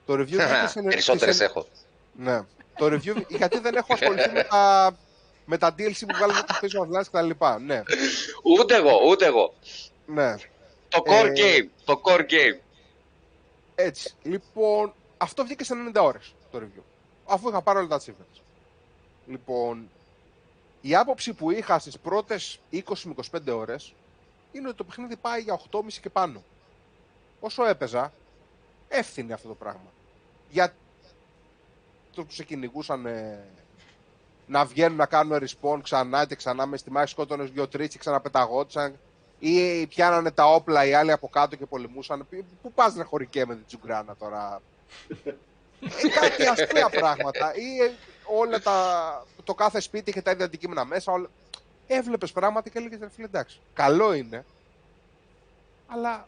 [0.07, 1.67] Το review βγήκε σε- Περισσότερες σε- έχω.
[2.17, 2.41] Ναι.
[2.77, 4.97] Το review, γιατί δεν έχω ασχοληθεί με τα,
[5.45, 7.59] με τα DLC που βγάλουν το Facebook Online και τα λοιπά.
[7.59, 7.83] Ναι,
[8.59, 9.55] Ούτε εγώ, ούτε εγώ.
[10.07, 10.35] ναι.
[10.89, 11.67] Το core Ε, game.
[11.85, 12.61] Το core game.
[13.75, 14.15] Έτσι.
[14.23, 16.83] Λοιπόν, αυτό βγήκε σε 90 ώρες το review.
[17.27, 18.41] Αφού είχα πάρει όλα τα achievements.
[19.27, 19.89] Λοιπόν,
[20.81, 23.95] η άποψη που είχα στις πρώτες 20 με 25 ώρες
[24.53, 26.43] είναι ότι το παιχνίδι πάει για 8,5 και πάνω.
[27.41, 28.13] Όσο έπαιζα,
[28.89, 29.93] εύθυνε αυτό το πράγμα.
[30.51, 30.75] Για
[32.15, 33.45] το που σε κυνηγούσαν ε,
[34.47, 37.99] να βγαίνουν να κάνουν respawn ξανά και ξανά μες στη μάχη σκότωνες δυο τρεις και
[37.99, 38.99] ξαναπεταγόντουσαν
[39.39, 42.27] ή πιάνανε τα όπλα οι άλλοι από κάτω και πολεμούσαν.
[42.31, 44.63] Πού- Πού πας να χωρικέ με την τσουγκράνα τώρα.
[45.85, 47.55] Ε, κάτι αστεία πράγματα.
[47.55, 47.93] Ή ε,
[48.25, 51.13] όλα τα, το κάθε σπίτι είχε τα ίδια αντικείμενα μέσα.
[51.13, 51.31] Όλα...
[51.87, 53.59] Έβλεπες πράγματα και έλεγες ρε φίλε εντάξει.
[53.75, 54.45] Καλό είναι.
[55.87, 56.27] Αλλά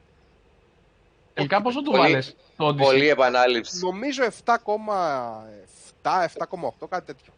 [1.34, 3.78] Τελικά πόσο του Πολύ- βάλες το Odyssey; Πολύ επανάληψη.
[3.78, 4.52] νομίζω 7,7,
[6.02, 7.32] 7,8 κάτι τέτοιο.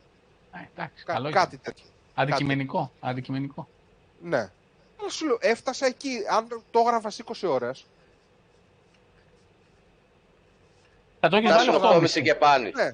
[0.52, 1.60] Ε, εντάξει, Κα- καλό κάτι ήταν.
[1.74, 1.84] τέτοιο.
[2.14, 2.92] Αντικειμενικό.
[3.00, 3.68] Αντικειμενικό.
[4.22, 4.50] Ναι.
[5.00, 6.18] Αλλά σου λέω, έφτασα εκεί.
[6.30, 7.84] Αν το έγραφα σε 20 ώρες,
[11.20, 12.22] Θα το έχεις Να βάλει σου 8,5.
[12.22, 12.70] και πάνω.
[12.74, 12.90] Ναι.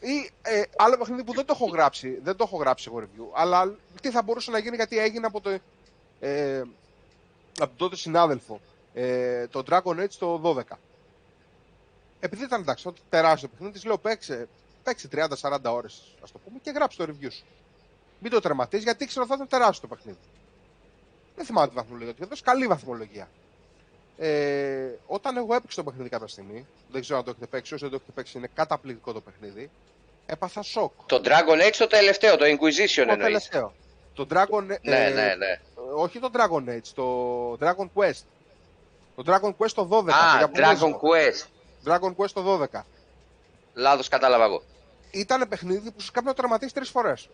[0.00, 3.26] Ή ε, άλλο παιχνίδι που δεν το έχω γράψει, δεν το έχω γράψει εγώ review,
[3.34, 5.50] αλλά τι θα μπορούσε να γίνει γιατί έγινε από, το,
[6.20, 6.66] ε, από
[7.56, 8.60] τον τότε συνάδελφο,
[8.94, 10.76] ε, το Dragon Age το 12.
[12.20, 14.48] Επειδή ήταν εντάξει, τότε τεράστιο παιχνίδι, της λέω παίξε,
[14.82, 17.44] παίξε 30-40 ώρες, ας το πούμε, και γράψε το review σου.
[18.20, 20.18] Μην το τερματίσεις γιατί ήξερα ότι θα ήταν τεράστιο το παιχνίδι.
[21.36, 23.28] Δεν θυμάμαι τη βαθμολογία του, είχε δώσει καλή βαθμολογία.
[24.18, 27.82] Ε, όταν εγώ έπαιξα το παιχνίδι κάποια στιγμή, δεν ξέρω αν το έχετε παίξει, όσοι
[27.82, 29.70] δεν το έχετε παίξει, είναι καταπληκτικό το παιχνίδι.
[30.26, 30.92] Έπαθα σοκ.
[31.06, 33.22] Το Dragon Age το τελευταίο, το Inquisition Το εννοείς.
[33.22, 33.72] τελευταίο.
[34.14, 35.60] Το Dragon Ναι, ε, ναι, ναι.
[35.94, 38.22] Όχι το Dragon Age, το Dragon Quest.
[39.16, 40.10] Το Dragon Quest το 12.
[40.12, 41.00] Α, το Dragon Ιαπωνέζικο.
[41.02, 41.46] Quest.
[41.88, 42.42] Dragon Quest το
[42.72, 42.80] 12.
[43.74, 44.62] Λάθος κατάλαβα εγώ.
[45.10, 47.28] Ήταν παιχνίδι που σου κάνει να το τερματίσει τρεις φορές.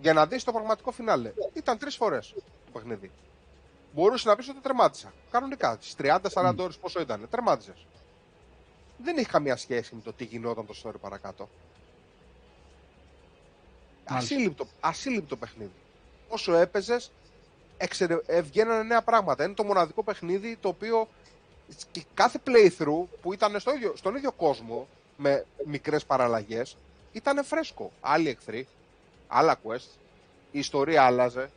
[0.00, 1.32] Για να δεις το πραγματικό φινάλε.
[1.52, 2.42] Ήταν τρεις φορές το
[2.72, 3.10] παιχνίδι.
[3.94, 5.12] Μπορούσε να πεις ότι το τερμάτισα.
[5.30, 5.76] Κανονικά.
[5.76, 6.60] Τις 30-40 Μμ.
[6.60, 7.26] ώρες πόσο ήταν.
[7.30, 7.86] Τερμάτισες.
[8.98, 11.48] Δεν έχει καμία σχέση με το τι γινόταν το story παρακάτω.
[14.10, 14.34] Μάλιστα.
[14.34, 15.72] Ασύλληπτο, ασύλληπτο παιχνίδι.
[16.28, 17.10] Όσο έπαιζες,
[18.42, 19.44] βγαίνανε νέα πράγματα.
[19.44, 21.08] Είναι το μοναδικό παιχνίδι το οποίο
[21.90, 26.76] και κάθε playthrough που ήταν στο ίδιο, στον ίδιο κόσμο με μικρές παραλλαγές
[27.12, 27.92] ήταν φρέσκο.
[28.00, 28.68] Άλλοι εχθροί,
[29.28, 29.88] άλλα quest,
[30.50, 31.50] η ιστορία άλλαζε.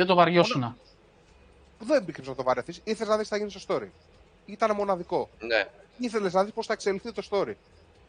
[0.00, 0.76] Δεν το βαριώσουνα.
[1.78, 3.88] Δεν μπήκε να το βαρεθείς, ήθελες να δεις τι θα γίνει στο story.
[4.46, 5.28] Ήταν μοναδικό.
[5.40, 5.68] Ναι.
[5.98, 7.52] Ήθελες να δεις πώς θα εξελιχθεί το story.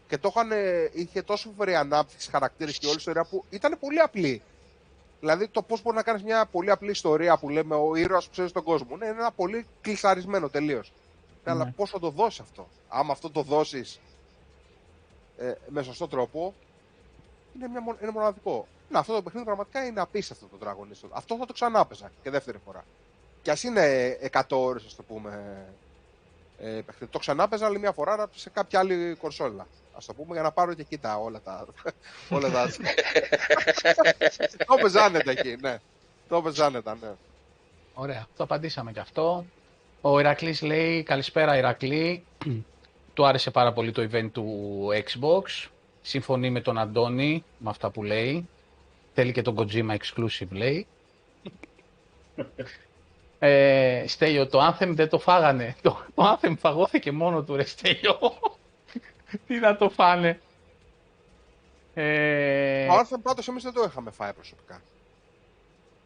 [0.08, 0.50] Και το είχαν,
[0.94, 4.42] είχε τόσο φοβερή ανάπτυξη χαρακτήρες και όλη η ιστορία που ήταν πολύ απλή.
[5.20, 8.32] Δηλαδή το πώς μπορεί να κάνεις μια πολύ απλή ιστορία που λέμε ο ήρωας που
[8.32, 8.98] ξέρεις τον κόσμο.
[8.98, 10.92] Ναι, είναι ένα πολύ κλεισαρισμένο τελείως.
[11.44, 11.52] Ναι.
[11.52, 14.00] Αλλά πώς θα το δώσεις αυτό; Άμα αυτό το δώσεις
[15.38, 16.54] ε, με σωστό τρόπο,
[17.56, 18.68] είναι, μια, μο- είναι μοναδικό.
[18.92, 21.10] Να, αυτό το παιχνίδι πραγματικά είναι απίστευτο το Dragon Age.
[21.12, 22.86] Αυτό θα το ξανά παίζα και δεύτερη φορά.
[23.42, 25.64] Κι ας είναι 100 ώρες, ας το πούμε.
[26.60, 27.12] Ε, παιχνίδι.
[27.12, 29.68] Το ξανά παίζα άλλη μια φορά σε κάποια άλλη κονσόλα.
[29.94, 31.66] Α το πούμε για να πάρω και εκεί τα όλα τα.
[32.36, 32.68] όλα τα...
[34.68, 35.80] το έπαιζα άνετα εκεί, ναι.
[36.28, 37.12] Το έπαιζα άνετα, ναι.
[37.94, 39.46] Ωραία, το απαντήσαμε και αυτό.
[40.02, 42.26] Ο Ηρακλής λέει, καλησπέρα Ηρακλή.
[43.14, 45.70] του άρεσε πάρα πολύ το event του Xbox.
[46.02, 48.48] Συμφωνεί με τον Αντώνη με αυτά που λέει.
[49.14, 50.88] Θέλει και τον Kojima exclusive λέει.
[53.40, 55.76] ε, Στέλιο, το Anthem δεν το φάγανε.
[55.82, 58.18] Το, το Anthem φαγώθηκε μόνο του ρε Στέλιο.
[59.48, 60.40] Τι να το φάνε.
[61.94, 64.82] Ε, Το Anthem πάντως εμείς δεν το είχαμε φάει προσωπικά.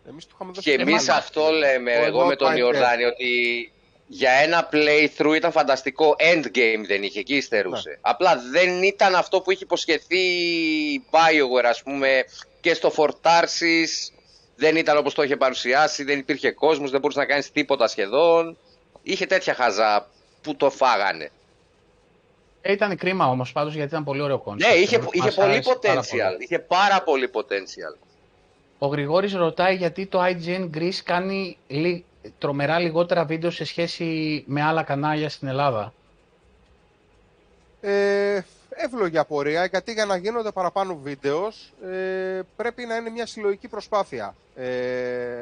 [0.09, 0.69] Εμείς του είχαμε δώσει...
[0.69, 1.09] Και εμείς εμάς.
[1.17, 3.71] αυτό λέμε Ο εγώ με τον Lord Ιορδάνη ότι
[4.07, 6.15] για ένα playthrough ήταν φανταστικό.
[6.19, 7.89] Endgame δεν είχε, εκεί υστερούσε.
[7.89, 7.97] Ναι.
[8.01, 12.25] Απλά δεν ήταν αυτό που είχε υποσχεθεί η Bioware, ας πούμε,
[12.65, 14.11] και στο Fortarsis.
[14.55, 18.57] Δεν ήταν όπως το είχε παρουσιάσει, δεν υπήρχε κόσμος, δεν μπορούσε να κάνεις τίποτα σχεδόν.
[19.03, 20.07] Είχε τέτοια χαζά
[20.41, 21.31] που το φάγανε.
[22.61, 24.57] Ε, ήταν κρίμα όμως πάντως γιατί ήταν πολύ ωραίο concept.
[24.57, 26.09] Ναι, είχε, Μας είχε πολύ άρεσε πάρα potential.
[26.09, 26.43] πολύ.
[26.43, 27.97] Είχε πάρα πολύ potential.
[28.79, 32.03] Ο Γρηγόρης ρωτάει γιατί το IGN Greece κάνει λι-
[32.37, 35.93] τρομερά λιγότερα βίντεο σε σχέση με άλλα κανάλια στην Ελλάδα.
[37.81, 38.39] Ε,
[38.75, 44.35] εύλογη απορία, γιατί για να γίνονται παραπάνω βίντεος ε, πρέπει να είναι μια συλλογική προσπάθεια.
[44.55, 45.41] Ε,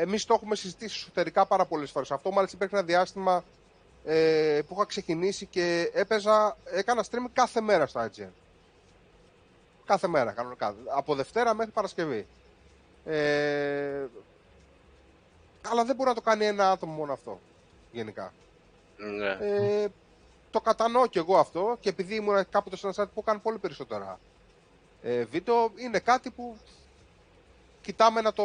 [0.00, 2.10] Εμείς το έχουμε συζητήσει εσωτερικά πάρα πολλές φορές.
[2.10, 3.44] Αυτό μάλιστα υπήρχε ένα διάστημα
[4.04, 8.28] ε, που είχα ξεκινήσει και έπαιζα, έκανα stream κάθε μέρα στο IGN.
[9.86, 10.74] Κάθε μέρα, κανονικά.
[10.96, 12.26] Από Δευτέρα μέχρι Παρασκευή.
[13.04, 14.06] Ε,
[15.70, 17.40] αλλά δεν μπορεί να το κάνει ένα άτομο μόνο αυτό,
[17.92, 18.32] γενικά.
[18.96, 19.30] Ναι.
[19.30, 19.88] Ε,
[20.50, 23.58] το κατανοώ κι εγώ αυτό και επειδή ήμουν κάποτε σε ένα site που κάνει πολύ
[23.58, 24.18] περισσότερα
[25.02, 26.56] ε, βίντεο, είναι κάτι που
[27.80, 28.44] κοιτάμε να το,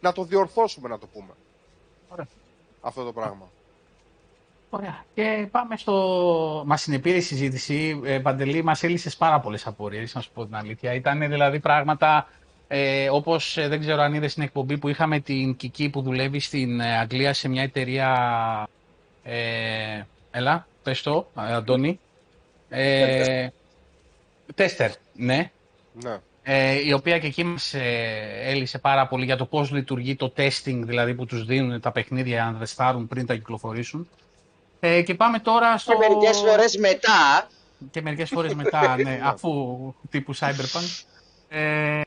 [0.00, 1.32] να το διορθώσουμε, να το πούμε.
[2.08, 2.28] Ωραία.
[2.80, 3.50] Αυτό το πράγμα.
[4.70, 5.04] Ωραία.
[5.14, 6.62] Και πάμε στο.
[6.66, 8.00] Μας συνεπήρε η συζήτηση.
[8.04, 10.94] Ε, Παντελή, μας έλυσες πάρα πολλές απορίες, να σου πω την αλήθεια.
[10.94, 12.28] Ήταν δηλαδή πράγματα
[12.68, 16.80] ε, όπως δεν ξέρω αν είδες στην εκπομπή που είχαμε την Κική που δουλεύει στην
[16.80, 18.68] ε, Αγγλία σε μια εταιρεία.
[19.22, 22.00] Ε, έλα, πες το, ε, Αντώνη.
[22.68, 23.48] Ε,
[24.54, 25.50] τέστερ, ναι.
[25.92, 26.18] Ναι.
[26.42, 30.32] Ε, η οποία και εκεί μας ε, έλυσε πάρα πολύ για το πώς λειτουργεί το
[30.36, 34.08] testing, δηλαδή που τους δίνουν τα παιχνίδια να τεστάρουν πριν τα κυκλοφορήσουν.
[34.80, 35.92] Ε, και πάμε τώρα στο...
[35.92, 37.48] Και μερικές φορές μετά,
[37.90, 39.76] Και μερικές φορές μετά, ναι, αφού
[40.10, 41.02] τύπου Cyberpunk.
[41.48, 42.00] Ε,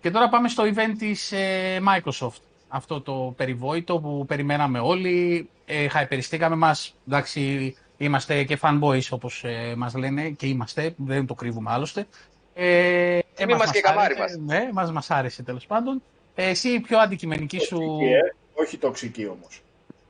[0.00, 2.47] και τώρα πάμε στο event της ε, Microsoft.
[2.68, 5.48] Αυτό το περιβόητο που περιμέναμε όλοι.
[5.66, 6.94] Ε, χαϊπεριστήκαμε μας.
[7.08, 12.06] Εντάξει, είμαστε και fanboys όπως ε, μας λένε και είμαστε, δεν το κρύβουμε άλλωστε.
[12.54, 14.36] Ε, Τιμή μας και καμάρι μας.
[14.36, 16.02] Ναι, μας, μας άρεσε τέλος πάντων.
[16.34, 18.34] Ε, εσύ η πιο αντικειμενική σου, Τοξική, ε.
[18.54, 19.62] Όχι τοξική όμως.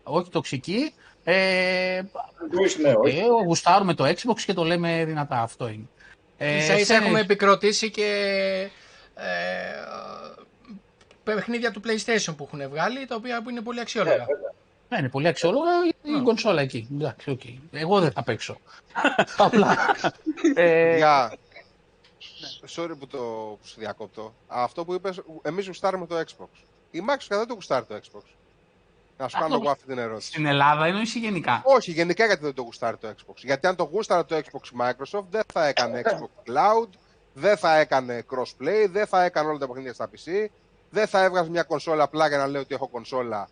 [0.02, 0.92] όχι τοξική,
[1.24, 3.18] ε, Fanboys, ναι, όχι.
[3.18, 5.88] ε, γουστάρουμε το Xbox και το λέμε δυνατά, αυτό είναι.
[6.38, 8.06] Ε, Ίσα ίσα σε- έχουμε επικροτήσει και
[9.14, 9.24] ε,
[11.34, 14.26] παιχνίδια του PlayStation που έχουν βγάλει, τα οποία που είναι πολύ αξιόλογα.
[14.88, 15.70] Ναι, είναι πολύ αξιόλογα
[16.02, 16.20] η Ναι.
[16.22, 16.88] κονσόλα εκεί.
[16.92, 17.40] Εντάξει, οκ.
[17.72, 18.58] Εγώ δεν θα παίξω.
[19.36, 19.76] Απλά.
[20.54, 21.32] ε, Για...
[22.76, 23.18] Sorry που το
[23.60, 24.34] που σε διακόπτω.
[24.46, 26.48] Αυτό που είπες, εμείς γουστάρουμε το Xbox.
[26.90, 28.22] Η Microsoft δεν το γουστάρει το Xbox.
[29.18, 30.28] Να σου Αυτό- κάνω εγώ αυτή την ερώτηση.
[30.28, 33.34] στην Ελλάδα εννοείς ή γενικά; Όχι, γενικά γιατί δεν το γουστάρει το Xbox.
[33.36, 36.88] Γιατί αν το γούσταρε το Xbox Microsoft, δεν θα έκανε Xbox Cloud,
[37.32, 40.46] δεν θα έκανε crossplay, δεν θα έκανε όλα τα παιχνίδια στα PC,
[40.90, 43.48] δεν θα έβγαζε μια κονσόλα απλά για να λέει ότι έχω κονσόλα.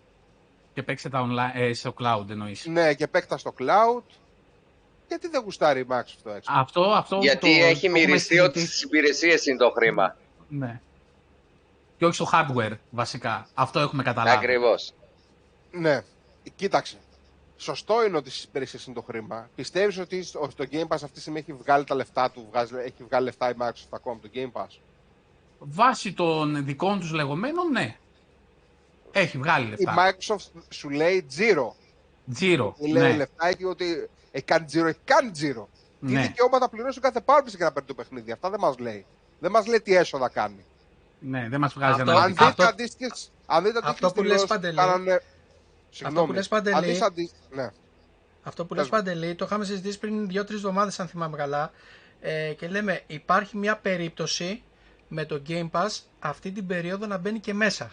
[0.74, 2.66] Και παίξε τα online, ε, στο cloud εννοείς.
[2.66, 4.02] Ναι, και παίκτα στο cloud.
[5.08, 8.38] Γιατί δεν γουστάρει η Microsoft το Xbox; Αυτό, αυτό γιατί το, έχει το έχουμε μυριστεί
[8.38, 8.66] ότι συζητήσει.
[8.66, 10.16] στις υπηρεσίες είναι το χρήμα.
[10.48, 10.80] Ναι.
[11.98, 13.48] Και όχι στο hardware, βασικά.
[13.54, 14.36] Αυτό έχουμε καταλάβει.
[14.36, 14.92] Ακριβώς.
[15.70, 16.02] Ναι,
[16.56, 16.96] κοίταξε.
[17.56, 19.50] Σωστό είναι ότι στις υπηρεσίες είναι το χρήμα.
[19.54, 22.46] Πιστεύεις ότι στο- ότι το Game Pass αυτή τη στιγμή έχει βγάλει τα λεφτά του,
[22.50, 24.78] βγάζει, έχει βγάλει λεφτά η Microsoft ακόμα από το Game Pass;
[25.58, 27.96] Βάσει των δικών τους λεγόμενων, ναι.
[29.12, 29.94] Έχει βγάλει Η λεφτά.
[29.96, 31.68] Microsoft σου λέει zero.
[32.40, 32.72] Zero.
[32.78, 33.16] Ή λέει Ναι.
[33.16, 35.64] λεφτά έχει ότι έχει κάνει zero, έχει κάνει zero.
[36.06, 36.20] Τι Ναι.
[36.22, 38.32] δικαιώματα πληρώσει ο κάθε publisher για να παίρνει το παιχνίδι.
[38.32, 39.06] Αυτά δεν μας λέει.
[39.38, 40.64] Δεν μας λέει τι έσοδα κάνει.
[41.20, 42.44] ναι, δεν μας βγάζει Αυτό- ένα Αν δικό.
[42.44, 45.22] δείτε αυτό- αντίστοιχες- αν δείτε αυτό αντίστοιχες που λες, δηλώσεις Παντελή, κάνανε-
[45.90, 46.32] Συγγνώμη.
[46.34, 47.70] λες, Παντελή, Αν δεις αντι- Ναι.
[48.42, 48.90] Αυτό που Πες λες μου.
[48.96, 51.70] Παντελή, το είχαμε συζητήσει πριν δύο-τρεις εβδομάδες αν θυμάμαι καλά
[52.20, 54.62] ε, και λέμε υπάρχει μια περίπτωση
[55.08, 55.88] με το Game Pass
[56.20, 57.92] αυτή την περίοδο να μπαίνει και μέσα.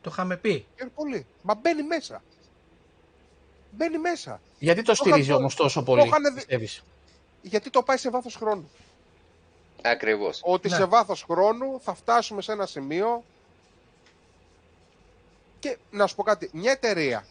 [0.00, 0.66] Το είχαμε πει.
[0.76, 1.26] Και πολύ.
[1.42, 2.22] Μα μπαίνει μέσα.
[3.70, 4.40] Μπαίνει μέσα.
[4.58, 6.82] Γιατί το στηρίζει είχα- όμως τόσο το πολύ, είχαν δει- πιστεύεις;
[7.42, 8.70] Γιατί το πάει σε βάθος χρόνου.
[9.82, 10.40] Ακριβώς.
[10.44, 10.76] Ότι Ναι.
[10.76, 13.24] σε βάθος χρόνου θα φτάσουμε σε ένα σημείο
[15.60, 17.26] και να σου πω κάτι, μια εταιρεία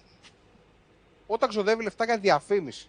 [1.28, 2.88] όταν ξοδεύει λεφτά για διαφήμιση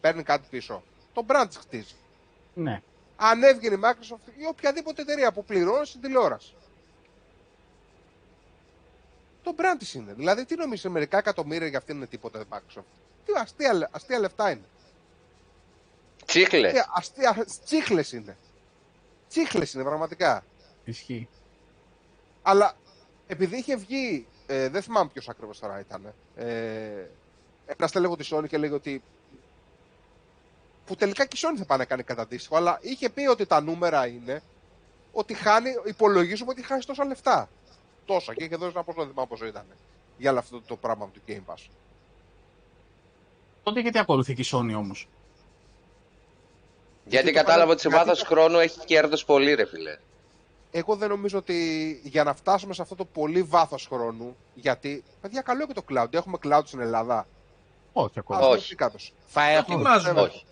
[0.00, 0.82] παίρνει κάτι πίσω,
[1.12, 1.94] το brand της χτίζει.
[2.54, 2.82] Ναι.
[3.16, 6.54] Αν έβγαινε η Microsoft ή οποιαδήποτε εταιρεία που πληρώνει στην τηλεόραση.
[9.42, 10.12] Το brand της είναι.
[10.12, 12.84] Δηλαδή, τι νομίζεις, μερικά εκατομμύρια για αυτήν είναι τίποτα η Microsoft.
[13.24, 14.64] Τι αστεία, αστεία λεφτά είναι.
[16.26, 16.72] Τσίχλες.
[16.72, 18.36] Ε, αστεία, τσίχλες είναι.
[19.28, 20.44] Τσίχλες είναι πραγματικά.
[20.84, 21.28] Ισχύει.
[22.42, 22.76] Αλλά
[23.26, 27.06] επειδή είχε βγει, ε, δεν θυμάμαι ποιος ακριβώς τώρα ήταν, ε,
[27.66, 29.02] ένα στέλεγο της Sony και λέγει ότι
[30.86, 33.46] που τελικά και η Sony θα πάνε να κάνει κατά αντίστοιχο, αλλά είχε πει ότι
[33.46, 34.42] τα νούμερα είναι
[35.12, 37.48] ότι χάνει, υπολογίζουμε ότι χάσει τόσα λεφτά.
[38.04, 39.64] Τόσα και είχε δώσει ένα ποσό, δεν θυμάμαι πόσο ήταν,
[40.18, 41.66] για όλο αυτό το πράγμα του Game Pass.
[43.62, 45.08] Τότε γιατί ακολουθεί και η Sony όμως;
[47.04, 49.98] Γιατί το κατάλαβα πάνε- ότι σε γιατί βάθος το- χρόνου έχει κέρδος πολύ ρε φίλε.
[50.70, 55.40] Εγώ δεν νομίζω ότι για να φτάσουμε σε αυτό το πολύ βάθος χρόνου, γιατί, παιδιά,
[55.40, 56.14] καλό είναι και το cloud.
[56.14, 57.26] Έχουμε cloud στην Ελλάδα.
[57.92, 58.38] Όχι ακόμα.
[58.38, 58.54] Ας Όχι.
[58.54, 58.96] δώσει κάτω.
[59.26, 59.74] Θα έχουμε.
[59.74, 60.20] Ετοιμάζουμε.
[60.20, 60.44] Όχι.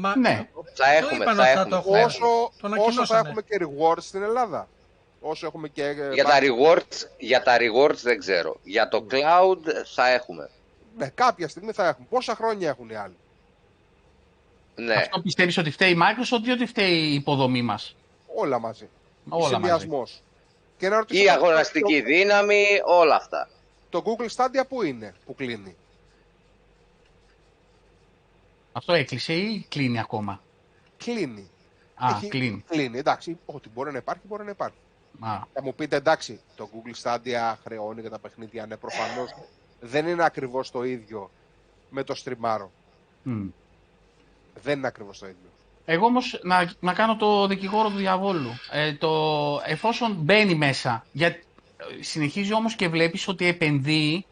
[0.00, 0.48] Μα, Ναι.
[0.54, 1.70] Θα το έχουμε, είπαν θα αυτά, έχουμε.
[1.70, 2.02] το έχουμε.
[2.04, 3.20] όσο, Το όσο θα ανακοινώσανε.
[3.28, 4.68] έχουμε και rewards στην Ελλάδα.
[5.20, 5.84] Όσο έχουμε και.
[5.84, 8.56] ε, Για τα, rewards, για τα rewards δεν ξέρω.
[8.62, 9.58] Για το cloud
[9.94, 10.50] θα έχουμε.
[10.96, 12.06] Ναι, κάποια στιγμή θα έχουμε.
[12.10, 13.16] Πόσα χρόνια έχουν οι άλλοι;
[14.74, 14.94] Ναι.
[14.94, 17.96] Αυτό πιστεύεις ότι φταίει η Microsoft ή ότι φταίει η υποδομή μας;
[18.34, 18.88] Όλα μαζί.
[19.28, 19.52] Όλα μαζί.
[19.54, 20.22] Συνδυασμός.
[20.78, 23.48] Και να ρωτήσω, Η αγοραστική δύναμη, όλα αυτά.
[23.90, 25.76] Το Google Stadia που είναι που κλείνει;
[28.72, 30.42] Αυτό έκλεισε ή κλείνει ακόμα;
[30.96, 31.50] Κλείνει.
[31.94, 32.64] Α, Έχει- κλείνει.
[32.68, 33.38] Κλείνει, εντάξει.
[33.46, 34.76] Ό,τι μπορεί να υπάρχει, μπορεί να υπάρχει.
[35.20, 39.30] Α, Θα μου πείτε εντάξει, το Google Stadia χρεώνει για τα παιχνίδια, ναι, προφανώς.
[39.80, 41.30] δεν είναι ακριβώς το ίδιο
[41.90, 42.70] με το στριμάρο.
[43.22, 43.46] μ.
[44.62, 45.48] Δεν είναι ακριβώς το ίδιο.
[45.84, 48.50] Εγώ όμως να, να κάνω το δικηγόρο του διαβόλου.
[48.70, 49.10] Ε, το,
[49.66, 51.36] εφόσον μπαίνει μέσα, για, ε,
[52.00, 54.26] συνεχίζει όμως και βλέπεις ότι επενδύει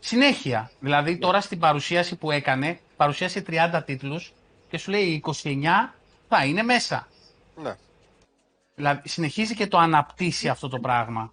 [0.00, 0.70] συνέχεια.
[0.80, 4.32] Δηλαδή τώρα στην παρουσίαση που έκανε, παρουσίασε 30 τίτλους
[4.68, 5.62] και σου λέει 29
[6.28, 7.08] θα είναι μέσα.
[7.62, 7.76] Ναι.
[8.74, 11.32] Δηλαδή συνεχίζει και το αναπτύσσει αυτό το πράγμα.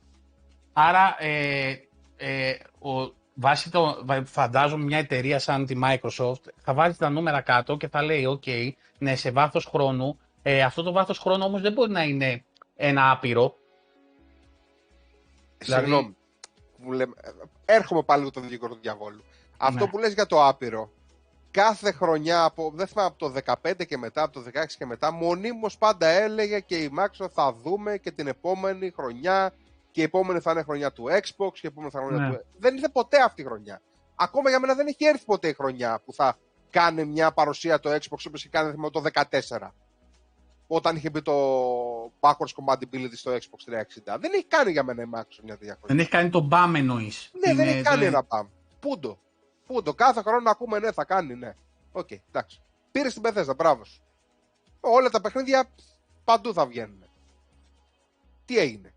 [0.74, 1.76] Άρα ε,
[2.18, 7.42] ε, ο, βάσει το, βα- φαντάζομαι μια εταιρεία σαν τη Microsoft θα βάζει τα νούμερα
[7.42, 11.62] κάτω και θα λέει ok, ναι σε βάθος χρόνου, ε, αυτό το βάθος χρόνου όμως
[11.62, 12.44] δεν μπορεί να είναι
[12.76, 13.56] ένα άπειρο.
[15.58, 16.16] Δηλαδή- Συγγνώμη.
[16.84, 17.30] Που λέμε, ε,
[17.76, 19.24] έρχομαι πάλι με το δικηγόρο του διαβόλου.
[19.58, 19.90] Αυτό Ναι.
[19.90, 20.92] που λες για το άπειρο,
[21.52, 25.12] κάθε χρονιά, από, δεν θυμάμαι, από το 15 και μετά, από το 16 και μετά,
[25.12, 29.54] μονίμως πάντα έλεγε και η Microsoft θα δούμε και την επόμενη χρονιά
[29.92, 32.36] και η επόμενη θα είναι χρονιά του Xbox και η επόμενη θα είναι χρονιά Ναι.
[32.38, 32.46] του...
[32.58, 33.82] Δεν ήρθε ποτέ αυτή η χρονιά.
[34.16, 36.38] Ακόμα για μένα δεν έχει έρθει ποτέ η χρονιά που θα
[36.70, 39.04] κάνει μια παρουσία το Xbox όπως είχε κάνει θυμάμαι, το
[39.60, 39.70] 14.
[40.68, 41.34] Όταν είχε μπει το
[42.20, 43.74] backwards compatibility στο Xbox
[44.16, 44.18] 360.
[44.20, 45.86] Δεν έχει κάνει για μένα η Microsoft μια τέτοια χρονιά.
[45.88, 47.32] Δεν έχει κάνει το μπαμ εννοείς.
[47.34, 48.48] Ναι, δεν Είναι- έχει κάνει δεν- ένα παμ.
[48.80, 49.20] Πούντο.
[49.70, 49.94] Πούντο.
[49.94, 51.56] Κάθε χρόνο ακούμε ναι, θα κάνει, ναι.
[51.92, 52.62] Οκ, εντάξει.
[52.92, 53.84] Πήρε την Bethesda, μπράβο.
[53.84, 54.02] σου.
[54.80, 55.70] Όλα τα παιχνίδια
[56.24, 57.04] παντού θα βγαίνουν.
[58.46, 58.94] Τι έγινε;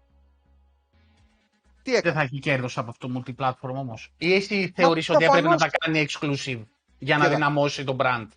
[1.83, 4.13] Τι Δεν έκανε; θα έχει κέρδος από αυτό το multiplatform όμως.
[4.19, 5.73] Ή εσύ θεωρείς Μα, ότι έπρεπε να προφανώς.
[5.73, 6.65] τα κάνει exclusive
[6.99, 7.35] για να Κοίτα.
[7.37, 8.29] δυναμώσει το brand;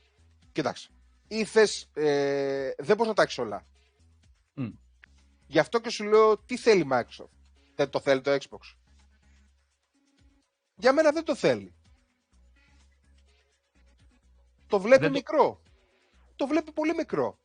[0.52, 0.90] Κοίταξε.
[1.28, 3.66] Ήθες, ε, δεν μπορείς να τα έχεις όλα.
[4.53, 4.70] Μμ.
[5.48, 7.30] Γι' αυτό και σου λέω τι θέλει η Microsoft;
[7.76, 8.76] Δεν το θέλει το Xbox.
[10.76, 11.75] Για μένα δεν το θέλει.
[14.76, 15.60] Το βλέπει Δεν το- μικρό.
[16.36, 17.38] Το βλέπει πολύ μικρό.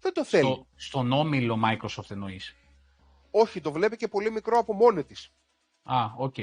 [0.00, 0.44] Δεν το θέλει.
[0.52, 2.54] Στο, στον όμιλο Microsoft εννοείς.
[3.30, 5.30] Όχι, το βλέπει και πολύ μικρό από μόνη της.
[5.82, 6.34] Α, οκ.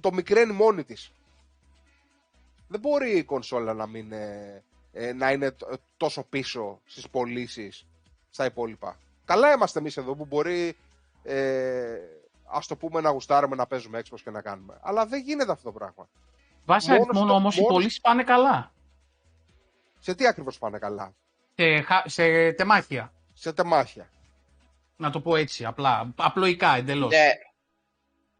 [0.00, 1.12] Το μικραίνει μόνη της.
[2.68, 4.62] Δεν μπορεί η κονσόλα να, μην, ε,
[4.92, 7.86] ε, να είναι τ- τόσο πίσω στις πωλήσεις
[8.30, 8.96] στα υπόλοιπα.
[9.24, 10.76] Καλά είμαστε εμείς εδώ που μπορεί
[11.22, 11.98] ε,
[12.44, 14.78] ας το πούμε να γουστάρουμε να παίζουμε Xbox και να κάνουμε.
[14.82, 16.08] Αλλά δεν γίνεται αυτό το πράγμα.
[16.70, 18.72] Βάσει Μόνος αριθμών στο- όμως οι μόνο- πωλήσεις πάνε καλά.
[19.98, 21.14] Σε τι ακριβώς πάνε καλά;
[21.54, 23.12] Σε, χα- σε τεμάχια.
[23.34, 24.10] Σε τεμάχια.
[24.96, 26.12] Να το πω έτσι, απλά.
[26.16, 27.10] Απλοϊκά εντελώς.
[27.10, 27.30] Ναι.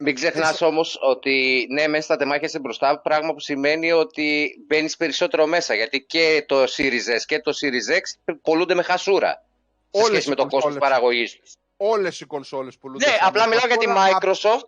[0.02, 4.97] Μην ξεχνάς όμως ότι ναι, μέσα στα τεμάχια είσαι μπροστά, πράγμα που σημαίνει ότι μπαίνεις
[4.97, 5.74] περισσότερο μέσα.
[5.74, 9.44] Γιατί και το Series S και το Series X πολλούνται με χασούρα.
[9.90, 10.89] Σε Όλες σχέση οι με το κόστος κονσόλες.
[10.89, 11.52] παραγωγής τους.
[11.77, 13.05] Όλες οι κονσόλες πουλούνται.
[13.07, 14.66] Ναι, σαν απλά μιλάω για τη τώρα, Microsoft.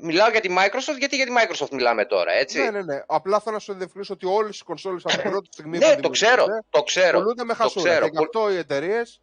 [0.00, 2.58] Μιλάω για τη Microsoft γιατί για τη Microsoft μιλάμε τώρα, έτσι.
[2.62, 3.02] Ναι, ναι, ναι.
[3.06, 6.00] Απλά θέλω να σου διευκρινίσω ότι όλες οι κονσόλες από την πρώτη στιγμή Ναι, που
[6.00, 7.18] το ξέρω, δημιουργούνται, το ξέρω.
[7.18, 7.90] Πολλούνται με το χασούρα.
[7.90, 8.04] ξέρω.
[8.08, 9.20] Και γι' αυτό οι εταιρείες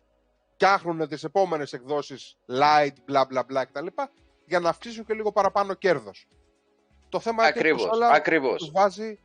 [0.54, 3.88] φτιάχνουν τις επόμενες εκδόσεις light, bla bla bla κτλ.
[4.46, 6.28] για να αυξήσουν και λίγο παραπάνω κέρδος.
[7.10, 8.58] Το θέμα είναι ότι η Ακριβώς, κονσόλα ακριβώς.
[8.58, 9.20] τους βάζει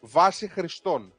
[0.00, 1.14] βάση χρηστών.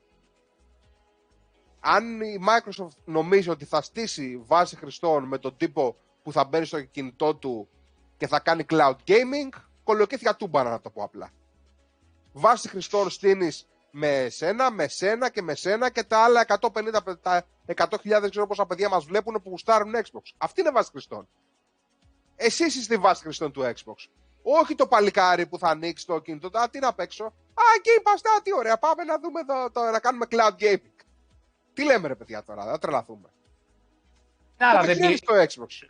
[1.79, 6.65] Αν η Microsoft νομίζει ότι θα στήσει βάση χρηστών με τον τύπο που θα μπαίνει
[6.65, 7.67] στο κινητό του
[8.23, 9.49] και θα κάνει cloud gaming,
[9.83, 11.29] κολοκύθια τούμπανα να το πω απλά.
[12.33, 17.21] Βάση χρηστών στείνεις με σένα, με σένα και με σένα και τα άλλα 150, παι-
[17.21, 20.21] τα 100.000 δεν ξέρω πόσα παιδιά μας βλέπουν που γουστάρουν Xbox.
[20.37, 21.27] Αυτή είναι βάση χρηστών.
[22.35, 24.07] Εσύ είσαι στη βάση χρηστών του Xbox.
[24.43, 26.59] Όχι το παλικάρι που θα ανοίξει το κινητό.
[26.59, 27.25] Α, τι να παίξω.
[27.53, 28.77] Α, Game Pass, α, τι ωραία.
[28.77, 31.03] Πάμε να δούμε το, το- να κάνουμε cloud gaming.
[31.73, 33.29] Τι λέμε ρε παιδιά τώρα, δεν τρελαθούμε.
[34.57, 35.87] Άρα το δεν πηγαίνει πει- στο Xbox.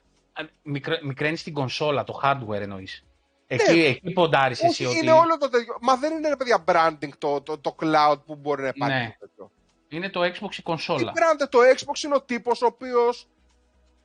[0.64, 3.04] Μικρε- μικραίνεις την κονσόλα, το hardware εννοείς.
[3.48, 4.88] Εκεί, εκεί ποντάρεις εσύ Ναι.
[4.90, 5.78] Όχι, ότι είναι όλο το τέτοιο.
[5.82, 8.98] Μα δεν είναι ρε παιδιά branding το, το, το cloud που μπορεί να υπάρχει.
[8.98, 9.16] Ναι.
[9.20, 9.52] τέτοιο.
[9.88, 11.12] είναι το Xbox η Τι κονσόλα.
[11.16, 13.28] branded το Xbox είναι ο τύπος ο οποίος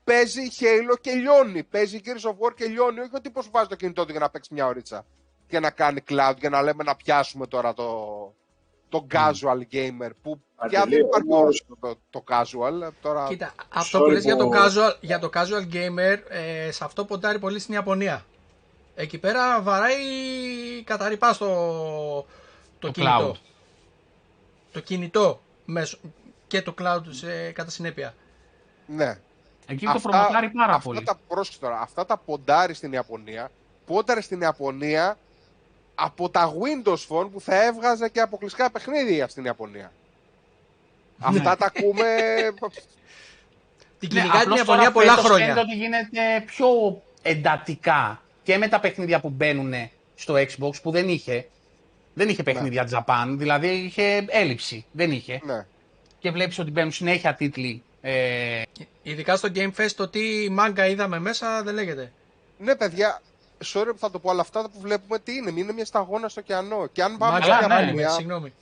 [0.04, 1.62] παίζει Halo και λιώνει.
[1.64, 3.00] Παίζει Gears of War και λιώνει.
[3.00, 5.06] Όχι ο τύπος που βάζει το κινητό του για να παίξει μια ωρίτσα.
[5.48, 7.84] Για να κάνει cloud, για να λέμε να πιάσουμε τώρα το,
[8.88, 10.10] το casual gamer.
[10.22, 12.90] Που πια Αντελή, δεν υπάρχει όμως- όρος το, το casual.
[13.02, 13.26] Τώρα...
[13.28, 17.04] Κοίτα, αυτό που λες για το, που- casual, για το casual gamer, ε, σε αυτό
[17.04, 18.24] ποντάρει πολύ στην Ιαπωνία.
[18.94, 19.96] Εκεί πέρα βαράει
[20.84, 21.46] καταρρυπά στο
[22.78, 23.30] το, Το κινητό.
[23.32, 23.36] cloud.
[24.72, 25.98] Το κινητό μέσω,
[26.46, 28.14] και το cloud σε, κατά συνέπεια.
[28.86, 29.18] Ναι.
[29.66, 31.02] Εκεί το προμοτάρει πάρα αυτά πολύ.
[31.02, 33.50] Τα, πρόσεξε τώρα, αυτά τα ποντάρει στην Ιαπωνία.
[33.86, 35.18] Πόνταρε στην Ιαπωνία
[35.98, 39.92] από τα Windows Phone που θα έβγαζε και αποκλειστικά παιχνίδια στην Ιαπωνία.
[41.18, 41.38] Ναι.
[41.38, 42.04] Αυτά τα ακούμε.
[43.98, 45.46] Την Ναι, κυνηγάει την απλώς Ιαπωνία τώρα πολλά φέτος χρόνια.
[45.46, 46.68] Φαίνεται ότι γίνεται πιο
[47.22, 49.74] εντατικά και με τα παιχνίδια που μπαίνουν
[50.14, 51.48] στο Xbox που δεν είχε.
[52.14, 54.84] Δεν είχε παιχνίδια Japan, δηλαδή είχε έλλειψη.
[54.92, 55.40] Δεν είχε.
[55.44, 55.66] Ναι.
[56.18, 57.82] Και βλέπεις ότι μπαίνουν συνέχεια τίτλοι.
[58.00, 58.62] Ε,
[59.02, 62.12] Ειδικά στο Game Fest το τι μάγκα είδαμε μέσα δεν λέγεται.
[62.58, 63.22] Ναι, παιδιά,
[63.64, 65.52] sorry που θα το πω, αλλά αυτά που βλέπουμε τι είναι.
[65.56, 66.86] Είναι μια σταγόνα στο ωκεανό.
[66.86, 68.52] Και αν πάμε Μάγκα, στην ναι, Ιαπωνία, συγγνώμη.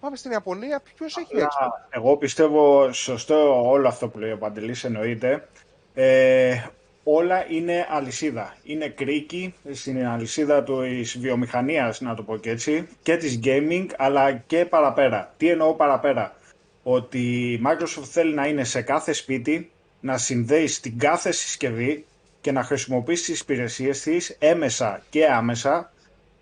[0.00, 1.86] πάμε στην Ιαπωνία, ποιος έχει Απλά, Xbox.
[1.90, 5.48] Εγώ πιστεύω σωστό όλο αυτό που λέει ο Παντελής εννοείται.
[5.94, 6.62] Ε,
[7.04, 8.56] όλα είναι αλυσίδα.
[8.62, 14.32] Είναι κρίκη στην αλυσίδα της βιομηχανίας, να το πω και έτσι, και της gaming, αλλά
[14.32, 15.34] και παραπέρα.
[15.36, 16.36] Τι εννοώ παραπέρα;
[16.82, 17.18] Ότι
[17.52, 22.04] η Microsoft θέλει να είναι σε κάθε σπίτι, να συνδέει στην κάθε συσκευή
[22.42, 25.92] και να χρησιμοποιήσεις τις υπηρεσίες της έμεσα και άμεσα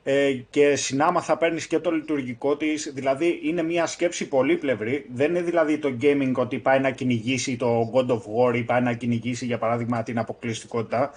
[0.02, 5.30] ε, και συνάμα θα παίρνεις και το λειτουργικό της, δηλαδή είναι μια σκέψη πολύπλευρη, δεν
[5.30, 8.92] είναι δηλαδή το gaming ότι πάει να κυνηγήσει το God of War ή πάει να
[8.92, 11.10] κυνηγήσει για παράδειγμα την αποκλειστικότητα,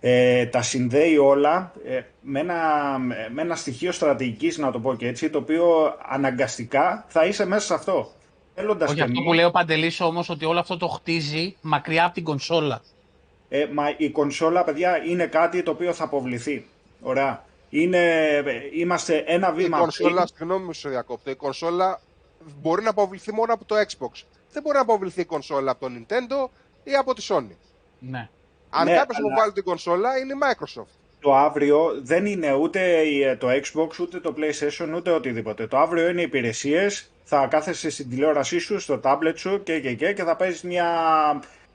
[0.00, 2.98] ε, τα συνδέει όλα ε, με, ένα,
[3.32, 7.66] με ένα στοιχείο στρατηγικής να το πω και έτσι, το οποίο αναγκαστικά θα είσαι μέσα
[7.66, 8.10] σε αυτό.
[8.54, 11.56] Θέλοντας όχι και αυτό μη- που λέει ο Παντελής όμως ότι όλο αυτό το χτίζει
[11.60, 12.82] μακριά από την κονσόλα.
[13.48, 16.66] Ε, μα η κονσόλα, παιδιά, είναι κάτι το οποίο θα αποβληθεί.
[17.00, 17.44] Ωραία.
[17.70, 18.42] Είναι, ε,
[18.72, 20.26] είμαστε ένα Η βήμα κονσόλα, πριν.
[20.26, 22.00] συγγνώμη μου σε διακόπτω, η κονσόλα
[22.62, 24.22] μπορεί να αποβληθεί μόνο από το Xbox.
[24.52, 26.48] Δεν μπορεί να αποβληθεί η κονσόλα από το Nintendo
[26.84, 27.56] ή από τη Sony.
[27.98, 28.28] Ναι.
[28.70, 30.92] Αν Ναι, κάποιος αλλά- μου βάλει την κονσόλα, είναι η Microsoft.
[31.20, 35.66] Το αύριο δεν είναι ούτε η- το Xbox, ούτε το PlayStation, ούτε οτιδήποτε.
[35.66, 37.10] Το αύριο είναι υπηρεσίες.
[37.24, 40.86] Θα κάθεσαι στην τηλεόρασή σου, στο tablet σου και, και, και, και θα παίζεις μια,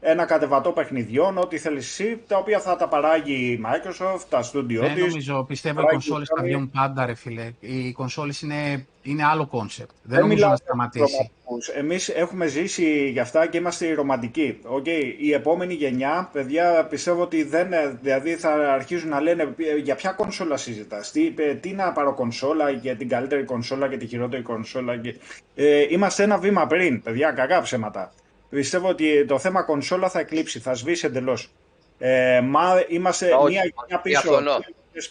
[0.06, 4.78] ένα κατεβατό παιχνιδιών, ό,τι θέλεις εσύ, τα οποία θα τα παράγει η Microsoft, τα studio
[4.80, 5.06] Δεν της.
[5.08, 6.48] νομίζω, πιστεύω οι Παράγει κονσόλες θα Sony.
[6.48, 7.52] βγουν πάντα ρε φίλε.
[7.60, 9.90] Οι κονσόλες είναι, είναι άλλο concept.
[9.92, 11.04] Δεν, Δεν νομίζω μιλάω να για σταματήσει.
[11.16, 11.68] ρομαντικούς.
[11.68, 14.60] Εμείς έχουμε ζήσει γι' αυτά και είμαστε οι ρομαντικοί.
[14.78, 15.14] Okay.
[15.20, 17.68] Η επόμενη γενιά, παιδιά, πιστεύω ότι δεν,
[18.02, 22.14] δηλαδή θα αρχίζουν να λένε «Ε, για ποια κονσόλα συζητάς, τι, ε, τι να πάρω
[22.14, 24.98] κονσόλα για την καλύτερη κονσόλα και τη χειρότερη κονσόλα.
[24.98, 25.16] Και...
[25.56, 28.12] Ε, είμαστε ένα βήμα πριν, παιδιά, κακά ψέματα.
[28.54, 31.52] Πιστεύω ότι το θέμα κονσόλα θα εκλείψει, θα σβήσει εντελώς.
[32.00, 34.22] Ε, μα είμαστε Όχι, μία γενιά πίσω.
[34.22, 34.58] διαφωνώ.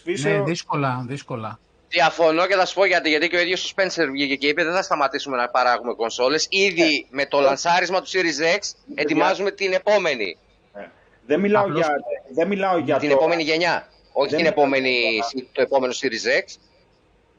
[0.03, 1.59] πίσω Ναι, δύσκολα, δύσκολα.
[1.89, 3.09] Διαφωνώ και θα σου πω γιατί.
[3.09, 6.47] Γιατί και ο ίδιος ο Spencer βγήκε και είπε: Δεν θα σταματήσουμε να παράγουμε κονσόλες.
[6.49, 8.59] Ήδη με το λανσάρισμα του Series X
[8.95, 10.37] ετοιμάζουμε την επόμενη.
[11.25, 11.95] δεν μιλάω Απλώς- για,
[12.33, 13.15] δεν μιλάω για την το...
[13.15, 13.87] επόμενη γενιά.
[14.11, 15.19] Όχι Δεν την μιλάω επόμενη,
[15.51, 16.57] το επόμενο Series X.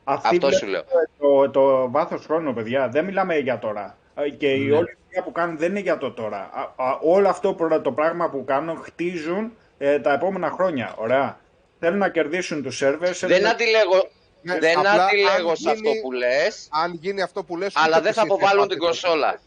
[0.04, 0.82] Αυτή Αυτό βλέπετε σου λέω.
[1.18, 2.88] Το, το βάθος χρόνου, παιδιά.
[2.88, 3.98] Δεν μιλάμε για τώρα.
[4.14, 4.76] Ε, Και η Ναι.
[4.76, 6.50] όλη δουλειά που κάνουν δεν είναι για το τώρα.
[6.52, 10.94] Α, α, όλο αυτό προ- το πράγμα που κάνουν χτίζουν ε, τα επόμενα χρόνια.
[10.98, 11.40] Ωραία.
[11.80, 13.16] Θέλουν να κερδίσουν τους σερβερ.
[13.16, 14.08] Δεν αντιλέγω,
[14.42, 17.72] Ναι, δεν απλά αντιλέγω αν σε αυτό γίνει- που λες, Αν γίνει αυτό που λες,
[17.76, 18.90] αλλά ούτε δεν θα PC αποβάλουν υπάρχει την τότε.
[18.90, 19.40] κονσόλα.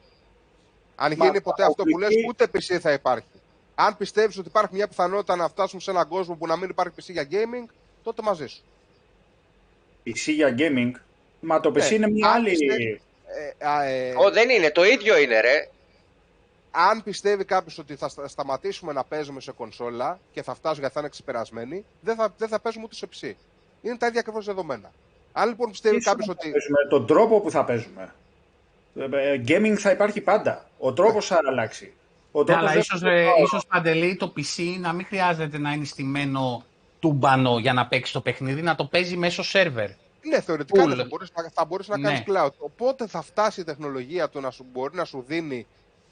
[0.96, 3.28] Αν Μα, γίνει ποτέ αυτό που λες, αποκλειστική- ούτε PC θα υπάρχει.
[3.76, 6.94] Αν πιστεύεις ότι υπάρχει μια πιθανότητα να φτάσουμε σε έναν κόσμο που να μην υπάρχει
[7.00, 7.70] PC για gaming,
[8.04, 8.62] τότε μαζί σου.
[10.06, 10.92] PC για gaming.
[11.40, 12.50] Μα το PC Ναι, είναι μια αν άλλη.
[12.50, 13.02] πιστεύει-
[13.60, 15.70] Ε, α, ε, Ω, δεν είναι, το ίδιο είναι, ρε.
[16.72, 20.94] αν πιστεύει κάποιος ότι θα στα- σταματήσουμε να παίζουμε σε κονσόλα και θα φτάσουμε γιατί
[20.94, 23.34] θα είναι ξεπερασμένοι, δεν θα, δεν θα παίζουμε ούτε σε PC.
[23.82, 24.92] Είναι τα ίδια ακριβώς δεδομένα.
[25.32, 26.50] Αν λοιπόν πιστεύει Τι σου κάποιος να ότι.
[26.52, 28.14] παίζουμε, τον τρόπο που θα παίζουμε.
[28.96, 30.66] Ε, ε, Gaming θα υπάρχει πάντα.
[30.78, 31.94] Ο τρόπος θα αλλάξει.
[32.32, 35.72] Ο Ναι, τρόπος αλλά δεν- ίσως, ε, ίσως Παντελή το PC να μην χρειάζεται να
[35.72, 36.66] είναι στημένο
[37.00, 39.90] τούμπανο για να παίξει το παιχνίδι, να το παίζει μέσω σερβερ.
[40.30, 40.88] Ναι, θεωρητικά Cool.
[40.88, 42.04] ναι, θα μπορείς, να- θα μπορείς να Ναι.
[42.08, 42.50] κάνεις cloud.
[42.58, 45.68] Οπότε θα φτάσει η τεχνολογία του να σου μπορεί να σου δίνει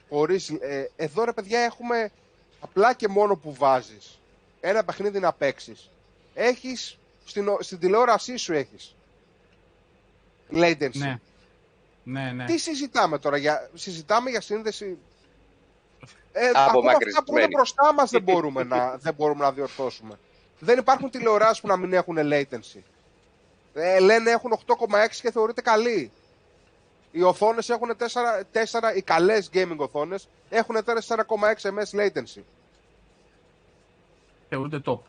[0.09, 0.49] χωρίς...
[0.49, 2.11] Ε, εδώ ρε παιδιά έχουμε
[2.59, 4.19] απλά και μόνο που βάζεις
[4.61, 5.89] ένα παιχνίδι να παίξεις.
[6.33, 8.95] Έχεις, στην, ο- στην τηλεόρασή σου έχεις
[10.53, 10.89] latency.
[10.97, 11.19] Ναι.
[12.03, 12.45] Ναι, ναι.
[12.45, 14.97] Τι συζητάμε τώρα, για, συζητάμε για σύνδεση...
[16.37, 17.47] Ε, ακόμα αυτά που είναι Απομακρυσμένη.
[17.55, 20.19] μπροστά μας δεν μπορούμε, να, δεν μπορούμε να διορθώσουμε.
[20.59, 22.79] Δεν υπάρχουν τηλεοράσεις που να μην έχουν latency.
[23.77, 26.11] Ε, λένε έχουν 8,6 και θεωρείται καλή.
[27.11, 28.03] Οι οθόνες έχουν 4,
[28.51, 32.41] 4 οι καλές gaming οθόνες έχουν 4,6 ms latency.
[34.49, 34.99] Θεωρούνται top.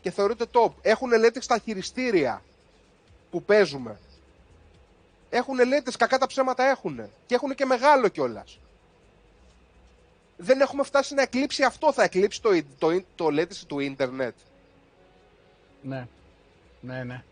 [0.00, 0.70] Και θεωρείται top.
[0.82, 2.42] Έχουν latency στα χειριστήρια
[3.30, 3.98] που παίζουμε.
[5.30, 7.10] Έχουν latency, κακά τα ψέματα έχουν.
[7.26, 8.58] Και έχουν και μεγάλο κιόλας.
[10.36, 11.92] Δεν έχουμε φτάσει να εκλείψει αυτό.
[11.92, 14.34] Θα εκλείψει το, το, το latency του ίντερνετ.
[15.82, 16.06] Ναι.
[16.80, 17.24] Ναι, ναι.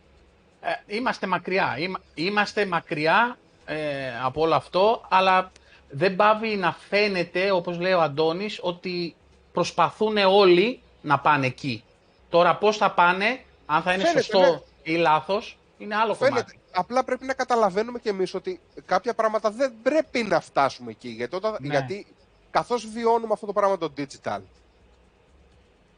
[0.64, 1.74] Ε, είμαστε μακριά.
[1.78, 3.76] Είμα- Είμαστε μακριά ε,
[4.22, 5.52] από όλο αυτό, αλλά
[5.90, 9.14] δεν πάβει να φαίνεται, όπως λέει ο Αντώνης, ότι
[9.52, 11.84] προσπαθούν όλοι να πάνε εκεί.
[12.30, 14.58] Τώρα πώς θα πάνε, αν θα είναι Φαίνεται, σωστό ναι.
[14.82, 16.34] ή λάθος, είναι άλλο Φαίνεται.
[16.40, 16.58] κομμάτι.
[16.74, 21.08] Απλά πρέπει να καταλαβαίνουμε κι εμείς ότι κάποια πράγματα δεν πρέπει να φτάσουμε εκεί.
[21.08, 21.68] Γιατί, όταν, Ναι.
[21.68, 22.06] γιατί
[22.50, 24.38] καθώς βιώνουμε αυτό το πράγμα το digital,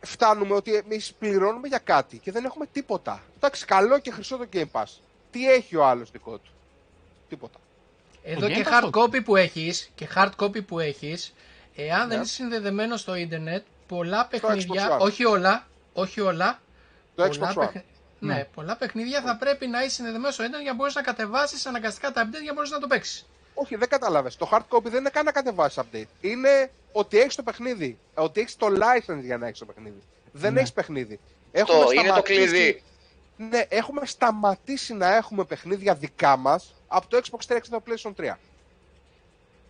[0.05, 3.23] φτάνουμε ότι εμείς πληρώνουμε για κάτι και δεν έχουμε τίποτα.
[3.37, 4.85] Εντάξει, καλό και χρυσό το Game Pass.
[5.31, 6.51] Τι έχει ο άλλος δικό του;
[7.29, 7.59] Τίποτα.
[8.23, 11.35] Εδώ Game και Pass hard το- copy που έχεις, και hard copy που έχεις,
[11.77, 12.25] εάν δεν Ναι.
[12.25, 15.01] είσαι συνδεδεμένος στο ίντερνετ, πολλά Xbox παιχνίδια, One.
[15.01, 16.61] όχι όλα, όχι όλα,
[17.15, 17.61] Το πολλά, Xbox One.
[17.67, 17.85] παιχν-
[18.19, 18.45] ναι, Ναι.
[18.55, 22.13] πολλά παιχνίδια θα πρέπει να είσαι συνδεδεμένος στο ίντερνετ για να μπορείς να κατεβάσεις αναγκαστικά
[22.13, 23.27] τα update για να μπορείς να το παίξεις.
[23.55, 24.37] Όχι, δεν κατάλαβες.
[24.37, 26.09] Το hard copy δεν είναι καν να κατεβάσεις update.
[26.21, 27.99] Είναι ότι έχεις το παιχνίδι.
[28.15, 30.03] Ότι έχεις το license για να έχεις το παιχνίδι.
[30.33, 30.59] Δεν Ναι.
[30.61, 31.17] έχεις παιχνίδι.
[31.17, 31.21] Το,
[31.53, 32.83] Έχουμε είναι το σταματήσει- κλειδί.
[33.37, 38.13] Ναι, έχουμε σταματήσει να έχουμε παιχνίδια δικά μας από το Xbox 360 και το PlayStation
[38.17, 38.39] 3.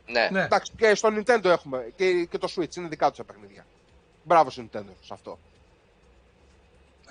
[0.06, 0.28] Ναι.
[0.30, 0.42] Ναι.
[0.42, 3.66] Εντάξει, και στο Nintendo έχουμε και, και το Switch είναι δικά τους τα παιχνίδια.
[4.24, 5.38] Μπράβο στο Nintendo σε αυτό.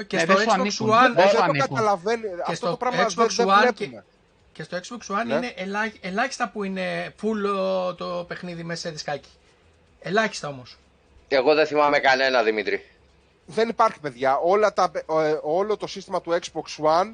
[0.08, 0.90] Και Ναι, στο δεν σου Xbox ανήκουν.
[0.90, 1.68] One, Δεν Δεν σου το ανήκουν.
[1.76, 2.24] καταλαβαίνει.
[2.42, 4.06] Αυτό στο το πράγμα Xbox δεν, δεν One και- βλέπουμε.
[4.54, 5.34] και στο Xbox One Ναι.
[5.36, 9.30] είναι ελάχ, ελάχιστα που είναι full ο, το παιχνίδι μέσα σε δισκάκι.
[10.06, 10.78] Ελάχιστα όμως.
[11.28, 12.86] Εγώ δεν θυμάμαι κανένα, Δημήτρη.
[13.46, 14.38] Δεν υπάρχει, παιδιά.
[14.38, 17.12] Όλα τα, ε, όλο το σύστημα του Xbox One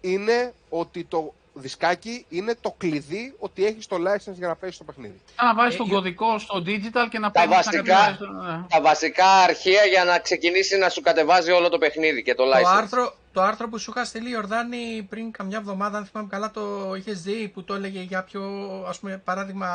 [0.00, 4.84] είναι ότι το δισκάκι είναι το κλειδί ότι έχεις το license για να παίξει το
[4.84, 5.20] παιχνίδι.
[5.42, 8.18] Να βάζεις Ε, τον η- κωδικό στο digital και να Τα παίρνεις να βασικά- κατεβάζεις
[8.18, 8.62] το- ναι.
[8.68, 12.62] Τα βασικά αρχεία για να ξεκινήσει να σου κατεβάζει όλο το παιχνίδι και το license.
[12.62, 16.50] Το άρθρο, το άρθρο που σου είχα στείλει Ιορδάνη πριν καμιά εβδομάδα, αν θυμάμαι καλά,
[16.50, 18.42] το είχες δει που το έλεγε για πιο,
[18.88, 19.68] ας πούμε, παράδειγμα,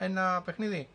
[0.00, 0.88] ένα παιχνίδι;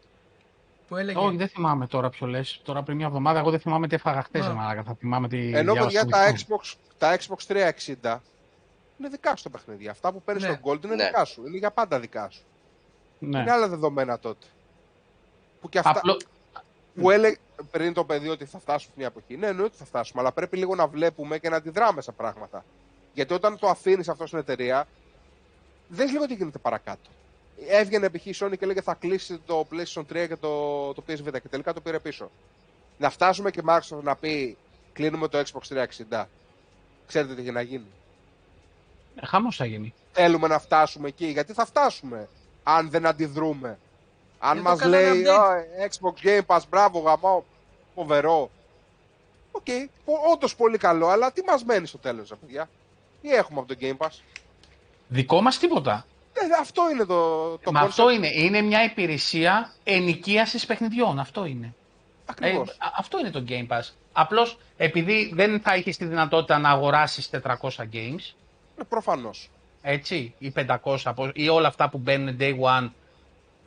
[0.87, 1.19] Που έλεγε.
[1.19, 2.61] Όχι, δεν θυμάμαι τώρα ποιο λες.
[2.63, 4.45] Τώρα πριν μια εβδομάδα, εγώ δεν θυμάμαι τι έφαγα χτε.
[4.45, 4.53] Α.
[4.53, 4.83] μαλάκα.
[4.83, 5.51] Θα θυμάμαι τι.
[5.55, 6.53] Ενώ διάβασα παιδιά στο τα Wikipediا.
[6.53, 7.71] Xbox, τα Xbox
[8.13, 8.19] 360
[8.99, 9.91] είναι δικά σου τα παιχνίδια.
[9.91, 10.49] Αυτά που παίρνεις Ναι.
[10.49, 11.05] στο Gold είναι Ναι.
[11.05, 11.47] δικά σου.
[11.47, 12.41] Είναι για πάντα δικά σου.
[13.19, 13.39] Ναι.
[13.39, 14.45] Είναι άλλα δεδομένα τότε.
[15.61, 16.17] Που και αυτά Απλό...
[16.95, 17.35] που έλεγε
[17.71, 19.37] πριν το παιδί ότι θα φτάσουμε μια εποχή.
[19.37, 22.65] Ναι, εννοείται ότι θα φτάσουμε, αλλά πρέπει λίγο να βλέπουμε και να αντιδράμε σε πράγματα.
[23.13, 24.87] Γιατί όταν το αφήνεις αυτό στην εταιρεία,
[25.87, 27.09] δεν λίγο τι γίνεται παρακάτω.
[27.69, 28.25] Έβγαινε π.χ.
[28.25, 31.73] η Sony και έλεγε θα κλείσει το PlayStation 3 και το, το PSV και τελικά
[31.73, 32.31] το πήρε πίσω.
[32.97, 34.57] Να φτάσουμε και Microsoft να πει
[34.93, 36.25] κλείνουμε το Xbox 360.
[37.07, 37.85] Ξέρετε τι έχει να γίνει.
[39.23, 39.93] Χαμός θα γίνει.
[40.11, 42.29] Θέλουμε να φτάσουμε εκεί, γιατί θα φτάσουμε
[42.63, 43.79] αν δεν αντιδρούμε.
[44.39, 45.29] Αν Δεν το μας κάνανε λέει update.
[45.29, 47.43] «Α, Xbox Game Pass, μπράβο, γαμάω,
[47.95, 48.51] φοβερό.
[49.51, 49.87] Οκ, okay,
[50.33, 52.69] όντως πολύ καλό, αλλά τι μας μένει στο τέλος, ρε παιδιά.
[53.21, 54.19] Τι έχουμε από το Game Pass;
[55.07, 56.05] Δικό μας τίποτα.
[56.41, 57.85] Ε, αυτό είναι το, το Μα concept.
[57.87, 58.27] αυτό είναι.
[58.33, 61.19] Είναι μια υπηρεσία ενοικίασης παιχνιδιών.
[61.19, 61.65] Αυτό είναι.
[61.65, 61.71] Ε,
[62.25, 62.69] Ακριβώς.
[62.69, 63.89] α- αυτό είναι το Game Pass.
[64.13, 68.33] Απλώς επειδή δεν θα είχες τη δυνατότητα να αγοράσεις 400 games,
[68.77, 69.49] Ε, προφανώς.
[69.81, 72.89] έτσι, ή 500 από- ή όλα αυτά που μπαίνουν day one.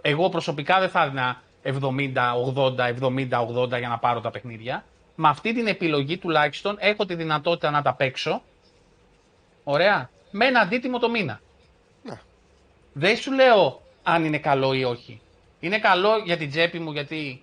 [0.03, 4.85] Εγώ προσωπικά δεν θα έδινα 70, 80, 70, 80 για να πάρω τα παιχνίδια.
[5.15, 8.43] Με αυτή την επιλογή τουλάχιστον έχω τη δυνατότητα να τα παίξω.
[9.65, 10.11] Ωραία.
[10.31, 11.41] Με ένα αντίτιμο το μήνα.
[12.93, 13.07] Ναι.
[13.07, 15.21] Δεν σου λέω αν είναι καλό ή όχι.
[15.61, 17.43] Είναι καλό για την τσέπη μου γιατί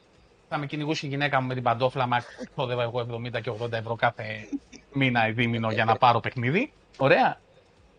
[0.49, 2.23] θα με κυνηγούσε η γυναίκα μου με την παντόφλα μα
[2.55, 4.49] ξόδευα εγώ 70 και 80 ευρώ κάθε
[4.93, 6.71] μήνα ή δίμηνο για να πάρω παιχνίδι.
[6.97, 7.39] Ωραία.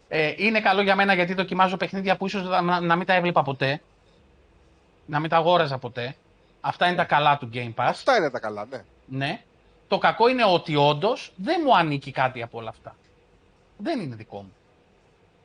[0.09, 3.43] Ε, είναι καλό για μένα γιατί δοκιμάζω παιχνίδια που ίσως να, να μην τα έβλεπα
[3.43, 3.81] ποτέ.
[5.07, 6.17] Να μην τα αγόραζα ποτέ.
[6.61, 7.89] Αυτά είναι τα καλά του Game Pass.
[7.89, 8.85] Αυτά είναι τα καλά, ναι.
[9.07, 9.43] Ναι.
[9.89, 12.97] Το κακό είναι ότι όντως δεν μου ανήκει κάτι από όλα αυτά.
[13.77, 14.53] Δεν είναι δικό μου.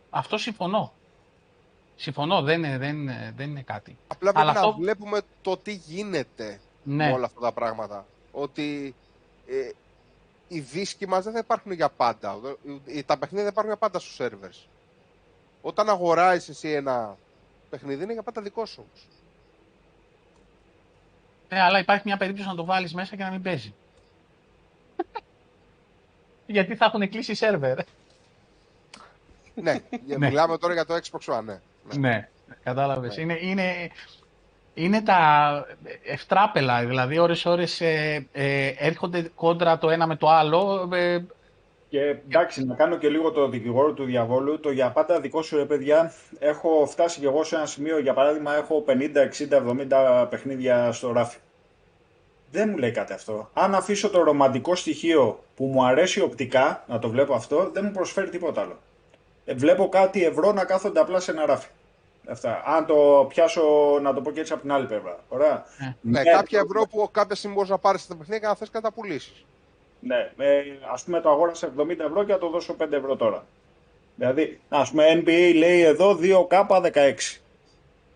[0.10, 0.92] Αυτό συμφωνώ.
[2.04, 3.98] Συμφωνώ, δεν είναι, δεν είναι, δεν είναι κάτι.
[4.08, 7.08] Απλά πρέπει Αλλά να αυτό- βλέπουμε το τι γίνεται Ναι.
[7.08, 8.06] με όλα αυτά τα πράγματα.
[8.32, 8.96] Ότι
[9.48, 9.70] ε,
[10.48, 12.40] οι δίσκοι μας δεν θα υπάρχουν για πάντα.
[12.86, 14.68] Ε, Τα παιχνίδια δεν υπάρχουν για πάντα στους servers.
[15.62, 17.18] Όταν αγοράζεις εσύ ένα
[17.70, 18.86] παιχνίδι είναι για πάντα δικό σου.
[18.88, 19.08] όμως.
[21.50, 23.74] Ε, αλλά υπάρχει μια περίπτωση να το βάλεις μέσα και να μην παίζει.
[26.46, 27.78] γιατί θα έχουν κλείσει σερβερ.
[29.56, 30.28] ναι, για- Ναι.
[30.28, 31.60] μιλάμε τώρα για το Xbox One, ναι.
[31.92, 32.30] Ναι.
[32.46, 33.16] Ναι, κατάλαβες.
[33.18, 33.22] Ναι.
[33.24, 33.90] Είναι, είναι,
[34.74, 35.20] είναι τα
[36.04, 40.90] ευτράπελα, δηλαδή ώρες ώρες ε, ε, έρχονται κόντρα το ένα με το άλλο.
[40.94, 41.26] ε,
[41.90, 44.60] Και εντάξει, να κάνω και λίγο το δικηγόρο του διαβόλου.
[44.60, 48.14] Το για πάντα δικό σου ρε παιδιά, έχω φτάσει και εγώ σε ένα σημείο, για
[48.14, 48.92] παράδειγμα, έχω 50,
[49.50, 51.38] 60, 70 παιχνίδια στο ράφι.
[52.52, 53.50] Δεν μου λέει κάτι αυτό.
[53.54, 57.92] Αν αφήσω το ρομαντικό στοιχείο που μου αρέσει οπτικά, να το βλέπω αυτό, δεν μου
[57.92, 58.80] προσφέρει τίποτα άλλο.
[59.46, 61.70] Ε, βλέπω κάτι ευρώ να κάθονται απλά σε ένα ράφι.
[62.30, 62.64] Αυτά.
[62.66, 63.64] Αν το πιάσω,
[64.02, 65.20] να το πω και έτσι από την άλλη πλευρά.
[65.28, 65.66] Ωραία.
[66.02, 68.78] Ναι, κάποια ευρώ που κάποια στιγμή μπορείς να πάρεις τα παιχνίδια και να θες και
[68.78, 69.46] να τα πουλήσεις.
[70.00, 70.62] Ναι, ε,
[70.94, 73.46] ας πούμε το αγόρασα 70 ευρώ και θα το δώσω 5 ευρώ τώρα.
[74.16, 77.40] Δηλαδή, ας πούμε NBA λέει εδώ 2K16.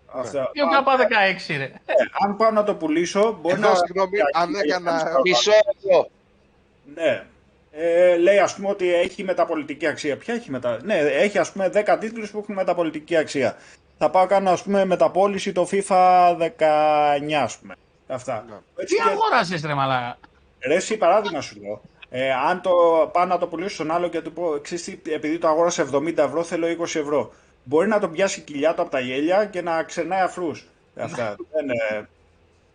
[0.06, 0.50] Αυτά.
[0.54, 1.64] 2K16 ρε.
[1.64, 1.94] Ε,
[2.24, 3.74] αν πάω να το πουλήσω, μπορεί Εδώ, να...
[3.74, 5.12] συγγνώμη, αν έκανα...
[5.24, 6.08] Μισό ευρώ.
[6.94, 7.24] Ναι.
[7.80, 10.16] Ε, λέει ας πούμε ότι έχει μεταπολιτική αξία.
[10.16, 10.78] Ποια έχει μετα...
[10.82, 13.56] Ναι, έχει ας πούμε 10 τίτλους που έχουν μεταπολιτική αξία.
[13.98, 17.74] Θα πάω κάνω ας πούμε μεταπόληση το FIFA 19 ας πούμε.
[18.08, 18.44] Αυτά.
[18.48, 18.54] Ναι.
[18.76, 20.18] Έτσι Τι και- αγοράζεις ρε μαλάκα.
[20.66, 21.80] Ρε, εσύ παράδειγμα σου λέω.
[22.10, 22.70] Ε, αν το
[23.12, 26.16] πάω να το πουλήσω στον άλλο και του πω, ξέρεις τι, επειδή το αγόρασα 70
[26.18, 27.32] ευρώ, θέλω 20 ευρώ.
[27.64, 30.66] Μπορεί να τον πιάσει κοιλιά του από τα γέλια και να ξενάει αφρούς.
[30.96, 31.36] Αυτά.
[31.52, 32.08] Δεν, ε,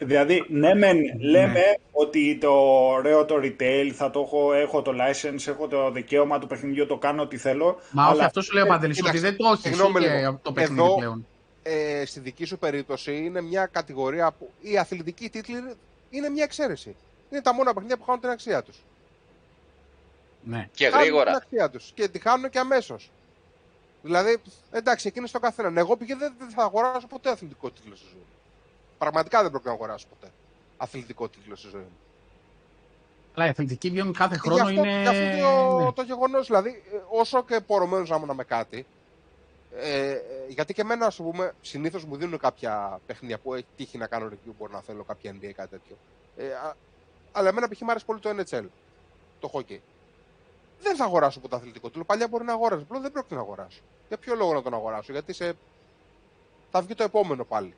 [0.03, 1.61] δηλαδή, ναι, μεν λέμε
[1.91, 2.51] ότι το
[2.87, 6.97] ωραίο το retail, θα το έχω, έχω το license, έχω το δικαίωμα του παιχνιδιού, το
[6.97, 7.79] κάνω ό,τι θέλω.
[7.91, 10.07] Μα όχι, αλλά αυτό σου λέει ο Παντελής, ότι Κοίταξε, δεν το έχει συγγνώμη και
[10.09, 10.39] λίγο.
[10.41, 11.27] το παιχνίδι Εδώ- πλέον.
[11.63, 15.75] Ε, στη δική σου περίπτωση είναι μια κατηγορία που οι αθλητικοί τίτλοι είναι-
[16.09, 16.95] είναι μια εξαίρεση.
[17.31, 18.77] Είναι τα μόνα παιχνίδια που χάνουν την αξία τους.
[20.43, 20.69] Ναι.
[20.73, 21.35] Και Χάνουν την γρήγορα.
[21.35, 23.11] αξία τους και τη χάνουν και αμέσως.
[24.01, 24.37] Δηλαδή,
[24.71, 25.77] εντάξει, εκείνη στο καθέναν.
[25.77, 28.32] Εγώ πήγε δεν, δεν θα αγοράσω ποτέ αθλητικό τίτλο στη ζωή μου.
[29.03, 30.31] Πραγματικά δεν πρόκειται να αγοράσω ποτέ
[30.77, 31.97] αθλητικό τίτλο στη ζωή μου.
[33.33, 35.01] Αλλά οι αθλητικοί βγαίνουν κάθε Γι' χρόνο αυτό, είναι...
[35.01, 35.91] γι' αυτό το, ναι.
[35.91, 38.85] το γεγονός, δηλαδή, ε, όσο και πορωμένος να ήμουν με κάτι,
[39.75, 40.17] ε, ε,
[40.47, 44.27] γιατί και εμένα, ας πούμε, συνήθως μου δίνουν κάποια παιχνίδια που έχει τύχει να κάνω
[44.27, 45.97] review, μπορεί να θέλω κάποια NBA κάτι τέτοιο.
[46.37, 46.75] Ε, α,
[47.31, 47.81] αλλά εμένα π.χ.
[47.81, 48.65] μου άρεσε πολύ το NHL,
[49.39, 49.79] το hockey.
[50.81, 52.03] Δεν θα αγοράσω ποτέ αθλητικό τίτλο.
[52.03, 52.81] Παλιά μπορεί να αγοράσω.
[52.81, 53.81] Απλά δεν πρόκειται να αγοράσω.
[54.07, 55.53] Για ποιο λόγο να τον αγοράσω, Γιατί σε...
[56.71, 57.73] θα βγει το επόμενο πάλι.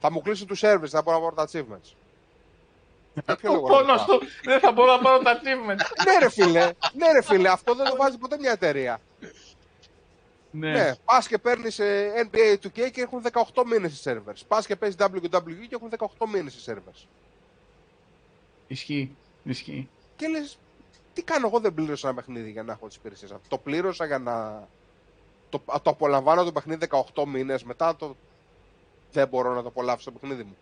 [0.00, 1.92] Θα μου κλείσει τους servers, θα μπορώ να πάρω τα achievements.
[3.24, 4.18] Για ποιο Ο λόγο να το πόνος κάνω.
[4.18, 5.86] του, δεν θα μπορώ να πάρω τα achievements.
[6.06, 9.00] ναι, ρε φίλε, ναι, ρε φίλε, αυτό δεν το βάζει ποτέ μια εταιρεία.
[10.50, 11.80] Ναι, πας και παίρνεις
[12.30, 14.40] NBA 2K και έχουν 18 μήνες οι servers.
[14.48, 17.06] Πας και παίζεις WWE και έχουν 18 μήνες οι servers.
[18.66, 19.88] Ισχύει, ισχύει.
[20.16, 20.58] Και λες,
[21.12, 23.46] τι κάνω εγώ δεν πλήρωσα ένα παιχνίδι για να έχω τις υπηρεσίες αυτέ.
[23.48, 24.68] Το πλήρωσα για να.
[25.48, 28.16] Το, α, το απολαμβάνω το παιχνίδι 18 μήνες, μετά το.
[29.14, 30.56] Δεν μπορώ να το απολαύσω το παιχνίδι μου.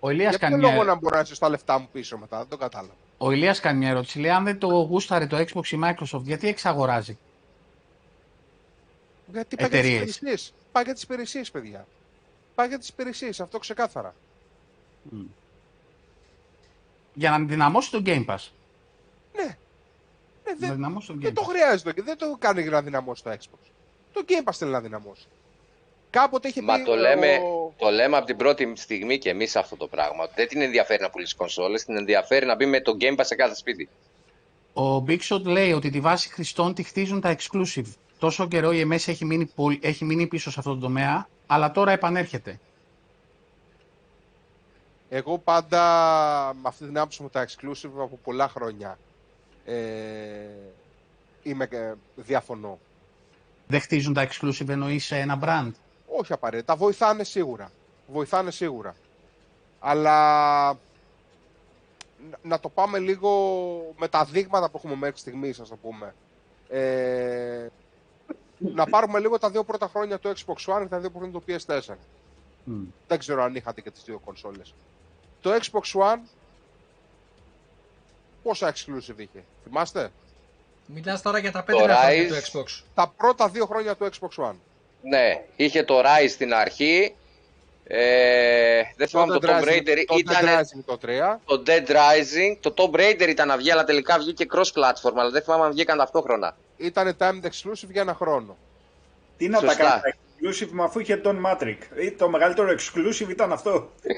[0.00, 0.84] Ο Ηλίας, Για ποιο κάνει λόγο μια...
[0.84, 2.92] να μπορώ να ζήσω τα λεφτά μου πίσω μετά, δεν το κατάλαβα.
[3.18, 4.18] ο Ηλίας κάνει μια ερώτηση.
[4.18, 7.18] Λέει, αν δεν το γούσταρε το Xbox η Microsoft, γιατί εξαγοράζει;
[9.32, 10.16] Γιατί πάει για τις Εταιρείες.
[10.16, 10.52] υπηρεσίες.
[10.72, 11.86] Πάει για τις υπηρεσίες, παιδιά.
[12.54, 14.14] Πάει για τις υπηρεσίες, αυτό ξεκάθαρα.
[17.14, 18.48] Για να δυναμώσει το Game Pass.
[19.36, 19.44] Ναι.
[19.44, 21.48] Ναι, Να δεν, δυναμώσει το Game δεν το Pass.
[21.50, 22.02] χρειάζεται.
[22.02, 23.68] Δεν το κάνει για να δυναμώσει το Xbox.
[24.12, 25.26] Το Game Pass θέλει να δυναμώσει.
[26.10, 26.82] Κάποτε είχε Μα πει.
[26.82, 27.40] το ο- λέμε,
[27.78, 30.22] το λέμε από την πρώτη στιγμή και εμείς αυτό το πράγμα.
[30.22, 33.24] ότι Δεν την ενδιαφέρει να πουλήσει κονσόλες, την ενδιαφέρει να μπει με το Game Pass
[33.24, 33.88] σε κάθε σπίτι.
[34.72, 37.92] Ο Big Shot λέει ότι τη βάση χρηστών τη χτίζουν τα exclusive.
[38.18, 41.70] Τόσο καιρό η MS έχει μείνει, πολ- έχει μείνει πίσω σε αυτό το τομέα, αλλά
[41.70, 42.60] τώρα επανέρχεται.
[45.08, 45.80] Εγώ πάντα
[46.62, 48.98] με αυτή την άποψη με τα exclusive από πολλά χρόνια
[49.64, 49.74] ε,
[51.42, 52.78] είμαι, ε, διαφωνώ.
[53.66, 55.70] Δεν χτίζουν τα exclusive εννοείς σε ένα brand;
[56.08, 56.76] Όχι απαραίτητα.
[56.76, 57.70] Βοηθάνε σίγουρα.
[58.06, 58.94] Βοηθάνε σίγουρα.
[59.80, 60.18] Αλλά
[62.30, 63.30] να- να το πάμε λίγο
[63.98, 66.14] με τα δείγματα που έχουμε μέχρι στιγμής, ας το πούμε.
[66.68, 67.66] Ε,
[68.58, 71.42] να πάρουμε λίγο τα δύο πρώτα χρόνια του Xbox One και τα δύο πρώτα του
[71.46, 71.96] PS4.
[72.64, 72.82] Μμ.
[73.08, 74.74] Δεν ξέρω αν είχατε και τις δύο κονσόλες.
[75.40, 76.18] Το Xbox One
[78.42, 80.10] πόσα exclusive είχε, θυμάστε;
[80.86, 82.28] Μιλάς τώρα για τα Το πέντε χρόνια Rise.
[82.28, 82.82] του Xbox.
[82.94, 84.54] Τα πρώτα δύο χρόνια του Xbox One.
[85.08, 87.14] Ναι, είχε το Rise στην αρχή.
[87.86, 90.04] Ε, δεν θυμάμαι το Tomb Raider.
[90.06, 91.08] το Ήταν Dead Rising το 3.
[91.44, 92.56] το Dead Rising.
[92.60, 95.12] Το Tomb Raider ήταν να βγει, αλλά τελικά βγήκε cross-platform.
[95.16, 96.56] Αλλά δεν θυμάμαι αν βγήκαν ταυτόχρονα.
[96.76, 98.56] Ήταν timed exclusive για ένα χρόνο.
[99.36, 99.84] Τι να τα Σωστά.
[99.84, 100.14] κάνεις τα
[100.66, 101.76] exclusive, μα αφού είχε τον Matrix.
[101.96, 103.90] Ε, Το μεγαλύτερο exclusive ήταν αυτό.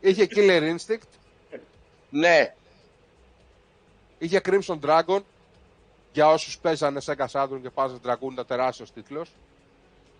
[0.00, 1.08] Είχε Killer Instinct,
[2.10, 2.54] Ναι,
[4.18, 5.20] είχε Crimson Dragon.
[6.12, 9.30] Για όσους παίζανε Sega Saturn και Puzzle Dragoon ήταν τεράστιος τίτλος.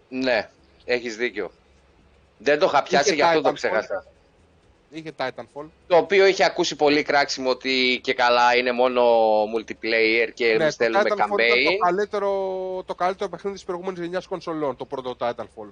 [0.08, 0.48] ναι,
[0.84, 1.50] έχεις δίκιο.
[2.38, 3.54] Δεν το είχα πιάσει, Είχε γι' αυτό το Titanfall.
[3.54, 4.06] ξέχασα.
[4.90, 5.64] Είχε Titanfall.
[5.86, 9.02] Το οποίο είχε ακούσει πολύ κράξιμο ότι και καλά είναι μόνο
[9.56, 11.76] multiplayer και Ναι, εμείς το θέλουμε Titanfall ήταν το campaign.
[11.84, 12.30] καλύτερο,
[12.86, 15.68] το καλύτερο παιχνίδι της προηγούμενης γενιάς κονσολών, το πρώτο Titanfall.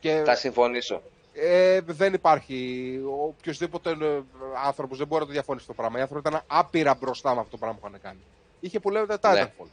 [0.00, 1.02] Και Θα συμφωνήσω.
[1.34, 4.20] ε, δεν υπάρχει οποιοδήποτε ε,
[4.64, 5.98] άνθρωπος δεν μπορεί να το διαφωνήσει το πράγμα.
[5.98, 8.18] Οι άνθρωποι ήταν άπειρα μπροστά με αυτό το πράγμα που είχαν κάνει.
[8.60, 9.44] Είχε που λέγεται Ναι.
[9.44, 9.66] Titanfall.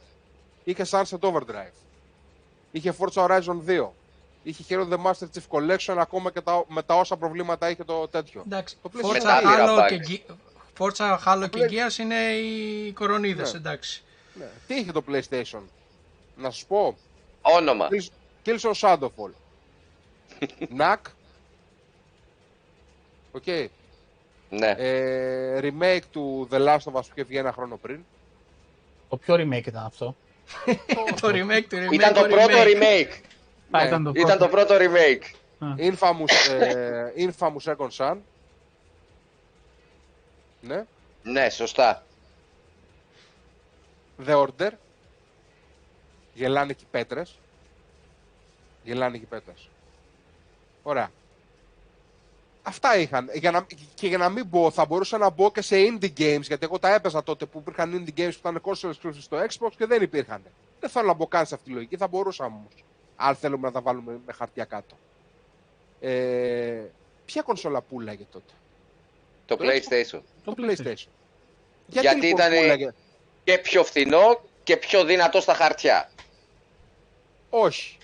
[0.64, 1.72] Είχε Sunset Overdrive.
[2.72, 3.88] Είχε Forza Horizon 2.
[4.42, 8.08] Είχε Hero The Master Chief Collection ακόμα και τα, με τα όσα προβλήματα είχε το
[8.08, 8.42] τέτοιο.
[8.46, 9.12] Εντάξει, Το Forza PlayStation.
[9.12, 9.86] Μετά Halo bugs.
[9.88, 10.32] και, Ge-
[10.78, 13.58] Forza Halo και Play- Gears είναι οι κορονίδες, Ναι.
[13.58, 14.02] εντάξει.
[14.34, 14.48] Ναι.
[14.66, 15.60] Τι είχε το PlayStation;
[16.36, 16.96] Να σας πω.
[17.42, 17.88] Όνομα.
[17.90, 18.08] Kills-
[18.46, 19.30] Killzone Shadowfall.
[20.78, 20.96] Knack.
[23.32, 23.46] Οκ.
[24.50, 24.74] Ναι.
[24.76, 28.04] Ε, remake του The Last of Us που είχε βγει ένα χρόνο πριν.
[29.12, 30.16] Το πιο remake ήταν αυτό;
[31.20, 31.92] το remake του remake.
[31.92, 33.12] Ήταν το πρώτο remake.
[33.70, 34.74] Α, Ναι, ήταν το Ήταν το πρώτο.
[34.74, 35.22] πρώτο remake.
[35.78, 38.16] Infamous, ε, Infamous Second Son.
[40.60, 40.84] Ναι.
[41.22, 42.04] Ναι, σωστά.
[44.26, 44.70] The Order.
[46.34, 47.38] Γελάνε και οι πέτρες.
[48.84, 49.68] Γελάνε και οι πέτρες.
[50.82, 51.10] Ωραία.
[52.62, 53.30] Αυτά είχαν.
[53.34, 56.40] Για να, και για να μην μπω, θα μπορούσα να μπω και σε indie games,
[56.40, 59.70] γιατί εγώ τα έπαιζα τότε που υπήρχαν indie games που ήταν console exclusive στο Xbox
[59.76, 60.42] και δεν υπήρχαν.
[60.80, 62.84] Δεν θέλω να μπω καν σε αυτή τη λογική, θα μπορούσα όμως.
[63.16, 64.96] Αν θέλουμε να τα βάλουμε με χαρτιά κάτω.
[66.00, 66.82] Ε,
[67.24, 68.52] ποια κονσόλα πουλάγε τότε;
[69.46, 70.20] Το PlayStation.
[70.44, 71.06] Το PlayStation.
[71.86, 72.94] Γιατί, λοιπόν ήταν πουλάγε;
[73.44, 76.10] και πιο φθηνό και πιο δυνατό στα χαρτιά.
[77.50, 77.98] Όχι.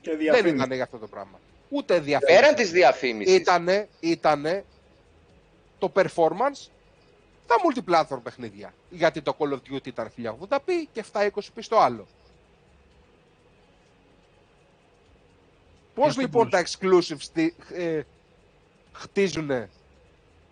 [0.00, 0.54] Και Δεν διαφήμιση.
[0.54, 1.40] ήταν για αυτό το πράγμα.
[1.72, 2.40] Ούτε διαφήμιση.
[2.40, 3.34] Πέραν της διαφήμισης.
[3.34, 4.64] ήτανε, ήτανε
[5.78, 6.70] το performance
[7.46, 8.74] τα multiplatform παιχνίδια.
[8.90, 12.06] Γιατί το Call of Duty ήταν 1080p και 720p στο άλλο.
[15.94, 17.14] Πώς αυτό λοιπόν τα πουλούσε.
[17.14, 18.00] exclusives στη, ε,
[18.92, 19.50] χτίζουν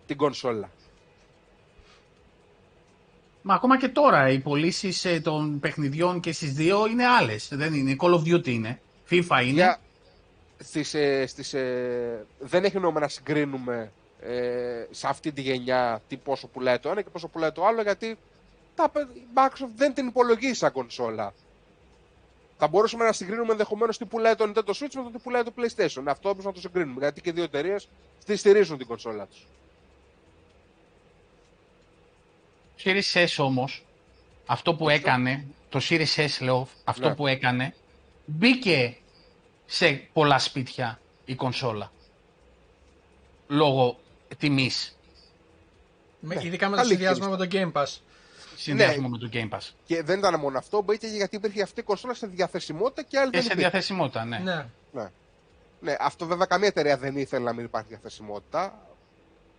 [0.07, 0.69] την κονσόλα;
[3.41, 7.47] Μα ακόμα και τώρα οι πωλήσεις των παιχνιδιών και στις δύο είναι άλλες.
[7.51, 7.95] Δεν είναι.
[7.99, 8.81] Call of Duty είναι.
[9.09, 9.51] FIFA είναι.
[9.51, 9.79] Για,
[10.63, 16.17] στις, ε, στις, ε, δεν έχει νόημα να συγκρίνουμε ε, σε αυτή τη γενιά τι
[16.17, 18.17] πόσο πουλάει το ένα και πόσο πουλάει το άλλο γιατί
[18.75, 21.33] τα, παι- η Microsoft δεν την υπολογίζει σαν κονσόλα.
[22.57, 25.53] Θα μπορούσαμε να συγκρίνουμε ενδεχομένως τι πουλάει το Nintendo Switch με το τι πουλάει το
[25.57, 26.03] PlayStation.
[26.05, 27.87] Αυτό όμως να το συγκρίνουμε γιατί και οι δύο εταιρείες
[28.25, 29.47] τη στηρίζουν την κονσόλα τους.
[32.83, 33.85] Series S όμως,
[34.45, 37.15] αυτό που έκανε, το Series S λέω, αυτό Ναι.
[37.15, 37.73] που έκανε,
[38.25, 38.97] μπήκε
[39.73, 41.91] σε πολλά σπίτια η κονσόλα.
[43.47, 43.99] Λόγω
[44.37, 44.97] τιμής.
[46.19, 47.71] Με- Ναι, ειδικά με το καλή συνδυασμό με κίνηση.
[47.71, 47.97] το Game Pass.
[48.55, 49.07] Συνδυασμό Ναι.
[49.09, 49.69] με το Game Pass.
[49.85, 53.29] Και δεν ήταν μόνο αυτό, μπήκε γιατί υπήρχε αυτή η κονσόλα σε διαθεσιμότητα και άλλη
[53.29, 53.69] Και δεν σε υπήρχε.
[53.69, 54.39] διαθεσιμότητα, ναι.
[54.93, 55.09] Ναι.
[55.83, 58.79] Ναι, αυτό βέβαια καμία εταιρεία δεν ήθελε να μην υπάρχει διαθεσιμότητα.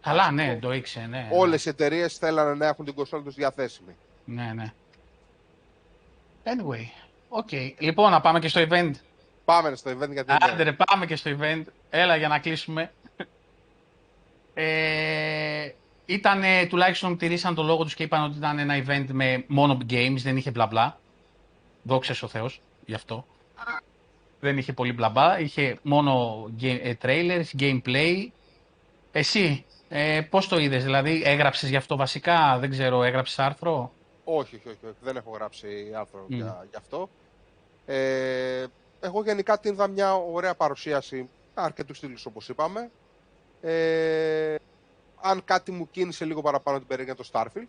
[0.00, 1.28] Καλά, ναι, το ήξερε, ναι.
[1.32, 3.96] Όλες οι εταιρείες θέλανε να έχουν την κονσόλα τους διαθέσιμη.
[4.24, 4.72] Ναι, ναι.
[6.44, 6.86] Anyway,
[7.40, 7.74] okay.
[7.78, 8.90] Λοιπόν, να πάμε και στο event.
[9.52, 10.32] Πάμε στο event γιατί.
[10.40, 11.62] Άντε ρε, πάμε και στο event.
[11.90, 12.92] Έλα για να κλείσουμε.
[14.54, 15.70] Ε,
[16.06, 20.16] ήταν τουλάχιστον τηρήσαν το λόγο τους και είπαν ότι ήταν ένα event με μόνο games,
[20.16, 20.98] δεν είχε μπλα μπλα.
[21.82, 23.26] Δόξα ο Θεός γι' αυτό.
[24.40, 28.26] Δεν είχε πολύ μπλα μπλα, είχε μόνο game, ε, trailers, gameplay.
[29.12, 33.92] Εσύ, ε, πώς το είδες, δηλαδή έγραψες γι' αυτό βασικά, δεν ξέρω, έγραψες άρθρο;
[34.24, 36.36] Όχι, όχι, όχι, όχι, δεν έχω γράψει άρθρο Μμ.
[36.36, 37.08] για, γι' αυτό.
[37.86, 38.64] Ε,
[39.02, 42.90] εγώ γενικά την είδα μια ωραία παρουσίαση αρκετού στήλους όπως είπαμε.
[43.60, 44.54] Ε,
[45.20, 47.66] αν κάτι μου κίνησε λίγο παραπάνω την περίεργα το Starfield.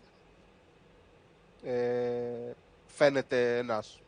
[1.64, 2.52] Ε,
[2.86, 4.00] φαίνεται ένας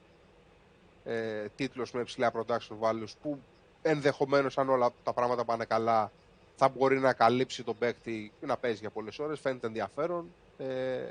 [1.04, 3.38] ε, τίτλος με υψηλά production values που
[3.82, 6.10] ενδεχομένως αν όλα τα πράγματα πάνε καλά
[6.56, 9.40] θα μπορεί να καλύψει τον παίκτη και να παίζει για πολλές ώρες.
[9.40, 10.32] Φαίνεται ενδιαφέρον.
[10.58, 11.04] Ε,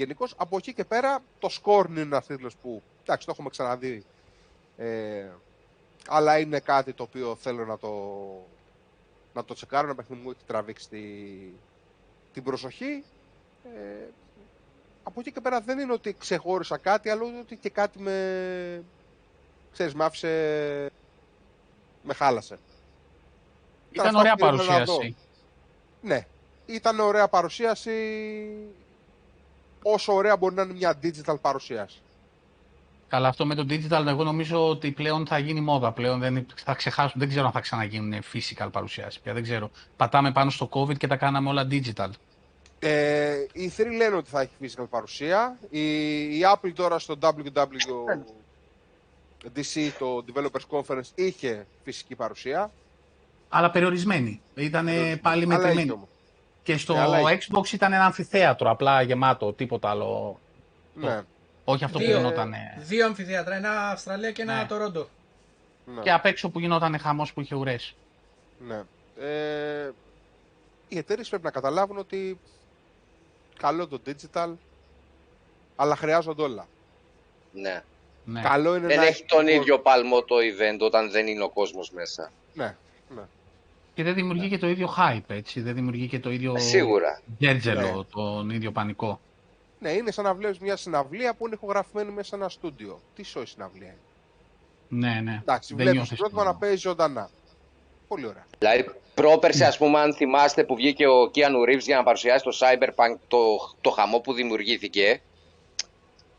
[0.00, 4.04] Γενικώς από εκεί και πέρα το Scorn είναι ένας τίτλος που εντάξει, το έχουμε ξαναδεί.
[4.80, 5.28] Ε,
[6.08, 7.90] αλλά είναι κάτι το οποίο θέλω να το,
[9.34, 9.86] να το τσεκάρω.
[9.86, 11.02] Ένα παιχνίδι μου έχει τραβήξει τη,
[12.32, 13.04] την προσοχή.
[13.64, 14.08] Ε,
[15.02, 18.84] από εκεί και πέρα δεν είναι ότι ξεχώρισα κάτι, αλλά ότι και κάτι με.
[19.72, 20.90] ξέρεις, με άφησε.
[22.02, 22.58] με χάλασε.
[23.90, 25.16] Ήταν αυτό ωραία που ήθελα να παρουσίαση.
[26.02, 26.26] Ναι,
[26.66, 27.92] ήταν ωραία παρουσίαση.
[29.82, 32.02] Όσο ωραία μπορεί να είναι μια digital παρουσίαση.
[33.10, 35.92] Καλά, αυτό με το digital εγώ νομίζω ότι πλέον θα γίνει μόδα.
[35.92, 39.32] Πλέον δεν θα ξεχάσουν, δεν ξέρω αν θα ξαναγίνουν physical παρουσιάσεις πια.
[39.32, 39.70] Δεν ξέρω.
[39.96, 42.08] Πατάμε πάνω στο COVID και τα κάναμε όλα digital.
[42.78, 45.58] Ε, οι θροί λένε ότι θα έχει physical παρουσία.
[45.70, 47.32] Η, η Apple τώρα στο WWDC,
[49.98, 52.70] το Developers Conference, είχε φυσική παρουσία.
[53.48, 54.40] Αλλά περιορισμένη.
[54.54, 55.90] Ήταν πάλι Αλλά είχε μετρημένη.
[55.90, 56.08] όμως.
[56.62, 57.38] Και στο Ε, αλλά είχε.
[57.52, 60.40] Xbox ήταν ένα αμφιθέατρο, απλά γεμάτο, τίποτα άλλο.
[60.94, 61.20] Ναι,
[61.70, 62.16] Όχι αυτό που Δύο.
[62.16, 62.54] γινόταν.
[62.78, 64.66] Δύο αμφιθέατρα, ένα Αυστραλία και ένα Ναι.
[64.66, 65.08] Τορόντο.
[65.94, 67.94] ναι, Και απ' έξω που γινόταν χαμός που είχε ουρές.
[68.66, 68.82] ναι.
[69.26, 69.90] Ε,
[70.88, 72.38] οι εταιρείες πρέπει να καταλάβουν ότι
[73.58, 74.48] καλό το digital,
[75.76, 76.66] αλλά χρειάζονται όλα.
[77.52, 77.82] Ναι.
[78.24, 78.40] Ναι.
[78.40, 81.48] Καλό είναι Δεν να έχει τον κόσμο- ίδιο παλμό το event όταν δεν είναι ο
[81.48, 82.30] κόσμος μέσα.
[82.54, 82.76] Ναι,
[83.14, 83.22] ναι.
[83.94, 85.60] Και δεν δημιουργεί και το ίδιο hype, έτσι.
[85.60, 87.20] Δεν δημιουργεί και το ίδιο Ε, Σίγουρα.
[87.38, 88.04] γκέρτζελο, Ναι.
[88.12, 89.20] τον ίδιο πανικό.
[89.80, 93.00] Ναι, είναι σαν να βλέπεις μια συναυλία που είναι ηχογραφημένη μέσα σε ένα στούντιο.
[93.14, 93.96] Τι σοϊ συναυλία είναι;
[95.08, 95.38] Ναι, ναι.
[95.40, 97.30] Εντάξει, Δεν βλέπεις νιώθεις το πρότυπο το- να παίζει ζωντανά.
[98.08, 98.46] Πολύ ωραία.
[98.58, 102.50] Δηλαδή, πρόπερση, ας πούμε, αν θυμάστε που βγήκε ο Keanu Reeves για να παρουσιάσει το
[102.60, 103.38] Cyberpunk, το,
[103.80, 105.20] το χαμό που δημιουργήθηκε,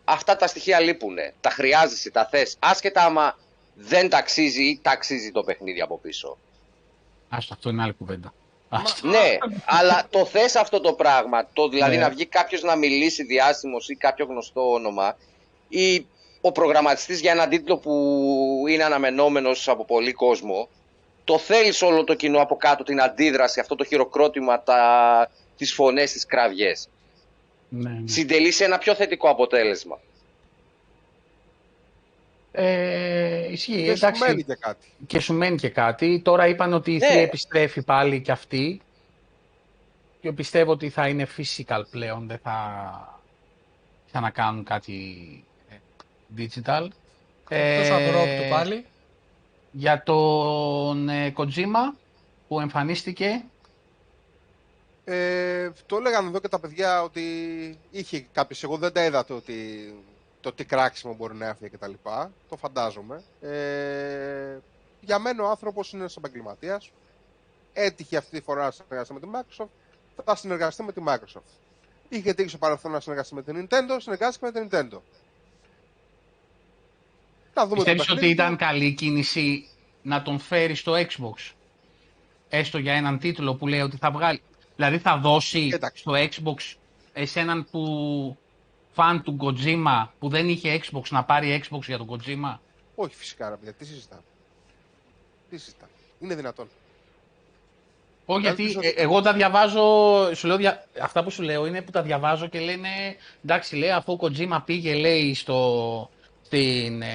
[0.06, 1.16] αυτά τα στοιχεία λείπουν.
[1.42, 2.56] Τα χρειάζεσαι, τα θες.
[2.60, 3.38] Άσχετα άμα
[3.76, 6.38] δεν ταξίζει ή ταξίζει το παιχνίδι από πίσω.
[7.30, 8.34] Άστο, αυτό είναι άλλη κουβέντα.
[8.74, 9.08] Άστο.
[9.08, 9.38] Ναι,
[9.78, 11.48] αλλά το θες αυτό το πράγμα.
[11.54, 12.02] Το, δηλαδή Ναι.
[12.02, 15.18] να βγει κάποιος να μιλήσει διάσημος ή κάποιο γνωστό όνομα
[15.70, 16.06] ή
[16.42, 17.94] ο προγραμματιστής για έναν τίτλο που
[18.70, 20.70] είναι αναμενόμενος από πολύ κόσμο,
[21.24, 26.12] το θέλεις όλο το κοινό από κάτω, την αντίδραση, αυτό το χειροκρότημα, τα, τις φωνές,
[26.12, 26.90] τις κραυγές.
[27.70, 28.08] Ναι, ναι.
[28.08, 30.00] Συντελείς σε ένα πιο θετικό αποτέλεσμα.
[32.52, 34.24] Ε, ισχύει, Και σου εντάξει.
[34.24, 34.88] μένει και κάτι.
[35.08, 36.22] Και σου μένει και κάτι.
[36.24, 37.08] Τώρα είπαν ότι η Ναι.
[37.08, 38.82] 3 επιστρέφει πάλι και αυτή.
[40.22, 43.20] Και πιστεύω ότι θα είναι physical πλέον, δεν θα,
[44.06, 44.94] θα να κάνουν κάτι
[45.70, 45.76] ε,
[46.38, 46.88] digital.
[47.50, 48.86] Τόσο απρόπτω πάλι.
[49.72, 51.96] Για τον ε, Kojima
[52.48, 53.44] που εμφανίστηκε,
[55.04, 57.22] Ε, το έλεγαν εδώ και τα παιδιά ότι
[57.92, 58.60] είχε κάποιε.
[58.64, 59.54] Εγώ δεν τα είδα το, ότι,
[60.42, 61.92] το τι κράξιμο μπορεί να έφυγε κτλ.
[62.50, 63.24] Το φαντάζομαι.
[63.42, 64.58] Ε,
[65.02, 66.92] για μένα ο άνθρωπος είναι ένας επαγγελματίας.
[67.74, 69.68] Έτυχε αυτή τη φορά να συνεργαστεί με τη Microsoft.
[70.26, 71.52] Θα συνεργαστεί με τη Microsoft.
[72.10, 75.00] Είχε τύχει στο παρελθόν να συνεργαστεί με την Nintendo, συνεργάστηκε με την Nintendo.
[77.54, 78.34] Να δούμε πιστεύεις το ότι παιχνίδι.
[78.34, 79.68] ήταν καλή κίνηση
[80.02, 81.52] να τον φέρει στο Xbox.
[82.50, 84.42] Έστω για έναν τίτλο που λέει ότι θα βγάλει.
[84.76, 86.02] Δηλαδή θα δώσει Εντάξει.
[86.02, 86.76] στο Xbox
[87.14, 87.82] εσέναν που
[88.92, 92.58] φαν του Kojima που δεν είχε Xbox να πάρει Xbox για τον Kojima.
[92.96, 94.22] Όχι φυσικά, ρε παιδιά, τι συζητάμε.
[95.50, 95.92] Τι συζητάμε.
[96.20, 96.68] Είναι δυνατόν.
[98.26, 99.84] Όχι, γιατί Ελπίζω ε, ότι- εγώ τα διαβάζω,
[100.36, 102.90] σου λέω, δια- αυτά που σου λέω είναι που τα διαβάζω και λένε,
[103.44, 106.10] εντάξει, λέει, αφού ο Kojima πήγε, λέει, στο,
[106.46, 107.08] στην ε,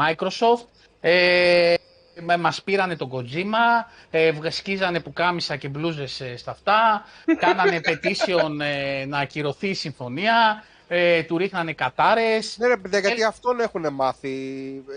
[0.00, 0.64] Microsoft,
[1.00, 1.74] ε,
[2.20, 7.04] με- μας πήρανε τον Kojima, ε, βγα- σκίζανε πουκάμισα και μπλούζες ε, στα αυτά,
[7.38, 12.56] κάνανε petition ε, να ακυρωθεί η συμφωνία, ε, του ρίχνανε κατάρες.
[12.58, 14.30] Ναι, ρε παιδιά, γιατί Ε, αυτόν έχουν μάθει.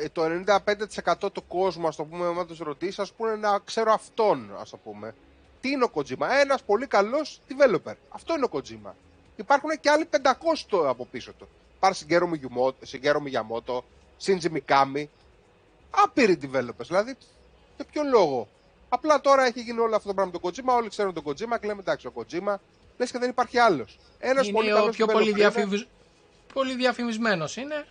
[0.03, 3.91] Ε, Το 95% του κόσμου, ας το πούμε, άμα τους ρωτήσεις, ας πούνε να ξέρω
[3.93, 5.15] αυτόν, ας το πούμε.
[5.61, 7.93] Τι είναι ο Kojima, ένας πολύ καλός developer.
[8.09, 8.91] Αυτό είναι ο Kojima.
[9.35, 10.05] Υπάρχουν και άλλοι
[10.69, 11.47] 500 από πίσω του.
[11.79, 12.29] Πάρε Σιγκέρο
[12.81, 13.83] Σιγκέρο Μιγιαμότο,
[14.17, 15.09] Σίντζι Μικάμι.
[15.89, 16.87] Άπειροι developers.
[16.87, 17.15] Δηλαδή,
[17.75, 18.47] για ποιο λόγο;
[18.89, 21.59] Απλά τώρα έχει γίνει όλο αυτό το πράγμα με τον Kojima, όλοι ξέρουν τον Kojima
[21.59, 22.55] και λέμε εντάξει, ο Kojima
[22.97, 23.97] λες και δεν υπάρχει άλλος.
[24.19, 25.37] Ένας πολύ Είναι ο καλός πιο developer πολύ, είναι.
[25.37, 25.87] διαφημισ...
[26.53, 27.85] πολύ διαφημισμένος είναι.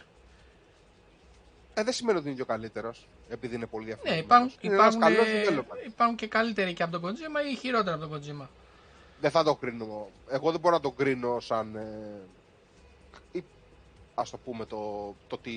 [1.74, 4.24] Ε, δεν σημαίνει ότι είναι και ο καλύτερος, επειδή είναι πολύ Ναι, διαφορετικό.
[4.24, 5.87] υπάρχουν, είναι ένας υπάρχουν, καλός ε, developer.
[5.87, 8.47] υπάρχουν και καλύτεροι και από τον Kojima ή χειρότερα από τον Kojima.
[9.20, 10.09] Δεν θα το κρίνω.
[10.31, 11.77] Εγώ δεν μπορώ να το κρίνω σαν.
[11.77, 12.20] Ε,
[13.33, 13.45] ή,
[14.15, 15.53] ας το πούμε το, το, τι,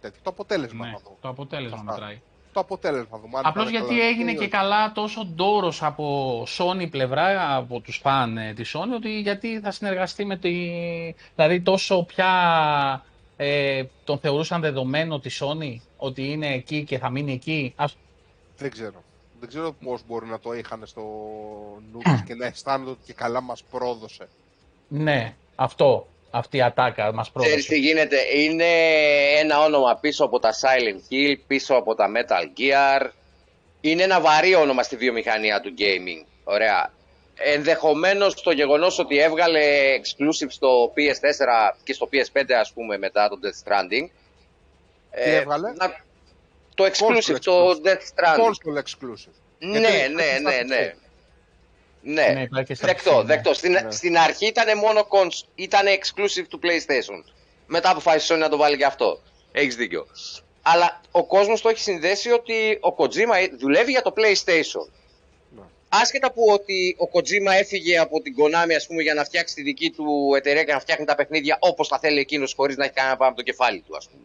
[0.00, 1.16] τέτοιο, το αποτέλεσμα Ναι, θα δω.
[1.20, 1.90] το αποτέλεσμα Αυτά.
[1.92, 2.20] μετράει.
[2.52, 3.38] Το αποτέλεσμα θα δούμε.
[3.38, 4.48] αν Απλώς θα είναι γιατί καλά έγινε ή και όχι.
[4.48, 9.70] καλά τόσο ντόρος από Sony πλευρά, από τους φαν ε, της Sony, ότι γιατί θα
[9.70, 10.50] συνεργαστεί με τη...
[11.34, 12.30] Δηλαδή τόσο πια
[13.36, 17.96] ε, τον θεωρούσαν δεδομένο τη Sony, ότι είναι εκεί και θα μείνει εκεί; Ας...
[18.56, 19.02] Δεν ξέρω.
[19.40, 21.02] Δεν ξέρω πώς μπορεί να το είχαν στο
[21.92, 24.28] νου τους και να αισθάνονται ότι και καλά μας πρόδωσε.
[24.88, 27.68] Ναι, αυτό, αυτή η ατάκα μας Ξέρεις πρόδωσε.
[27.68, 28.64] τι γίνεται, είναι
[29.38, 33.10] ένα όνομα πίσω από τα Silent Hill, πίσω από τα Metal Gear.
[33.80, 36.26] Είναι ένα βαρύ όνομα στη βιομηχανία του gaming.
[36.44, 36.92] Ωραία.
[37.42, 39.60] Ενδεχομένως το γεγονός ότι έβγαλε
[39.96, 44.08] exclusive στο PS4 και στο PS5 ας πούμε μετά το Death Stranding.
[45.24, 46.04] Τι έβγαλε; να-
[46.74, 47.86] Το exclusive, Console το exclusive.
[47.86, 48.40] Death Stranding.
[48.40, 49.34] Console exclusive.
[49.58, 50.94] Ναι, Γιατί ναι, υπάρχει ναι, στα ναι.
[52.02, 52.06] PC.
[52.12, 53.24] Ναι, Ναι, υπάρχει και στα δεκτό, PC, ναι.
[53.34, 53.54] δεκτό.
[53.54, 53.90] Στην, Ναι.
[53.90, 57.32] στην αρχή ήταν μόνο cons, ήταν exclusive του PlayStation.
[57.66, 59.20] Μετά αποφάσισε η Sony να το βάλει και αυτό.
[59.52, 60.06] Έχεις δίκιο.
[60.62, 64.88] Αλλά ο κόσμος το έχει συνδέσει ότι ο Kojima δουλεύει για το PlayStation.
[65.56, 65.62] Ναι.
[65.88, 69.62] Άσχετα που ότι ο Kojima έφυγε από την Konami ας πούμε, για να φτιάξει τη
[69.62, 72.92] δική του εταιρεία και να φτιάχνει τα παιχνίδια όπως τα θέλει εκείνος χωρίς να έχει
[72.92, 74.22] κανένα πάνω από το κεφάλι του ας πούμε.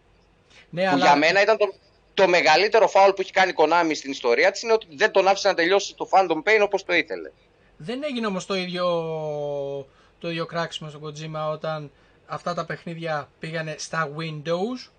[0.70, 1.74] Ναι, Που αλλά για μένα ήταν το,
[2.14, 5.28] το μεγαλύτερο φάουλ που έχει κάνει η Konami στην ιστορία της είναι ότι δεν τον
[5.28, 7.32] άφησε να τελειώσει το Phantom Pain όπως το ήθελε.
[7.78, 8.86] Δεν έγινε όμως το ίδιο,
[10.20, 11.92] το ίδιο κράξιμο στο Kojima όταν
[12.26, 14.90] αυτά τα παιχνίδια πήγανε στα Windows.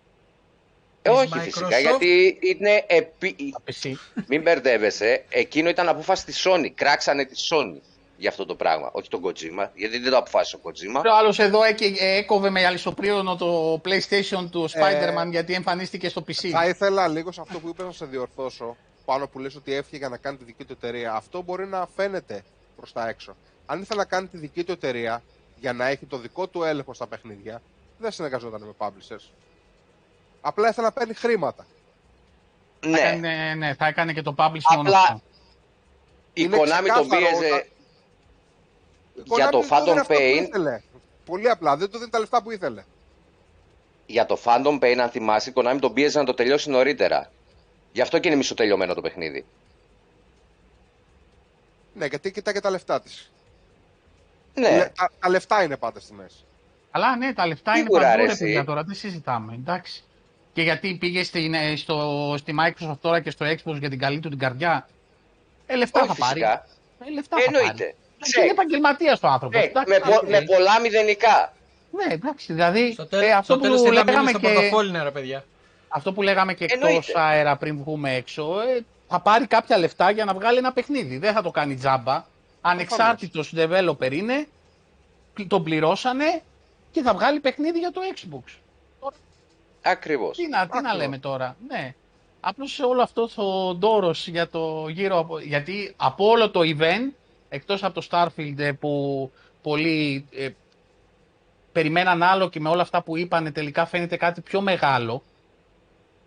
[1.03, 1.41] Ε, της όχι Microsoft.
[1.43, 3.37] φυσικά, γιατί είναι επί...
[3.53, 3.93] Τα PC.
[4.29, 6.71] Μην μπερδεύεσαι, εκείνο ήταν απόφαση της Sony.
[6.75, 7.81] Κράξανε της Sony
[8.17, 8.91] για αυτό το πράγμα.
[8.93, 11.03] Όχι τον Kojima, γιατί δεν το αποφάσισε ο Kojima.
[11.11, 16.49] Ο άλλος εδώ έκαι- έκοβε με αλυσοπρίωνο το PlayStation του Spider-Man γιατί εμφανίστηκε στο PC.
[16.49, 18.77] Θα ήθελα λίγο σε αυτό που είπες να σε διορθώσω.
[19.05, 21.13] Πάνω που λες ότι έφυγε για να κάνει τη δική του εταιρεία.
[21.15, 22.43] Αυτό μπορεί να φαίνεται
[22.77, 23.37] προς τα έξω.
[23.67, 25.23] Αν ήθελε να κάνει τη δική του εταιρεία
[25.61, 27.63] για να έχει το δικό του έλεγχο στα παιχνίδια,
[27.99, 29.31] δεν συνεργαζόταν με publishers.
[30.41, 31.67] Απλά ήθελε να παίρνει χρήματα.
[32.81, 35.21] Θα Ναι, έκανε, ναι, θα έκανε και το publishing μόνο Απλά- αυτό.
[36.33, 37.67] η είναι Konami ξεκάθαρο τον πίεζε όταν-
[39.15, 40.43] Η για Konami το δεν του έδινε Phantom αυτό που Pain.
[40.43, 40.81] ήθελε.
[41.25, 42.85] Πολύ απλά, δεν του δίνει τα λεφτά που ήθελε.
[44.07, 47.31] Για το Phantom Pain, αν θυμάσαι, η Konami τον πίεζε να το τελειώσει νωρίτερα.
[47.93, 49.45] Γι' αυτό και είναι μισοτελειωμένο το παιχνίδι.
[51.99, 53.31] Ναι, γιατί κοιτάει και τα λεφτά της.
[54.55, 56.37] Ναι, Τα, τα λεφτά είναι πάντα στη μέση.
[56.91, 58.45] Αλλά ναι, τα λεφτά Σίγουρα, είναι παντού ρε, ρε εσύ.
[58.45, 60.03] παιδιά τώρα, δεν συζητάμε, εντάξει.
[60.53, 64.21] Και γιατί πήγε στην, ε, στο, στη Microsoft τώρα και στο Xbox για την καλή
[64.21, 64.89] του την καρδιά.
[65.67, 66.41] Ε, λεφτά Όχι, θα πάρει.
[66.41, 66.67] φυσικά.
[67.07, 67.57] Ε, λεφτά θα πάρει.
[67.57, 67.95] Εννοείται.
[68.17, 69.61] Εντάξει, Είναι επαγγελματίας ο άνθρωπος.
[69.61, 71.53] Ναι, με, πο- με πολλά μηδενικά.
[71.91, 74.39] Ναι, εντάξει, δηλαδή Στο, ε, τέλος αυτό, στο τέλος που θέλει να μείνει λέγαμε στο
[74.39, 75.45] και, πορτοφόλι, ναι, ρε παιδιά.
[75.89, 77.13] αυτό που λέγαμε και εκτός Εννοείται.
[77.21, 81.19] αέρα πριν βγούμε έξω, ε, θα πάρει κάποια λεφτά για να βγάλει ένα παιχνίδι.
[81.19, 82.25] Δεν θα το κάνει τζάμπα.
[82.61, 84.49] Ανεξάρτητος developer είναι,
[85.49, 86.43] τον πληρώσανε
[86.91, 88.57] και θα βγάλει παιχνίδι για το Xbox.
[89.83, 90.37] Ακριβώς.
[90.37, 90.97] Τι να, τι να Ακριβώς.
[90.97, 91.57] λέμε τώρα.
[91.69, 91.95] Ναι.
[92.41, 95.39] Απλώς σε όλο αυτό το ντόρος για το γύρο από...
[95.39, 97.13] Γιατί από όλο το event,
[97.49, 99.31] εκτός από το Starfield ε, που
[99.63, 100.49] πολλοί ε,
[101.73, 105.23] περιμέναν άλλο και με όλα αυτά που είπανε τελικά φαίνεται κάτι πιο μεγάλο.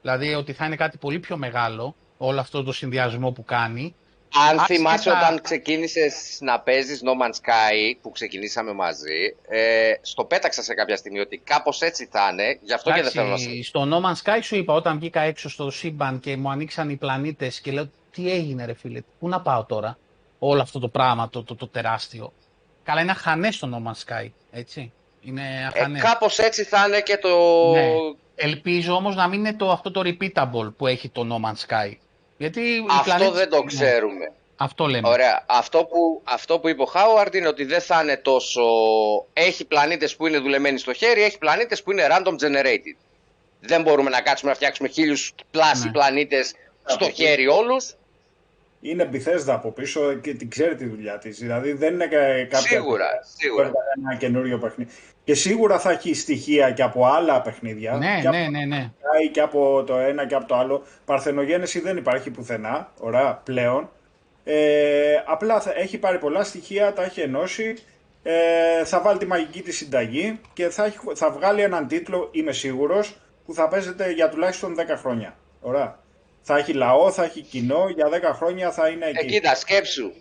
[0.01, 3.95] Δηλαδή ότι θα είναι κάτι πολύ πιο μεγάλο όλο αυτό το συνδυασμό που κάνει.
[4.35, 10.23] Αν Άσχετα- θυμάσαι όταν ξεκίνησες να παίζεις No Man's Sky, που ξεκινήσαμε μαζί, ε, στο
[10.25, 13.37] πέταξα σε κάποια στιγμή ότι κάπως έτσι θα είναι, γι' αυτό και δεν θέλω να
[13.37, 13.43] σου...
[13.49, 16.89] Εντάξει, στο No Man's Sky σου είπα όταν βγήκα έξω στο σύμπαν και μου ανοίξαν
[16.89, 19.97] οι πλανήτες και λέω τι έγινε ρε φίλε, πού να πάω τώρα;
[20.39, 22.33] Όλο αυτό το πράγμα το, το, το τεράστιο.
[22.83, 24.91] Καλά είναι αχανές το No Man's Sky, έτσι.
[25.21, 26.01] Είναι Ε, αχανές.
[26.01, 27.29] κάπως έτσι θα είναι και το...
[27.71, 27.87] Ναι.
[28.35, 31.91] Ελπίζω όμως να μην είναι το, αυτό το repeatable που έχει το No Man's Sky.
[32.39, 34.31] Γιατί οι Αυτό πλανήτες- δεν το Ναι, ξέρουμε.
[34.57, 35.09] αυτό λέμε.
[35.09, 35.43] Ωραία.
[35.47, 38.61] Αυτό που, αυτό που είπε ο Χάουαρντ είναι ότι δεν θα είναι τόσο.
[39.33, 42.95] Έχει πλανήτες που είναι δουλεμένοι στο χέρι, έχει πλανήτες που είναι random generated.
[43.59, 45.91] Δεν μπορούμε να κάτσουμε να φτιάξουμε χίλιους πλάσι Ναι.
[45.91, 46.53] πλανήτες
[46.85, 47.93] στο Από χέρι όλους.
[48.81, 51.39] Είναι Bethesda από πίσω και την ξέρει τη δουλειά της.
[51.39, 52.59] Δηλαδή δεν είναι κα- κάποια.
[52.59, 53.05] Σίγουρα,
[53.37, 53.63] σίγουρα.
[53.63, 54.91] που έβγαλε Ένα καινούριο παιχνίδι.
[55.23, 57.93] Και σίγουρα θα έχει στοιχεία και από άλλα παιχνίδια.
[57.97, 58.91] Ναι, και ναι, από ναι, ναι.
[58.99, 60.83] Sky και από το ένα και από το άλλο.
[61.05, 63.89] Παρθενογένεση δεν υπάρχει πουθενά, ωραία, πλέον.
[64.43, 67.75] Ε, απλά θα, έχει πάρει πολλά στοιχεία, τα έχει ενώσει.
[68.23, 72.51] Ε, θα βάλει τη μαγική της συνταγή και θα, έχει, θα βγάλει έναν τίτλο, είμαι
[72.51, 73.15] σίγουρος,
[73.45, 75.35] που θα παίζεται για τουλάχιστον 10 χρόνια.
[75.61, 75.99] Ωραία.
[76.41, 79.25] Θα έχει λαό, θα έχει κοινό, για 10 χρόνια θα είναι Ε, εκεί.
[79.25, 80.11] κοίτα, σκέψου.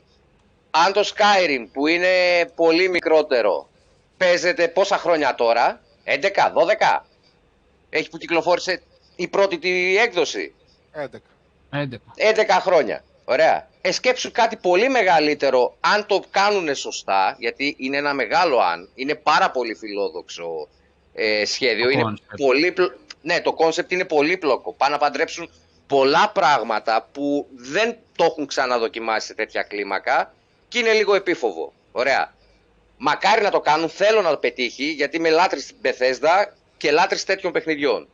[0.70, 2.08] Αν το Skyrim που είναι
[2.54, 3.68] πολύ μικρότερο
[4.16, 7.04] παίζεται πόσα χρόνια τώρα, 11, 12.
[7.90, 8.82] Έχει που κυκλοφόρησε
[9.16, 10.54] η πρώτη τη έκδοση;
[10.92, 11.20] 11.
[11.70, 12.00] 11.
[12.16, 13.04] 11 χρόνια.
[13.24, 13.68] Ωραία.
[13.80, 19.14] Ε, σκέψου κάτι πολύ μεγαλύτερο αν το κάνουν σωστά, γιατί είναι ένα μεγάλο αν, είναι
[19.14, 20.68] πάρα πολύ φιλόδοξο
[21.14, 21.84] ε, σχέδιο.
[21.84, 22.34] Το είναι concept.
[22.36, 22.92] πολύ, πλ-
[23.22, 24.72] ναι, το concept είναι πολύπλοκο.
[24.72, 25.50] Πάνε να παντρέψουν
[25.88, 30.34] πολλά πράγματα που δεν το έχουν ξαναδοκιμάσει σε τέτοια κλίμακα
[30.68, 31.72] και είναι λίγο επίφοβο.
[31.92, 32.34] Ωραία.
[32.96, 37.24] Μακάρι να το κάνουν, θέλω να το πετύχει, γιατί είμαι λάτρης στην Bethesda και λάτρης
[37.24, 38.08] τέτοιων παιχνιδιών.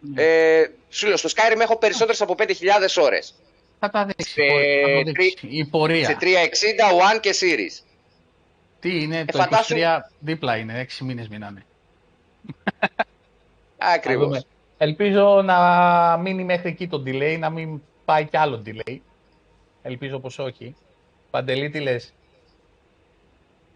[0.00, 0.22] Ναι.
[0.22, 3.34] Ε, σου λέω, στο Skyrim έχω περισσότερες από 5.000 ώρες.
[3.80, 4.32] Θα τα δείξεις.
[4.32, 4.42] σε
[4.86, 5.34] θα το δείξεις.
[5.48, 6.04] Η πορεία.
[6.06, 7.84] Σε 360, One και Series.
[8.80, 11.64] Τι είναι, το φαντάσου- 23 δίπλα είναι, 6 μήνες μείνανε.
[13.78, 14.44] Ακριβώς.
[14.82, 15.04] Θα δούμε.
[15.04, 18.98] Ελπίζω να μείνει μέχρι εκεί το delay, να μην πάει κι άλλο delay.
[19.82, 20.76] Ελπίζω πως όχι.
[21.30, 22.14] Παντελή, τι λες;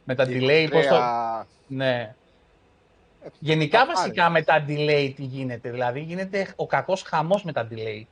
[0.05, 0.97] Με τα delay, πώς το...
[0.97, 2.15] 23 Ναι.
[3.39, 3.97] Γενικά θα πάρει.
[3.99, 8.03] βασικά με τα delay τι γίνεται, δηλαδή γίνεται ο κακός χαμός με τα delay.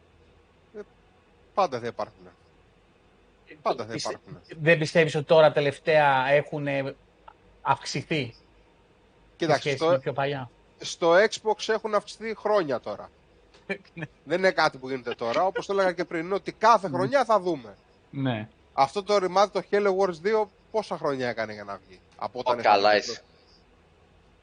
[1.55, 2.27] Πάντα θα υπάρχουν.
[3.63, 4.41] Πάντα θα Πιστε- υπάρχουν.
[4.61, 6.67] Δεν πιστεύεις ότι τώρα τελευταία έχουν
[7.63, 8.43] αυξηθεί σε
[9.37, 10.51] Κοίταξε, σχέση στο, με πιο παλιά;
[10.83, 13.11] Στο Xbox έχουν αυξηθεί χρόνια τώρα.
[14.25, 15.45] Δεν είναι κάτι που γίνεται τώρα.
[15.45, 17.77] Όπως το έλεγα και πριν, είναι ότι κάθε χρονιά θα δούμε.
[18.11, 18.49] Ναι.
[18.73, 22.01] Αυτό το remaster το Halo Wars 2 πόσα χρόνια έκανε για να βγει.
[22.17, 23.23] Από όταν Ω, είχαμε καλά το είσαι.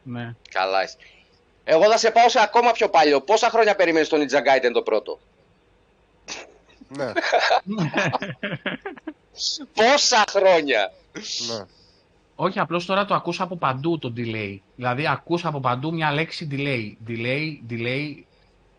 [0.04, 0.36] ναι.
[0.50, 0.98] Καλά είσαι.
[1.64, 3.22] Εγώ θα σε πάω σε ακόμα πιο παλιό.
[3.22, 5.20] Πόσα χρόνια περιμένεις τον Ninja Gaiden το πρώτο;
[6.88, 7.12] Ναι,
[9.74, 10.94] Πόσα χρόνια;
[11.48, 11.66] ναι.
[12.42, 14.58] Όχι, απλώς τώρα το ακούς από παντού το delay.
[14.76, 17.10] Δηλαδή ακούς από παντού μια λέξη delay.
[17.10, 18.24] Delay, delay.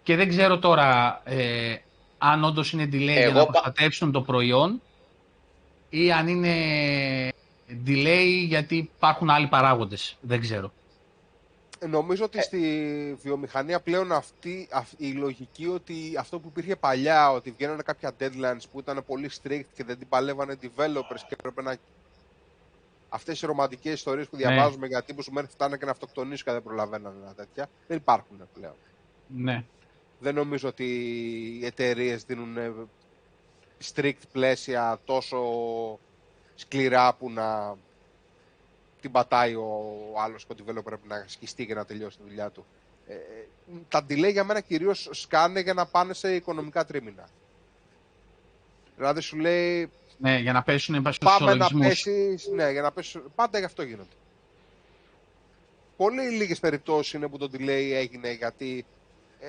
[0.02, 1.76] Και δεν ξέρω τώρα ε,
[2.18, 4.80] αν όντως είναι delay για Εγώ να πα- προστατεύσουν το προϊόν
[5.88, 6.54] ή αν είναι
[7.86, 10.16] delay γιατί υπάρχουν άλλοι παράγοντες.
[10.20, 10.72] Δεν ξέρω.
[11.78, 12.60] Ε, Νομίζω ότι στη
[13.22, 18.62] βιομηχανία πλέον αυτή, αυ- η λογική ότι αυτό που υπήρχε παλιά, ότι βγαίνανε κάποια deadlines
[18.72, 21.76] που ήταν πολύ strict και δεν την παλεύανε developers και έπρεπε να...
[23.12, 24.42] Αυτές οι ρομαντικές ιστορίες που Ναι.
[24.46, 27.96] διαβάζουμε για τύπους που μέχρι φτάνε και να αυτοκτονήσουν και δεν προλαβαίνανε ένα τέτοια, δεν
[27.96, 28.74] υπάρχουν πλέον.
[29.26, 29.64] Ναι.
[30.18, 30.84] Δεν νομίζω ότι
[31.60, 32.72] οι εταιρείες δίνουν ε,
[33.94, 35.38] strict πλαίσια τόσο
[36.54, 37.76] σκληρά που να
[39.00, 39.82] την πατάει ο
[40.24, 42.66] άλλος και ο developer πρέπει να σκιστεί και να τελειώσει τη δουλειά του.
[43.06, 43.14] Ε,
[43.88, 47.28] τα delay για μένα κυρίως σκάνε για να πάνε σε οικονομικά τρίμηνα.
[48.96, 51.86] Δηλαδή σου λέει ναι, για να πέσουν στους πάμε να ισολογισμούς.
[51.86, 54.14] πέσεις, ναι, για να πέσεις, πάντα γι' αυτό γίνονται.
[55.96, 58.84] Πολύ λίγες περιπτώσεις είναι που το delay έγινε γιατί
[59.40, 59.48] ε,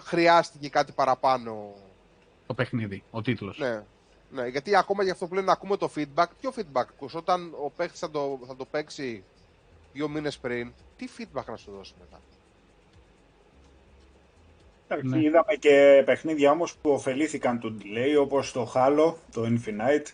[0.00, 1.74] χρειάστηκε κάτι παραπάνω
[2.46, 3.58] το παιχνίδι, ο τίτλος.
[3.58, 3.82] ναι.
[4.34, 7.54] Ναι, γιατί ακόμα για αυτό που λένε να ακούμε το feedback, ποιο feedback ακούς, όταν
[7.64, 9.24] ο παίχτης θα το, θα το παίξει
[9.92, 12.20] δύο μήνες πριν, τι feedback να σου δώσει μετά;
[14.94, 15.22] Εντάξει, Ναι.
[15.26, 20.06] Είδαμε και παιχνίδια όμως που ωφελήθηκαν του delay, όπως το Halo, το Infinite.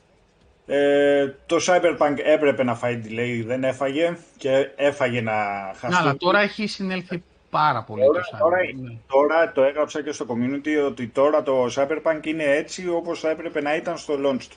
[0.66, 5.32] Ε, το Cyberpunk έπρεπε να φάει delay, δεν έφαγε και έφαγε να
[5.78, 5.86] χάσει.
[5.86, 8.74] Ναι, αλλά τώρα έχει συνέλθει πάρα πολύ Τώρα- το τώρα- Cyberpunk.
[8.80, 8.96] Ναι.
[9.08, 13.60] Τώρα το έγραψα και στο community ότι τώρα το Cyberpunk είναι έτσι όπως θα έπρεπε
[13.60, 14.56] να ήταν στο launch του.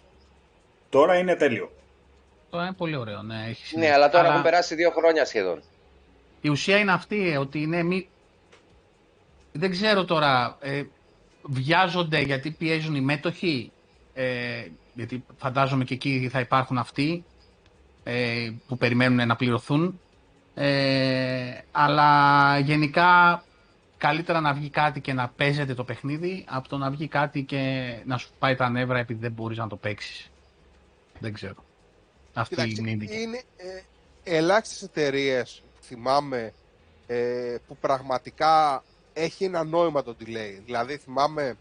[0.90, 1.72] Τώρα είναι τέλειο.
[2.50, 3.36] Τώρα είναι πολύ ωραίο, ναι.
[3.36, 3.94] Έχει Ναι, συνέλθει.
[3.94, 5.62] αλλά τώρα έχουν περάσει δύο χρόνια σχεδόν.
[6.42, 8.08] Η ουσία είναι αυτή, ε, ότι είναι μη...
[9.52, 10.84] Δεν ξέρω τώρα, ε,
[11.44, 13.72] βιάζονται γιατί πιέζουν οι μέτοχοι,
[14.14, 17.24] ε, γιατί φαντάζομαι και εκεί θα υπάρχουν αυτοί
[18.04, 20.00] ε, που περιμένουν να πληρωθούν.
[20.54, 23.44] Ε, αλλά γενικά
[23.98, 27.94] καλύτερα να βγει κάτι και να παίζεται το παιχνίδι από το να βγει κάτι και
[28.06, 30.30] να σου πάει τα νεύρα επειδή δεν μπορείς να το παίξεις.
[31.20, 31.64] Δεν ξέρω.
[32.34, 33.22] Αυτή Κοίταξε, είναι η δική.
[33.22, 33.82] είναι ε,
[34.38, 36.54] ελάχιστες εταιρείες θυμάμαι
[37.08, 38.84] ε, που πραγματικά
[39.22, 40.62] έχει ένα νόημα το delay.
[40.66, 41.58] Δηλαδή θυμάμαι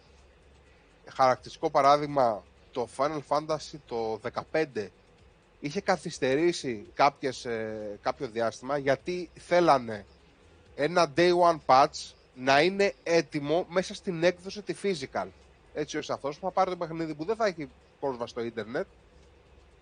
[1.08, 2.42] χαρακτηριστικό παράδειγμα
[2.72, 4.20] το Final Fantasy το
[4.52, 4.86] 15
[5.60, 10.06] είχε καθυστερήσει κάποιες, ε, κάποιο διάστημα γιατί θέλανε
[10.74, 15.26] ένα day one patch να είναι έτοιμο μέσα στην έκδοση τη physical.
[15.74, 17.68] Έτσι ώστε αυτός που θα πάρει το παιχνίδι που δεν θα έχει
[18.00, 18.86] πρόσβαση στο ίντερνετ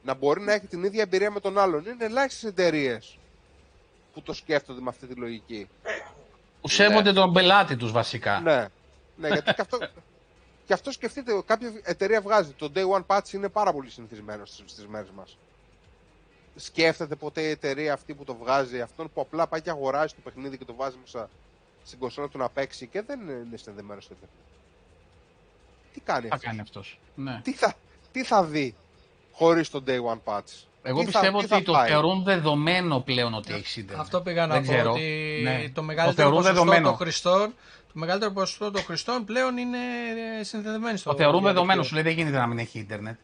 [0.02, 1.84] να μπορεί να έχει την ίδια εμπειρία με τον άλλον.
[1.86, 3.18] Είναι ελάχιστες εταιρείες
[4.14, 5.68] που το σκέφτονται με αυτή τη λογική.
[6.68, 8.40] Που σέβονται τον πελάτη τους βασικά.
[8.40, 8.66] Ναι,
[9.16, 9.78] ναι γιατί και αυτό,
[10.66, 12.52] και αυτό σκεφτείτε, κάποια εταιρεία βγάζει.
[12.52, 15.38] Το day one patch είναι πάρα πολύ συνηθισμένο στις, στις μέρες μας.
[16.56, 20.20] Σκέφτεται ποτέ η εταιρεία αυτή που το βγάζει, αυτόν που απλά πάει και αγοράζει το
[20.24, 21.28] παιχνίδι και το βάζει μέσα
[21.84, 24.38] στην κονσόλα του να παίξει και δεν είναι συνδεμένος στο ίντερνετ.
[25.92, 27.00] Τι κάνει Θα αυτός; κάνει αυτός.
[27.14, 27.40] Ναι.
[27.42, 27.74] Τι θα,
[28.12, 28.74] τι θα δει
[29.32, 32.22] χωρίς το day one patch; Εγώ Τι θα- πιστεύω τι θα ότι το φάει; θεωρούν
[32.24, 34.04] δεδομένο πλέον ότι έχει ίντερνετ.
[34.04, 34.90] Αυτό πήγα να Δεν πω ξέρω.
[34.92, 35.68] ότι Ναι.
[35.74, 36.88] το μεγαλύτερο θεωρούν ποσοστό δεδομένο.
[36.88, 37.54] των χρηστών
[37.86, 39.78] το μεγαλύτερο ποσοστό των χρηστών πλέον είναι
[40.40, 41.52] ε, συνδεδεμένοι στο Το θεωρούν διαδίκτυο.
[41.66, 41.82] δεδομένο.
[41.82, 43.18] Σου λέει δεν γίνεται να μην έχει ίντερνετ.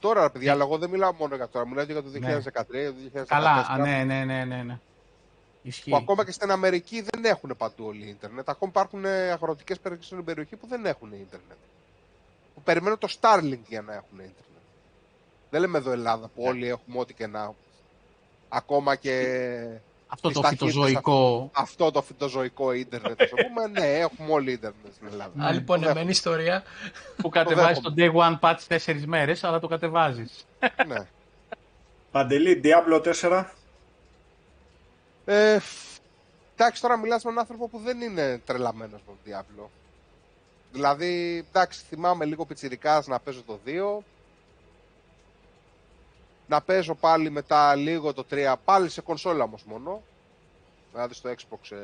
[0.00, 1.66] Τώρα, ρε παιδιά, αλλά εγώ δεν μιλάω μόνο για τώρα.
[1.68, 3.12] Μιλάω και για το 2013, το 2014.
[3.12, 3.22] Ναι.
[3.26, 4.78] Καλά, α, ναι, ναι, ναι, ναι, ναι.
[5.62, 5.90] Ισχύει.
[5.90, 8.48] Που ακόμα και στην Αμερική δεν έχουν παντού όλοι ίντερνετ.
[8.48, 11.56] Ακόμα υπάρχουν αγροτικές περιοχές στην περιοχή που δεν έχουν ίντερνετ.
[12.54, 14.53] Που περιμένουν το Starlink για να έχουν ίντερνετ.
[15.54, 17.54] Δεν λέμε εδώ Ελλάδα που όλοι έχουμε ό,τι και να.
[18.48, 19.12] Ακόμα και
[20.06, 21.50] Αυτό τις το ταχύτητες φυτοζωικό.
[21.54, 23.20] αυτό το φυτοζωικό ίντερνετ.
[23.22, 25.30] ας πούμε, ναι, έχουμε όλοι ίντερνετ στην Ελλάδα.
[25.36, 25.64] Άλλη Το δέχομαι.
[25.64, 26.62] πονεμένη ιστορία.
[27.16, 30.46] που κατεβάζεις τον day one patch 4 μέρες, αλλά το κατεβάζεις.
[30.88, 31.06] ναι.
[32.10, 33.44] Παντελή, Diablo 4.
[35.24, 35.58] Ε,
[36.56, 39.68] εντάξει, τώρα μιλάς με έναν άνθρωπο που δεν είναι τρελαμένος με τον Diablo.
[40.72, 44.04] Δηλαδή, εντάξει, θυμάμαι λίγο πιτσιρικάς να παίζω το 2.
[46.48, 50.02] Να παίζω πάλι μετά λίγο το 3, πάλι σε κονσόλα όμως μόνο.
[50.92, 51.76] Δηλαδή στο Xbox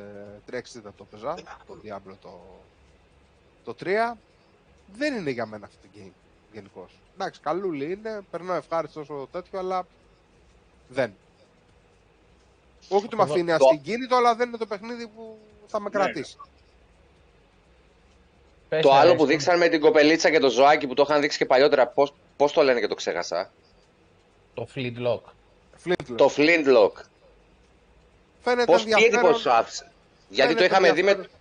[0.52, 0.60] ε, 360
[0.96, 1.34] το παίζα,
[1.66, 2.40] το Diablo το,
[3.64, 4.16] το 3.
[4.96, 6.12] Δεν είναι για μένα αυτό το game,
[6.52, 6.92] γενικώς.
[7.14, 9.86] Εντάξει, καλούλη είναι, περνάω ευχάριστος όσο τέτοιο, αλλά
[10.88, 11.12] δεν.
[12.88, 16.36] Όχι ότι με αφήνει το- αστυγκίνητο, αλλά δεν είναι το παιχνίδι που θα με κρατήσει.
[18.80, 21.46] Το άλλο που δείξαν με την κοπελίτσα και το ζωάκι που το είχαν δείξει και
[21.46, 23.50] παλιότερα, πώς, πώς το λένε και το ξέχασα;
[24.54, 25.20] Το Flintlock.
[25.84, 26.16] Flintlock.
[26.16, 26.92] Το Flintlock.
[28.42, 29.18] Φαίνεται Πώς, τι ενδιαφέρον.
[29.18, 29.92] εντύπωση σου άφησε.
[30.28, 31.10] Γιατί το Φαίνεται είχαμε δει με...
[31.10, 31.38] ενδιαφέρον.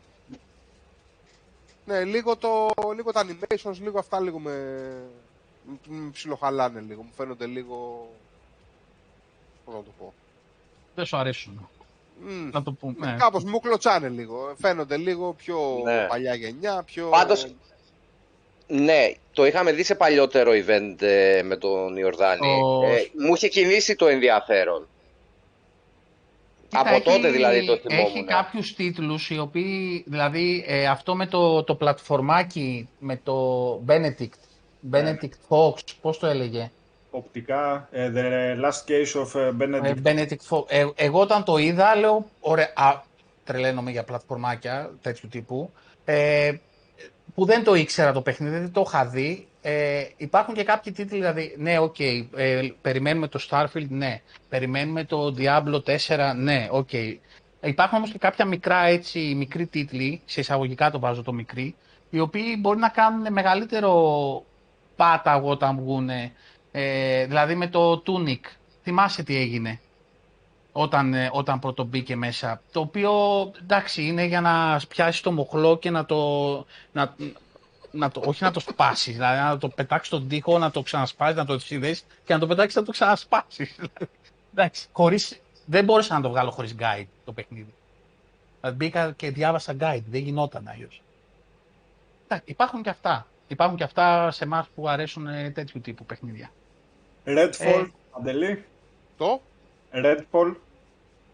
[1.85, 4.53] Ναι, λίγο, το, λίγο τα animations, λίγο αυτά λίγο με,
[5.87, 7.01] με ψιλοχαλάνε λίγο.
[7.01, 8.09] Μου φαίνονται λίγο...
[9.65, 10.13] Πώς να το πω.
[10.95, 11.69] Δεν σου αρέσουν.
[12.21, 13.11] Μμ, Να το πούμε.
[13.11, 13.15] Ναι.
[13.19, 14.53] Κάπως μου κλωτσάνε λίγο.
[14.59, 16.05] Φαίνονται λίγο πιο Ναι.
[16.07, 17.09] παλιά γενιά, πιο...
[17.09, 17.47] Πάντως,
[18.71, 22.47] ναι, το είχαμε δει σε παλιότερο event ε, με τον Ιορδάνη.
[22.61, 24.87] Ο- Ε, μου είχε κινήσει το ενδιαφέρον.
[26.69, 28.05] Κοίτα, Από τότε έχει- δηλαδή το θυμόμουν.
[28.15, 34.37] Έχει κάποιους τίτλους οι οποίοι, δηλαδή ε, αυτό με το, το πλατφορμάκι, με το Benedict,
[34.91, 36.71] Benedict Fox, πώς το έλεγε,
[37.11, 39.83] Οπτικά, ε, The Last Case of ε, Benedict.
[39.85, 40.63] Ε, Benedict Fox.
[40.67, 43.01] Ε, εγώ όταν το είδα, λέω, ωραία, α,
[43.43, 45.71] τρελαίνομαι για πλατφορμάκια τέτοιου τύπου,
[46.05, 46.51] ε,
[47.39, 49.47] που δεν το ήξερα το παιχνίδι, δεν το είχα δει.
[49.61, 54.21] Ε, υπάρχουν και κάποιοι τίτλοι, δηλαδή, ναι, οκ, ε, περιμένουμε το Starfield, ναι.
[54.49, 56.89] Περιμένουμε το Diablo 4, ναι, οκ.
[57.61, 61.75] Υπάρχουν όμως και κάποια μικρά, έτσι, μικροί τίτλοι, σε εισαγωγικά το βάζω το μικροί,
[62.09, 64.43] οι οποίοι μπορεί να κάνουν μεγαλύτερο
[64.95, 66.09] πάταγο όταν βγουν.
[66.71, 68.51] Ε, δηλαδή με το Tunic.
[68.83, 69.79] Θυμάσαι τι έγινε;
[70.81, 72.61] Όταν, ε, όταν πρώτο μπήκε μέσα.
[72.71, 73.11] Το οποίο
[73.61, 76.17] εντάξει είναι για να πιάσει το μοχλό και να το.
[76.91, 77.15] Να,
[77.91, 81.35] να το, όχι να το σπάσεις, δηλαδή να το πετάξεις στον τοίχο, να το ξανασπάσεις,
[81.35, 83.75] να το συνδέσεις και να το πετάξεις να το ξανασπάσεις.
[83.75, 84.11] Δηλαδή,
[84.53, 87.73] εντάξει, χωρίς, δεν μπόρεσα να το βγάλω χωρίς guide το παιχνίδι.
[88.59, 91.01] Δηλαδή μπήκα και διάβασα guide, δεν γινόταν αλλιώς.
[92.45, 93.27] Υπάρχουν και αυτά.
[93.47, 96.51] Υπάρχουν και αυτά σε εμάς που αρέσουν ε, τέτοιου τύπου παιχνίδια.
[97.25, 97.85] Redfall, Ε.
[98.11, 98.65] Αντελή.
[99.17, 99.41] Το;
[99.93, 100.55] Redfall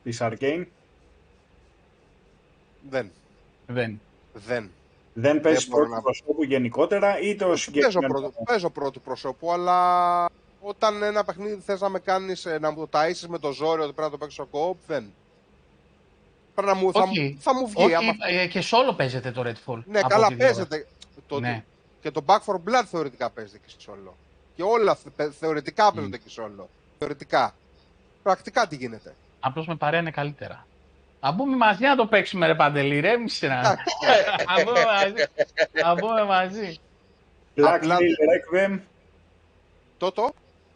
[0.06, 0.66] της Arcane.
[2.90, 3.12] δεν.
[3.68, 4.02] Δεν.
[4.34, 4.72] Δεν.
[5.14, 8.08] Δεν παίζει μπορώ πρώτο να- προσώπου γενικότερα ή το Παίζω συγκεκριμένο.
[8.08, 10.30] πρώτο, παίζω πρώτο προσώπου, αλλά
[10.62, 13.82] όταν ένα παιχνίδι θες να με κάνεις, ε, να μου το ταΐσεις με το ζόρι
[13.82, 15.14] ότι πρέπει να το παίξω co-op, δεν.
[16.56, 17.20] Πρέπει να μου, θα, Όχι.
[17.22, 17.84] μου- θα μου βγει.
[17.84, 19.82] Όχι, άμα- ε, και solo παίζεται το Redfall.
[19.86, 20.68] Ναι, από καλά ό,τι διάβασα.
[20.68, 20.88] παίζεται.
[21.28, 21.64] Το, Ναι.
[22.02, 24.12] Και το Back for Blood θεωρητικά παίζεται και solo.
[24.56, 26.66] Και όλα θε- θεωρητικά παίζονται και solo.
[27.00, 27.56] Θεωρητικά.
[28.24, 29.16] Πρακτικά τι γίνεται.
[29.48, 30.68] Απλώς με παρέα είναι καλύτερα.
[31.22, 33.62] Να μπούμε μαζί να το παίξουμε, ρε Παντελή, ρε μισή να.
[33.62, 33.74] Να
[34.64, 35.24] μπούμε μαζί.
[35.84, 36.78] Να μπούμε μαζί.
[37.56, 38.02] Black Απλά- Tail
[38.70, 38.80] Requiem.
[39.98, 40.34] Το το.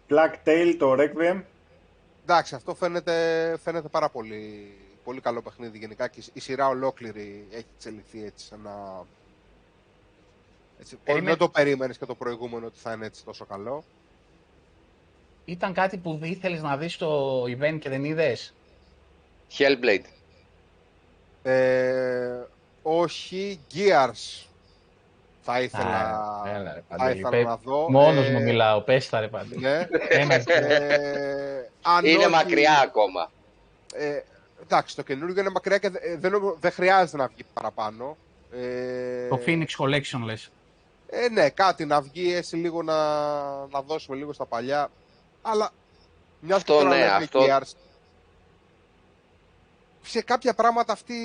[0.09, 1.41] Black Tail το Requiem.
[2.23, 3.13] Εντάξει, αυτό φαίνεται,
[3.63, 4.73] φαίνεται πάρα πολύ,
[5.03, 9.03] πολύ καλό παιχνίδι γενικά και η σειρά ολόκληρη έχει εξελιχθεί έτσι σαν να...
[10.79, 11.29] Έτσι, Περίμενε.
[11.29, 13.83] Δεν το περίμενες και το προηγούμενο ότι θα είναι έτσι τόσο καλό.
[15.45, 18.53] Ήταν κάτι που ήθελες να δεις στο event και δεν είδες;
[19.57, 20.05] Hellblade.
[21.43, 22.39] Ε,
[22.81, 24.45] όχι, Gears
[25.41, 27.19] θα ήθελα, Έλα, ρε, θα Παντελή.
[27.19, 27.89] ήθελα να δω.
[27.89, 29.61] Μόνος Ε, μου μιλάω, πες τα ρε Παντελή.
[29.61, 29.88] Ναι.
[30.09, 33.31] Ένα, ε, αν Είναι όχι- μακριά ακόμα.
[33.93, 34.19] Ε,
[34.63, 38.17] εντάξει, το καινούργιο είναι μακριά και δε- δεν, νομι- δεν χρειάζεται να βγει παραπάνω.
[38.53, 40.49] Ε, Το Phoenix Collection λες.
[41.09, 42.95] Ε, ναι, κάτι να βγει έτσι λίγο να,
[43.67, 44.89] να δώσουμε λίγο στα παλιά.
[45.41, 45.69] Αλλά
[46.39, 47.39] μιας Αυτό, και τώρα ναι, λέμε αυτό.
[47.45, 47.71] Gears,
[50.10, 51.15] σε κάποια πράγματα αυτή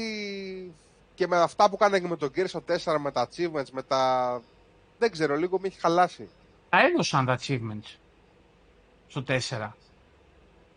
[1.15, 3.83] και με αυτά που κάνανε και με τον Gears στο 4, με τα achievements, με
[3.83, 4.43] τα...
[4.99, 6.29] Δεν ξέρω, λίγο με έχει χαλάσει.
[6.69, 7.97] Τα έδωσαν τα achievements
[9.09, 9.33] στο 4.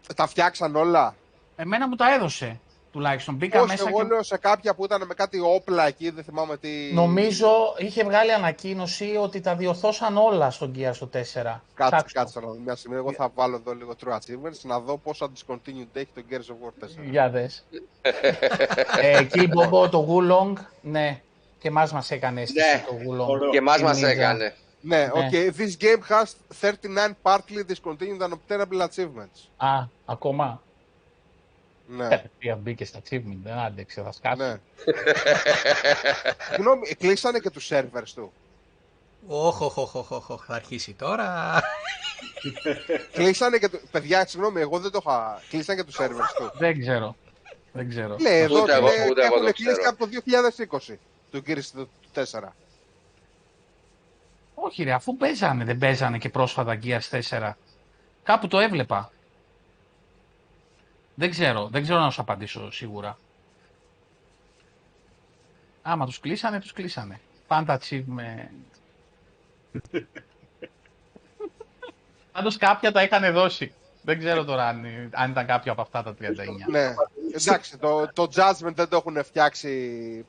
[0.07, 1.15] Ε, Τα φτιάξαν όλα.
[1.55, 2.59] Εμένα μου τα έδωσε
[2.97, 3.35] τουλάχιστον.
[3.35, 4.07] Μπήκα Όχι, μέσα εγώ και...
[4.07, 6.69] λέω σε κάποια που ήταν με κάτι όπλα εκεί, δεν θυμάμαι τι...
[6.93, 7.47] Νομίζω
[7.77, 11.09] είχε βγάλει ανακοίνωση ότι τα διορθώσαν όλα στον Gear στο 4.
[11.13, 12.19] Κάτσε, Ψάξτε το.
[12.19, 12.97] κάτσε να δω μια στιγμή.
[12.97, 16.67] Εγώ θα βάλω εδώ λίγο True Achievements να δω πόσα discontinued έχει το Gears of
[16.67, 17.09] War 4.
[17.11, 17.63] Για δες.
[19.01, 21.21] ε, Kill Bobo, το Wulong, ναι.
[21.59, 22.83] Και εμάς μας έκανε αίσθηση Ναι.
[22.87, 23.27] το Wulong.
[23.27, 23.49] Ωραίο.
[23.49, 24.07] Και εμάς Η μας Ninja.
[24.07, 24.53] έκανε.
[24.81, 25.09] Ναι, Ναι.
[25.13, 25.51] okay.
[25.59, 26.25] This game has
[26.61, 29.39] 39 partly discontinued and obtainable achievements.
[29.57, 29.69] Α,
[30.05, 30.61] ακόμα.
[31.89, 32.23] Ναι.
[32.39, 34.41] Τι μπήκε στα achievement, δεν άντεξε, θα σκάσει.
[34.41, 34.55] ναι.
[36.53, 38.31] Συγγνώμη, κλείσανε και τους servers του.
[39.27, 41.61] Όχ, όχ, όχ, όχ, όχ, όχ, θα αρχίσει τώρα.
[43.11, 43.79] κλείσανε και του...
[43.91, 45.41] Παιδιά, συγγνώμη, εγώ δεν το είχα.
[45.49, 46.51] Κλείσανε και τους servers του.
[46.57, 47.15] Δεν ξέρω.
[47.73, 48.15] Δεν ξέρω.
[48.19, 49.89] Ναι, εδώ Ούτε εγώ- είναι- ούτε εγώ έχουν το κλείσει ξέρω.
[49.89, 50.21] από το
[50.89, 50.95] 2020
[51.31, 52.53] του Gears του 4.
[54.55, 57.51] Όχι ρε, αφού παίζανε, δεν παίζανε και πρόσφατα Gears 4.
[58.23, 59.11] Κάπου το έβλεπα.
[61.19, 63.17] Δεν ξέρω, δεν ξέρω να σου απαντήσω σίγουρα.
[65.81, 67.19] Άμα τους κλείσανε, τους κλείσανε.
[67.47, 68.49] Πάντα achievement.
[72.31, 73.73] Πάντως κάποια τα είχαν δώσει.
[74.01, 76.15] Δεν ξέρω τώρα αν, αν ήταν κάποιο από αυτά τα 39.
[76.69, 76.93] Ναι.
[77.33, 79.69] Εντάξει, το, το Judgment δεν το έχουν φτιάξει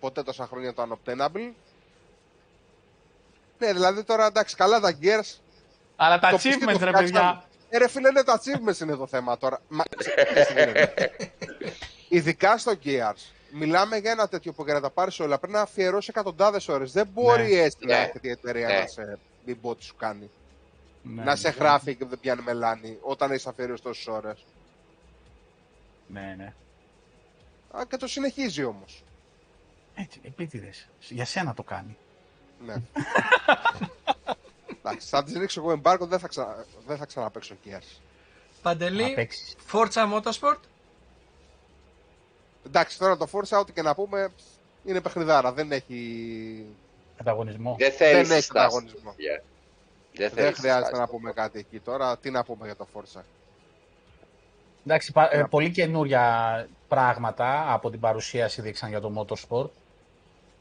[0.01, 1.53] ποτέ τόσα χρόνια το Unobtainable.
[3.59, 5.39] Ναι, δηλαδή τώρα εντάξει, καλά τα Gears.
[5.97, 7.05] Αλλά τα το πεις και το achievement ρε φτιάξαν.
[7.05, 7.48] παιδιά.
[7.71, 9.61] Ε, ρε φίλε, ναι, τα achievements είναι το θέμα τώρα.
[9.69, 11.11] Μα, ξέρεις τι γίνεται.
[12.09, 13.33] Ειδικά στο Gears.
[13.53, 16.93] Μιλάμε για ένα τέτοιο που για να τα πάρεις όλα πρέπει να αφιερώσει εκατοντάδες ώρες.
[16.93, 17.61] Δεν μπορεί Ναι.
[17.61, 18.03] έτσι να Ναι.
[18.03, 18.79] έρχεται η εταιρεία Ναι.
[18.79, 20.31] να σε μην πω τι σου κάνει.
[21.03, 24.45] Ναι, να σε γράφει και δεν πιάνει μελάνη όταν έχεις αφιερώσει τόσες ώρες.
[26.07, 26.53] Ναι, ναι.
[27.89, 29.05] Και το συνεχίζει όμως.
[29.95, 30.89] Έτσι, επίτηδες.
[31.09, 31.97] Για σένα το κάνει.
[32.67, 32.75] Ναι.
[34.89, 36.65] Εντάξει, θα τη ρίξω εγώ εμπάρκο, δεν θα, ξα...
[36.87, 37.71] δεν θα ξαναπαίξω Gears.
[37.71, 39.57] Να Παντελή, παίξεις.
[39.73, 40.59] Forza Motorsport;
[42.67, 44.29] Εντάξει, τώρα το Forza, ό,τι και να πούμε,
[44.85, 45.53] είναι παιχνιδάρα.
[45.53, 46.65] Δεν έχει,
[47.21, 47.77] Ανταγωνισμό.
[47.79, 49.15] Δεν θέλεις δεν έχει ανταγωνισμό.
[49.17, 49.43] Δεν,
[50.13, 51.01] Δεν θέλεις χρειάζεται στάση.
[51.01, 52.17] να πούμε κάτι εκεί τώρα.
[52.19, 53.21] Τι να πούμε για το Forza.
[54.87, 59.69] Εντάξει, πα- ε, πολύ καινούρια πράγματα από την παρουσίαση δείξαν για το Motorsport.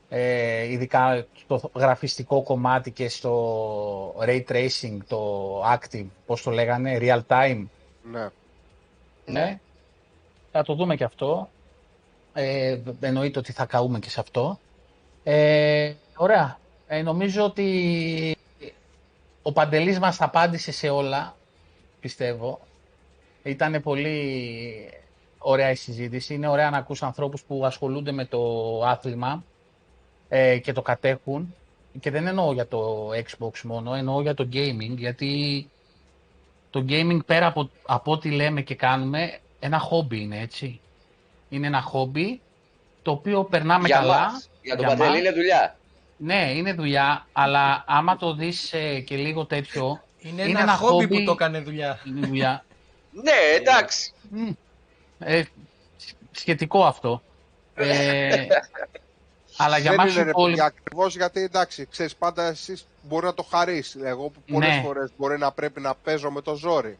[0.10, 7.22] Ε, ειδικά το γραφιστικό κομμάτι και στο Ray Tracing, το Active, πώς το λέγανε, Real
[7.28, 7.66] Time.
[8.12, 8.30] Ναι.
[9.26, 9.60] Ναι.
[10.52, 11.50] Θα το δούμε και αυτό.
[12.34, 14.60] Ε, εννοείται ότι θα καούμε και σε αυτό.
[15.24, 16.60] Ε, ωραία.
[16.88, 18.38] Ε, νομίζω ότι
[19.42, 21.36] ο Παντελής μας απάντησε σε όλα,
[22.00, 22.60] πιστεύω.
[23.44, 24.90] Ήταν πολύ
[25.38, 26.34] ωραία η συζήτηση.
[26.34, 29.44] Είναι ωραία να ακούς ανθρώπους που ασχολούνται με το άθλημα
[30.30, 31.56] ε, και το κατέχουν.
[32.00, 35.70] και δεν εννοώ για το Xbox μόνο, εννοώ για το gaming, γιατί
[36.70, 40.80] το gaming πέρα από, από ό,τι λέμε και κάνουμε, ένα χόμπι είναι, έτσι.
[41.50, 42.42] Είναι ένα χόμπι
[43.02, 44.20] το οποίο περνάμε Για καλά.
[44.32, 44.50] μας.
[44.62, 45.20] Για τον για Παντελή μας.
[45.20, 45.76] είναι δουλειά.
[46.18, 50.74] Ναι, είναι δουλειά, αλλά άμα το δεις ε, και λίγο τέτοιο, Είναι, Είναι ένα, ένα
[50.74, 51.18] χόμπι χόμπι.
[51.20, 52.00] που το έκανε δουλειά.
[52.08, 52.62] είναι δουλειά.
[53.24, 54.12] Ναι, εντάξει.
[54.30, 54.50] Μμ.
[55.20, 55.44] Ε,
[56.32, 57.22] σχετικό αυτό.
[57.80, 58.48] Ε,
[59.58, 60.50] αλλά για δεν μας είναι οι ρε υπόλοιποι...
[60.62, 63.96] παιδιά, ακριβώς γιατί εντάξει, ξέρεις πάντα εσείς μπορεί να το χαρείς.
[64.04, 64.82] Εγώ που πολλές Ναι.
[64.82, 66.98] φορές μπορεί να πρέπει να παίζω με το ζόρι.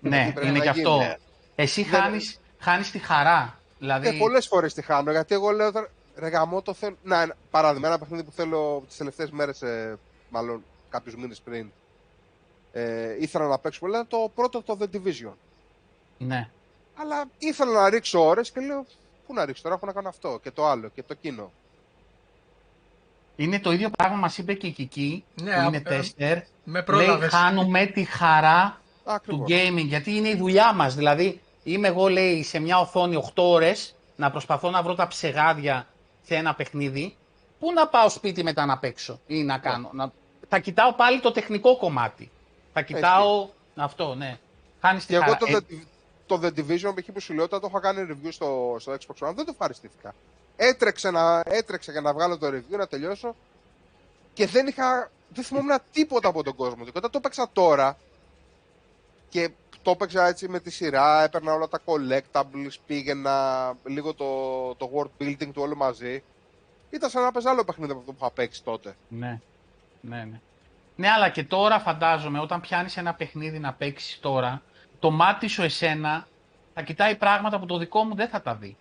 [0.00, 0.90] Ναι, τι πρέπει είναι να και αυτό.
[1.00, 1.14] γίνει.
[1.54, 3.58] Εσύ Δεν- χάνεις, χάνεις τη χαρά.
[3.78, 6.96] Δηλαδή, Ναι, πολλές φορές τη χάνω, γιατί εγώ λέω τώρα, ρε γαμό το θέλω.
[7.02, 9.98] Να, ένα- παράδειγμα, ένα παιχνίδι που θέλω τις τελευταίες μέρες, ε,
[10.30, 11.70] μάλλον κάποιους μήνες πριν,
[12.72, 15.32] ε, ήθελα να παίξω πολύ, ήταν το πρώτο το The Division.
[16.18, 16.48] ναι.
[16.98, 18.84] Αλλά ήθελα να ρίξω ώρες και λέω,
[19.26, 21.52] πού να ρίξω τώρα, έχω να κάνω αυτό και το άλλο και το εκείνο.
[23.36, 26.36] Είναι το ίδιο πράγμα μας είπε και η Κική, Ναι, που είναι ε, τέστερ.
[26.36, 27.32] Με Λέει, πρόλαβες.
[27.34, 29.48] χάνουμε τη χαρά του Ακριβώς.
[29.50, 30.94] gaming, γιατί είναι η δουλειά μας.
[30.94, 35.86] Δηλαδή, είμαι εγώ, λέει, σε μια οθόνη 8 ώρες, να προσπαθώ να βρω τα ψεγάδια
[36.26, 37.16] σε ένα παιχνίδι,
[37.58, 39.90] πού να πάω σπίτι μετά να παίξω ή να κάνω.
[39.92, 40.10] Να...
[40.48, 42.30] Θα κοιτάω πάλι το τεχνικό κομμάτι.
[42.72, 44.38] Θα κοιτάω αυτό, ναι.
[44.80, 45.36] Χάνεις τη Και εγώ χαρά.
[45.36, 45.74] το, Ε, The,
[46.26, 47.12] το The Division π.χ.
[47.12, 50.14] που σου λέω, όταν το είχα κάνει review στο, στο Xbox One, δεν το ευχαριστήθηκα.
[50.56, 53.34] Έτρεξε, να, έτρεξε για να βγάλω το review, να τελειώσω
[54.34, 56.84] και δεν είχα, δεν θυμόμουν τίποτα από τον κόσμο.
[56.84, 57.96] Και όταν το έπαιξα τώρα
[59.28, 59.50] και
[59.82, 65.22] το έπαιξα έτσι με τη σειρά, έπαιρνα όλα τα collectables, πήγαινα λίγο το, το world
[65.22, 66.22] building του όλο μαζί,
[66.90, 68.96] ήταν σαν να παίζει άλλο παιχνίδι από αυτό που είχα παίξει τότε.
[69.08, 69.40] Ναι,
[70.00, 70.40] ναι, ναι.
[70.96, 74.62] Ναι, αλλά και τώρα φαντάζομαι, όταν πιάνεις ένα παιχνίδι να παίξεις τώρα,
[74.98, 76.26] το μάτι σου εσένα
[76.74, 78.76] θα κοιτάει πράγματα που το δικό μου δεν θα τα δει.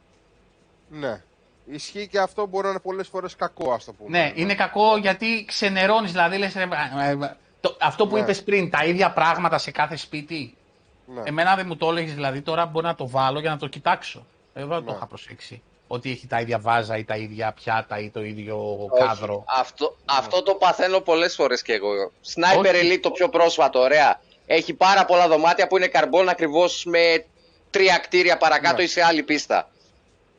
[0.89, 1.23] Ναι.
[1.65, 4.17] Ισχύει και αυτό μπορεί να είναι πολλές φορές κακό, ας το πούμε.
[4.17, 8.21] Ναι, είναι κακό γιατί ξενερώνεις, δηλαδή λες, ρε, ε, ε, το, αυτό που Ναι.
[8.21, 10.57] είπες πριν, τα ίδια πράγματα σε κάθε σπίτι.
[11.05, 11.21] Ναι.
[11.25, 14.25] Εμένα δεν μου το έλεγες, δηλαδή τώρα μπορεί να το βάλω για να το κοιτάξω.
[14.53, 14.97] Εγώ δεν το Ναι.
[14.97, 15.61] είχα προσέξει.
[15.87, 19.03] Ότι έχει τα ίδια βάζα ή τα ίδια πιάτα ή το ίδιο Όχι.
[19.05, 19.43] κάδρο.
[19.47, 21.89] Αυτό, αυτό το παθαίνω πολλές φορές και εγώ.
[22.33, 22.69] Sniper Όχι.
[22.73, 24.19] Elite το πιο πρόσφατο, ωραία.
[24.45, 27.25] Έχει πάρα πολλά δωμάτια που είναι καρμπόν ακριβώς με
[27.69, 28.83] τρία κτίρια παρακάτω Ναι.
[28.83, 29.69] ή σε άλλη πίστα.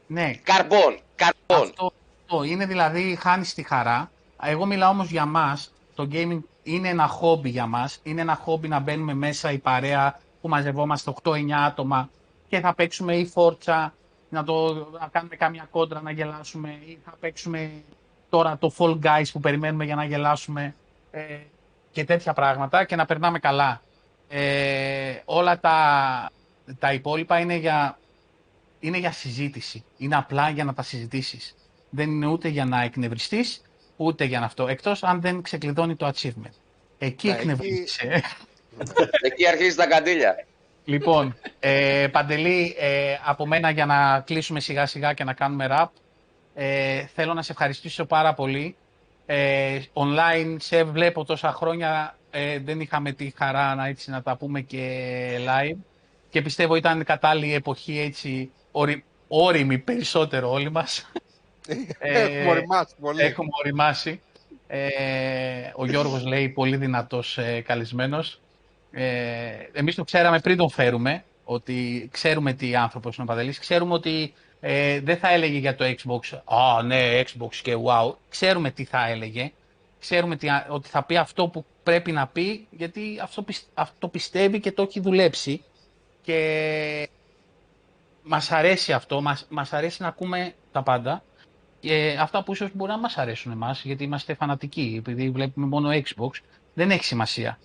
[0.07, 1.69] Ναι, Καρμπόν, καρμπόν.
[1.69, 4.11] Αυτό, αυτό είναι δηλαδή χάνεις τη χαρά.
[4.43, 5.73] Εγώ μιλάω όμως για μας.
[5.95, 8.01] Το gaming είναι ένα χόμπι για μας.
[8.03, 12.11] Είναι ένα χόμπι να μπαίνουμε μέσα η παρέα που μαζευόμαστε 8-9 άτομα
[12.49, 13.95] και θα παίξουμε ή φόρτσα,
[14.29, 17.71] να, το, να κάνουμε κάμια κόντρα να γελάσουμε ή θα παίξουμε
[18.29, 20.75] τώρα το Fall Guys που περιμένουμε για να γελάσουμε
[21.11, 21.39] ε,
[21.91, 23.81] και τέτοια πράγματα και να περνάμε καλά.
[24.29, 26.31] Ε, όλα τα,
[26.79, 27.99] τα υπόλοιπα είναι για,
[28.87, 29.85] είναι για συζήτηση.
[29.99, 31.55] Είναι απλά για να τα συζητήσεις.
[31.91, 33.63] Δεν είναι ούτε για να εκνευριστείς,
[33.97, 34.69] ούτε για να αυτό.
[34.69, 36.55] Εκτός αν δεν ξεκλειδώνει το achievement.
[36.99, 38.23] Εκεί Ναι, εκνευρίζεσαι.
[39.21, 40.47] Εκεί αρχίζεις τα καντήλια.
[40.85, 45.87] λοιπόν, ε, Παντελή, ε, από μένα για να κλείσουμε σιγά σιγά και να κάνουμε rap,
[46.55, 48.77] ε, θέλω να σε ευχαριστήσω πάρα πολύ.
[49.27, 54.37] Ε, online σε βλέπω τόσα χρόνια, ε, δεν είχαμε τη χαρά να, έτσι, να τα
[54.37, 55.77] πούμε και live
[56.31, 61.07] και πιστεύω ήταν κατάλληλη εποχή έτσι, όρι, όριμη περισσότερο όλοι μας.
[61.99, 63.23] Ε, Έχουμε οριμάσει πολύ.
[63.23, 64.21] Έχουμε οριμάσει.
[64.67, 64.81] Ε,
[65.75, 68.41] ο Γιώργος λέει πολύ δυνατός ε, καλεσμένος.
[68.91, 69.05] Ε,
[69.73, 73.59] εμείς το ξέραμε πριν τον φέρουμε, ότι ξέρουμε τι άνθρωπος είναι ο Παντελής.
[73.59, 78.13] Ξέρουμε ότι ε, δεν θα έλεγε για το Xbox, α ναι, Xbox και wow.
[78.29, 79.53] Ξέρουμε τι θα έλεγε.
[80.01, 84.61] Ξέρουμε τι, ότι θα πει αυτό που πρέπει να πει, γιατί αυτό, πισ- αυτό πιστεύει
[84.61, 85.63] και το έχει δουλέψει.
[86.23, 87.09] Και
[88.27, 91.23] μας αρέσει αυτό, μας, μας αρέσει να ακούμε τα πάντα.
[91.81, 95.89] Και αυτά που ίσως μπορεί να μας αρέσουν εμάς, γιατί είμαστε φανατικοί, επειδή βλέπουμε μόνο
[95.93, 96.31] Xbox,
[96.75, 97.59] δεν έχει σημασία.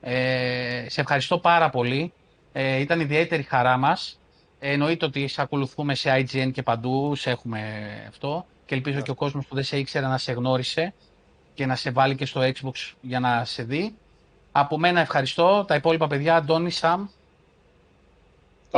[0.00, 2.12] Ε, σε ευχαριστώ πάρα πολύ.
[2.52, 4.20] Ε, ήταν ιδιαίτερη χαρά μας.
[4.58, 7.60] Ε, εννοείται ότι σε ακολουθούμε σε IGN και παντού, σε έχουμε
[8.08, 8.46] αυτό.
[8.66, 10.94] Και ελπίζω και ο κόσμος που δεν σε ήξερε να σε γνώρισε
[11.54, 13.94] και να σε βάλει και στο Xbox για να σε δει.
[14.52, 15.64] Από μένα ευχαριστώ.
[15.68, 17.06] Τα υπόλοιπα παιδιά, Αντώνη, Σαμ.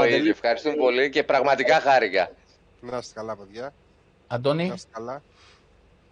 [0.00, 0.30] Το ίδιο.
[0.30, 2.30] Ευχαριστούμε πολύ και πραγματικά χάρηκα.
[2.80, 3.72] Να είστε καλά, παιδιά.
[4.26, 4.66] Αντώνη.
[4.68, 5.22] Να είστε καλά.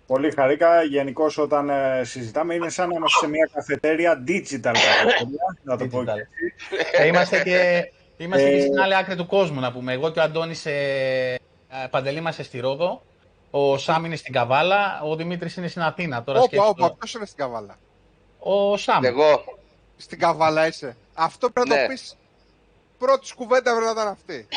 [0.07, 0.83] Πολύ χαρήκα.
[0.83, 5.87] Γενικώ όταν ε, συζητάμε είναι σαν να είμαστε σε μια καφετέρια, digital καφετέρια, να το
[5.87, 6.05] πω Digital.
[6.05, 7.03] και έτσι.
[7.03, 7.85] Ε, είμαστε και,
[8.17, 9.93] είμαστε και Ε, στην άλλη άκρη του κόσμου, να πούμε.
[9.93, 11.35] Εγώ και ο Αντώνης ε,
[11.69, 13.03] ε, Παντελή είμαστε στη Ρόδο,
[13.51, 16.23] ο Σάμ είναι στην Καβάλα, ο Δημήτρης είναι στην Αθήνα.
[16.25, 16.73] Τώρα Όπα, σκέφτομαι.
[16.87, 17.79] όπα, ποιος είναι στην καβάλα.
[18.39, 19.05] Ο Σάμ.
[19.05, 19.45] Εγώ.
[19.97, 20.97] Στην καβάλα είσαι.
[21.15, 21.83] Αυτό πρέπει να Ναι.
[21.83, 22.17] το πεις.
[22.99, 24.49] Πρώτης κουβέντα πρέπει να ήταν αυτή.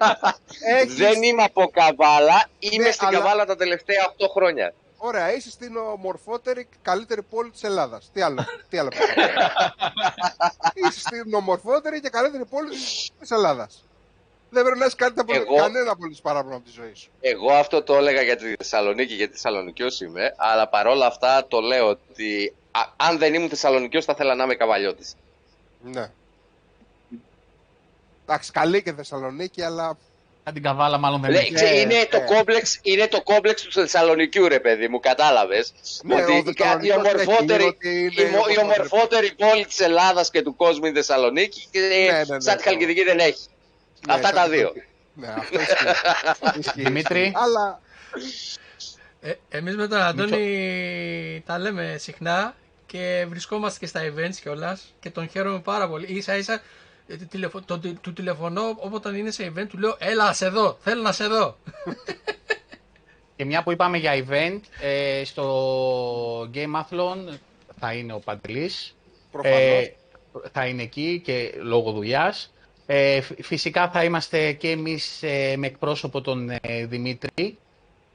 [0.78, 4.74] Έχεις- Δεν είμαι από Καβάλα, είμαι Ναι, στην αλλά- Καβάλα τα τελευταία 8 χρόνια.
[4.96, 8.10] Ωραία, είσαι στην ομορφότερη και καλύτερη πόλη της Ελλάδας.
[8.12, 10.88] Τι άλλο, τι άλλο πρέπει να πω.
[10.88, 12.70] Είσαι στην ομορφότερη και καλύτερη πόλη
[13.20, 13.84] της Ελλάδας.
[14.50, 17.10] Δεν πρέπει να έχει κάτι από Εγώ- κανένα απολύτω παράπονο από τη ζωή σου.
[17.20, 21.88] Εγώ αυτό το έλεγα για τη Θεσσαλονίκη, γιατί Θεσσαλονικιός είμαι, αλλά παρόλα αυτά το λέω
[21.88, 25.14] ότι α, αν δεν ήμουν Θεσσαλονικιός θα ήθελα να είμαι Καβαλιώτης.
[25.82, 26.10] Ναι.
[28.26, 29.96] Εντάξει, καλή και Θεσσαλονίκη, αλλά
[30.44, 31.52] Αν την καβάλα μάλλον δεν Λέει, έχει.
[31.54, 32.06] ξέ, είναι, ε.
[32.06, 35.72] το κόμπλεξ, είναι το κόμπλεξ του Θεσσαλονικιού, ρε παιδί μου, κατάλαβες.
[36.04, 38.58] Ναι, ότι ο η, κα- η, Θεσσαλονικός έχει ομορφότερη, λίγο ότι είναι η, μο- η
[38.58, 42.40] όπως ομορφότερη πόλη της Ελλάδας και του κόσμου είναι η Θεσσαλονίκη και Ναι, ναι, ναι.
[42.40, 43.46] σαν τη Χαλκιδική δεν έχει.
[44.06, 44.62] Ναι, Αυτά σαν τα τη δύο.
[44.64, 44.86] Χαλκιδική.
[45.14, 46.58] Ναι, αυτό ισχύει.
[46.60, 47.20] Ισχύει, Δημήτρη.
[47.20, 47.32] ισχύει.
[47.36, 47.80] Αλλά
[49.20, 52.54] Ε, εμείς με τον Αντώνη τα λέμε συχνά
[52.86, 56.06] και βρισκόμαστε και στα events κιόλας και τον χαίρομαι πάρα πολύ.
[56.06, 56.62] Ίσα ίσα ε, τη
[57.30, 57.60] τηλεφω...
[57.60, 61.02] το, του, του τηλεφωνώ όταν είναι σε event, του λέω Έλα, να σε δω, θέλω
[61.02, 61.56] να σε δω.
[63.36, 67.38] Και μια που είπαμε για event, ε, στο Game Athlon
[67.78, 68.96] θα είναι ο Παντελής.
[69.30, 69.58] προφανώς.
[69.58, 69.94] Ε,
[70.52, 72.52] θα είναι εκεί και λόγω δουλειάς.
[72.86, 77.58] Ε, φ- φυσικά θα είμαστε και εμείς ε, με εκπρόσωπο τον ε, Δημήτρη.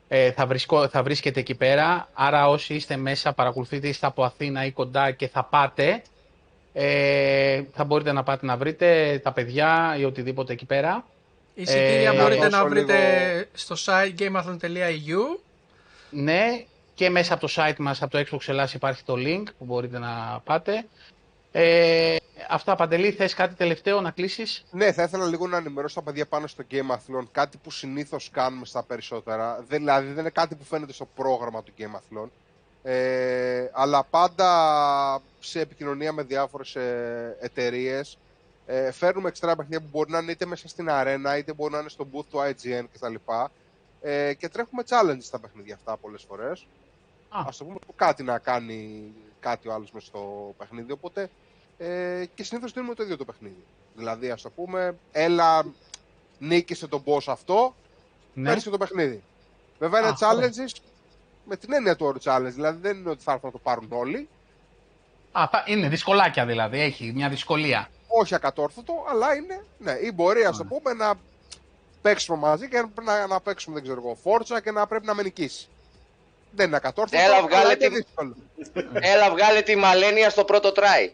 [0.08, 2.10] Ε, θα, βρισκό, θα βρίσκεται εκεί πέρα.
[2.14, 6.02] Άρα όσοι είστε μέσα, παρακολουθείτε, είστε από Αθήνα ή κοντά και θα πάτε.
[6.80, 11.06] Ε, θα μπορείτε να πάτε να βρείτε τα παιδιά ή οτιδήποτε εκεί πέρα.
[11.54, 15.40] Εισιτήρια Ε, μπορείτε να να δώσω βρείτε λίγο- στο site gameathlon.eu
[16.10, 16.64] Ναι,
[16.94, 20.00] και μέσα από το site μας, από το Xbox Ελλάς υπάρχει το link που μπορείτε
[20.00, 20.86] να πάτε.
[21.52, 22.16] Ε,
[22.50, 26.26] αυτά, Παντελή, θες κάτι τελευταίο να κλείσεις; Ναι, θα ήθελα λίγο να ενημερώσω τα παιδιά
[26.26, 27.26] πάνω στο Game Athlon.
[27.32, 29.66] Κάτι που συνήθως κάνουμε στα περισσότερα.
[29.68, 32.28] Δηλαδή δεν είναι κάτι που φαίνεται στο πρόγραμμα του Game Athlon.
[32.90, 38.18] Ε, αλλά πάντα σε επικοινωνία με διάφορες ε, εταιρείες
[38.66, 41.80] ε, φέρνουμε εξτρά παιχνίδια που μπορεί να είναι είτε μέσα στην αρένα είτε μπορεί να
[41.80, 43.16] είναι στο booth του IGN κτλ.
[44.02, 46.68] Ε, και τρέχουμε challenges στα παιχνίδια αυτά πολλές φορές.
[47.30, 47.44] Α.
[47.48, 50.92] Ας το πούμε κάτι να κάνει κάτι ο άλλος μες στο παιχνίδι.
[50.92, 51.30] Οπότε
[51.78, 53.64] ε, και συνήθως δίνουμε το ίδιο το παιχνίδι.
[53.96, 55.66] Δηλαδή, ας το πούμε, έλα,
[56.40, 57.76] νίκησε τον boss αυτό,
[58.34, 58.44] Ναι.
[58.44, 59.24] παίρνεις και το παιχνίδι.
[59.80, 60.50] Βέβαια είναι Α, ωραία.
[60.50, 60.72] challenges
[61.48, 62.52] με την έννοια του όρου challenge.
[62.54, 64.30] Δηλαδή δεν είναι ότι θα έρθουν να το πάρουν όλοι.
[65.32, 67.90] Α, θα- είναι δυσκολάκια δηλαδή, έχει μια δυσκολία.
[68.08, 69.64] Όχι ακατόρθωτο, αλλά είναι.
[69.78, 71.14] Ναι, ή μπορεί, ας το πούμε, να
[72.02, 75.24] παίξουμε μαζί και να, να παίξουμε, δεν ξέρω εγώ, φόρτσα και να πρέπει να με
[75.24, 75.68] νικήσει.
[76.52, 77.22] Δεν είναι ακατόρθωτο.
[77.24, 78.36] Έλα, αλλά βγάλε είναι την- δύσκολο.
[78.94, 81.10] Έλα βγάλε τη Μαλένια στο πρώτο try.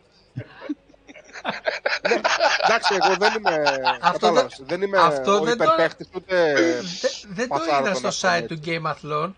[2.65, 3.64] Εντάξει, εγώ δεν είμαι.
[4.01, 6.53] Αυτό κατάλαβες, δεν- δεν είμαι αυτό ο δεν το- υπερπαίχτης, ούτε.
[6.53, 9.31] Δε- δεν το Πατσάρα είδα το στο να site κάνω του Game Athlon.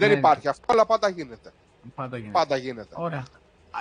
[0.00, 0.18] Δεν Ναι.
[0.18, 1.52] υπάρχει αυτό, αλλά πάντα γίνεται.
[1.94, 2.32] Πάντα γίνεται.
[2.38, 2.94] Πάντα γίνεται.
[2.94, 3.24] Ωραία.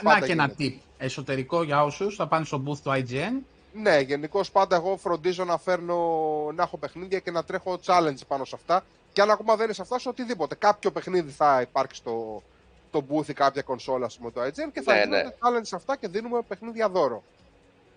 [0.04, 0.78] Πάντα να και ένα γίνεται.
[0.78, 3.44] tip εσωτερικό για όσους θα πάνε στο booth του IGN.
[3.74, 5.98] Ναι, γενικώς πάντα εγώ φροντίζω να φέρνω,
[6.56, 8.84] να έχω παιχνίδια και να τρέχω challenge πάνω σε αυτά.
[9.14, 10.56] Και αν ακόμα δεν είναι σε αυτά, σε οτιδήποτε.
[10.56, 12.44] Κάποιο παιχνίδι θα υπάρχει στο
[12.92, 15.30] το booth ή κάποια κονσόλα ας πούμε, το IGN και θα Ναι, γίνονται ναι.
[15.42, 17.24] challenge σε αυτά και δίνουμε παιχνίδια δώρο.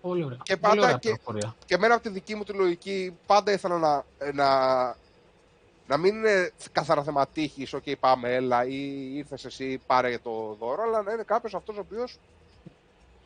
[0.01, 0.37] Πολύ ωραία.
[0.43, 1.55] Και Πολύ πάντα ωραία και- πληροφορία.
[1.65, 4.47] Και εμένα από τη δική μου τη λογική πάντα ήθελα να, να,
[5.87, 10.83] να μην είναι καθαρά θέμα τύχης, ok πάμε έλα ή ήρθες εσύ πάρε το δώρο,
[10.83, 12.17] αλλά να είναι κάποιος αυτός ο οποίος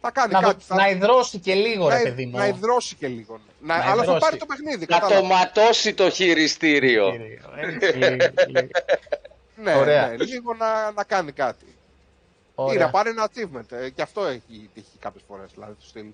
[0.02, 0.54] θα κάνει Να, κάτι.
[0.54, 2.38] δω- θα, να υδρώσει και λίγο, ρε να, παιδί μου.
[2.38, 3.40] να υδρώσει και λίγο.
[3.60, 4.20] Να, Να αλλά θα υδρώσει.
[4.20, 4.86] πάρει το παιχνίδι.
[4.90, 5.28] Να το κατάλαβα.
[5.28, 7.08] ματώσει το χειριστήριο.
[7.56, 8.16] Έτσι, λίγο.
[9.56, 10.08] Ναι, Ωραία.
[10.08, 11.66] ναι, λίγο να, να κάνει κάτι.
[11.66, 11.74] Ή
[12.56, 12.90] να Ωραία.
[12.90, 13.72] πάρει ένα achievement.
[13.72, 15.52] Ε, και αυτό έχει τύχει κάποιες φορές.
[15.54, 16.06] Δηλαδή, του στυλ.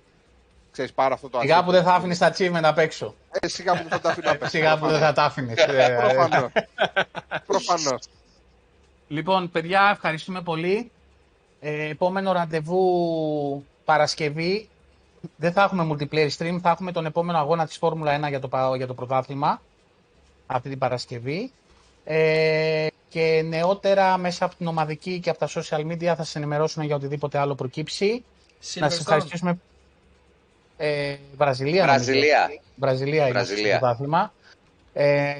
[0.73, 1.65] Ξέρεις, πάρε αυτό το Σιγά achievement.
[1.65, 3.15] που δεν θα άφηνες τα achievement απ' έξω.
[3.31, 5.65] Ε, σιγά που δεν θα τα αφήνω απ' έξω, Σιγά που δεν θα τα άφηνες.
[5.65, 6.51] Προφανώς.
[7.47, 8.01] Προφανώς.
[9.07, 10.91] Λοιπόν, παιδιά, ευχαριστούμε πολύ.
[11.59, 14.69] Ε, επόμενο ραντεβού Παρασκευή.
[15.35, 18.47] Δεν θα έχουμε multiplayer stream, θα έχουμε τον επόμενο αγώνα της Φόρμουλα 1 για το,
[18.47, 19.61] πα- για το πρωτάθλημα
[20.47, 21.51] αυτή την Παρασκευή.
[22.03, 26.85] Ε, και νεότερα μέσα από την ομαδική και από τα social media θα σας ενημερώσουμε
[26.85, 28.23] για οτιδήποτε άλλο προκύψει.
[28.73, 28.99] Να σας Silverstone.
[28.99, 29.57] ευχαριστήσουμε.
[30.77, 31.85] Ε, Βραζιλία.
[31.85, 32.03] νομίζω.
[32.05, 32.49] Βραζιλία.
[32.75, 33.69] Βραζιλία είναι Βραζιλία.
[33.69, 34.33] στο πρωτάθλημα.
[34.93, 35.35] Ε,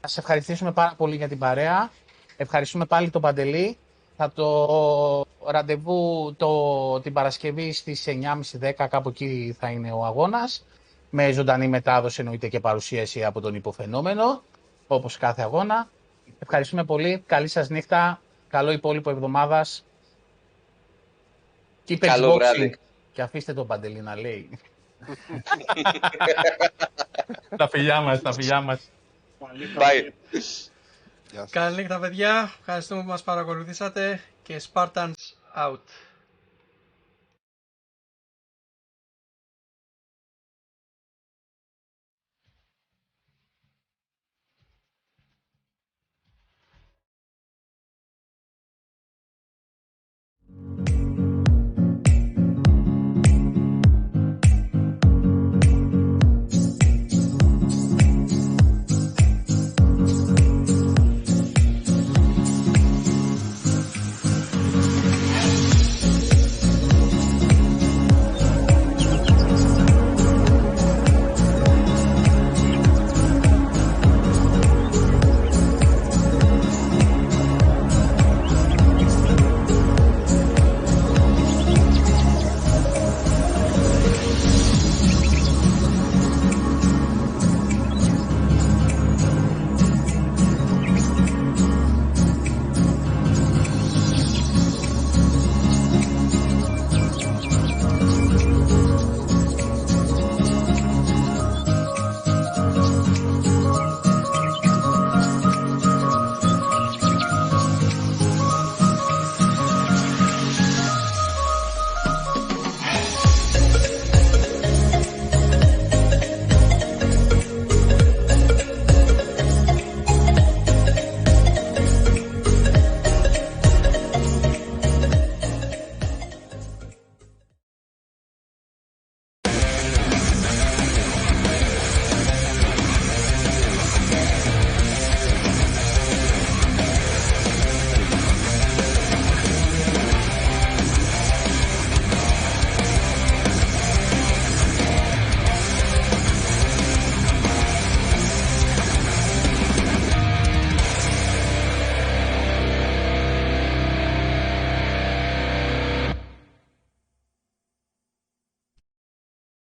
[0.00, 1.90] να σε ευχαριστήσουμε πάρα πολύ για την παρέα.
[2.36, 3.76] Ευχαριστούμε πάλι τον Παντελή.
[4.16, 8.04] Θα το ραντεβού το, την Παρασκευή στις
[8.60, 10.64] 9.30-10 κάπου εκεί θα είναι ο αγώνας.
[11.10, 14.42] Με ζωντανή μετάδοση εννοείται και παρουσίαση από τον υποφαινόμενο,
[14.86, 15.88] όπως κάθε αγώνα.
[16.38, 17.22] Ευχαριστούμε πολύ.
[17.26, 18.20] Καλή σας νύχτα.
[18.48, 19.84] Καλό υπόλοιπο εβδομάδας.
[21.88, 22.36] Keep Καλό Xboxing.
[22.36, 22.76] βράδυ.
[23.12, 24.50] Και αφήστε τον Παντελή να λέει.
[27.56, 28.90] τα φιλιά μας, τα φιλιά μας.
[29.78, 30.12] Bye.
[31.30, 31.50] Γεια σας.
[31.50, 35.12] Καλή νύχτα παιδιά, ευχαριστούμε που μας παρακολουθήσατε και Spartans
[35.56, 35.78] out.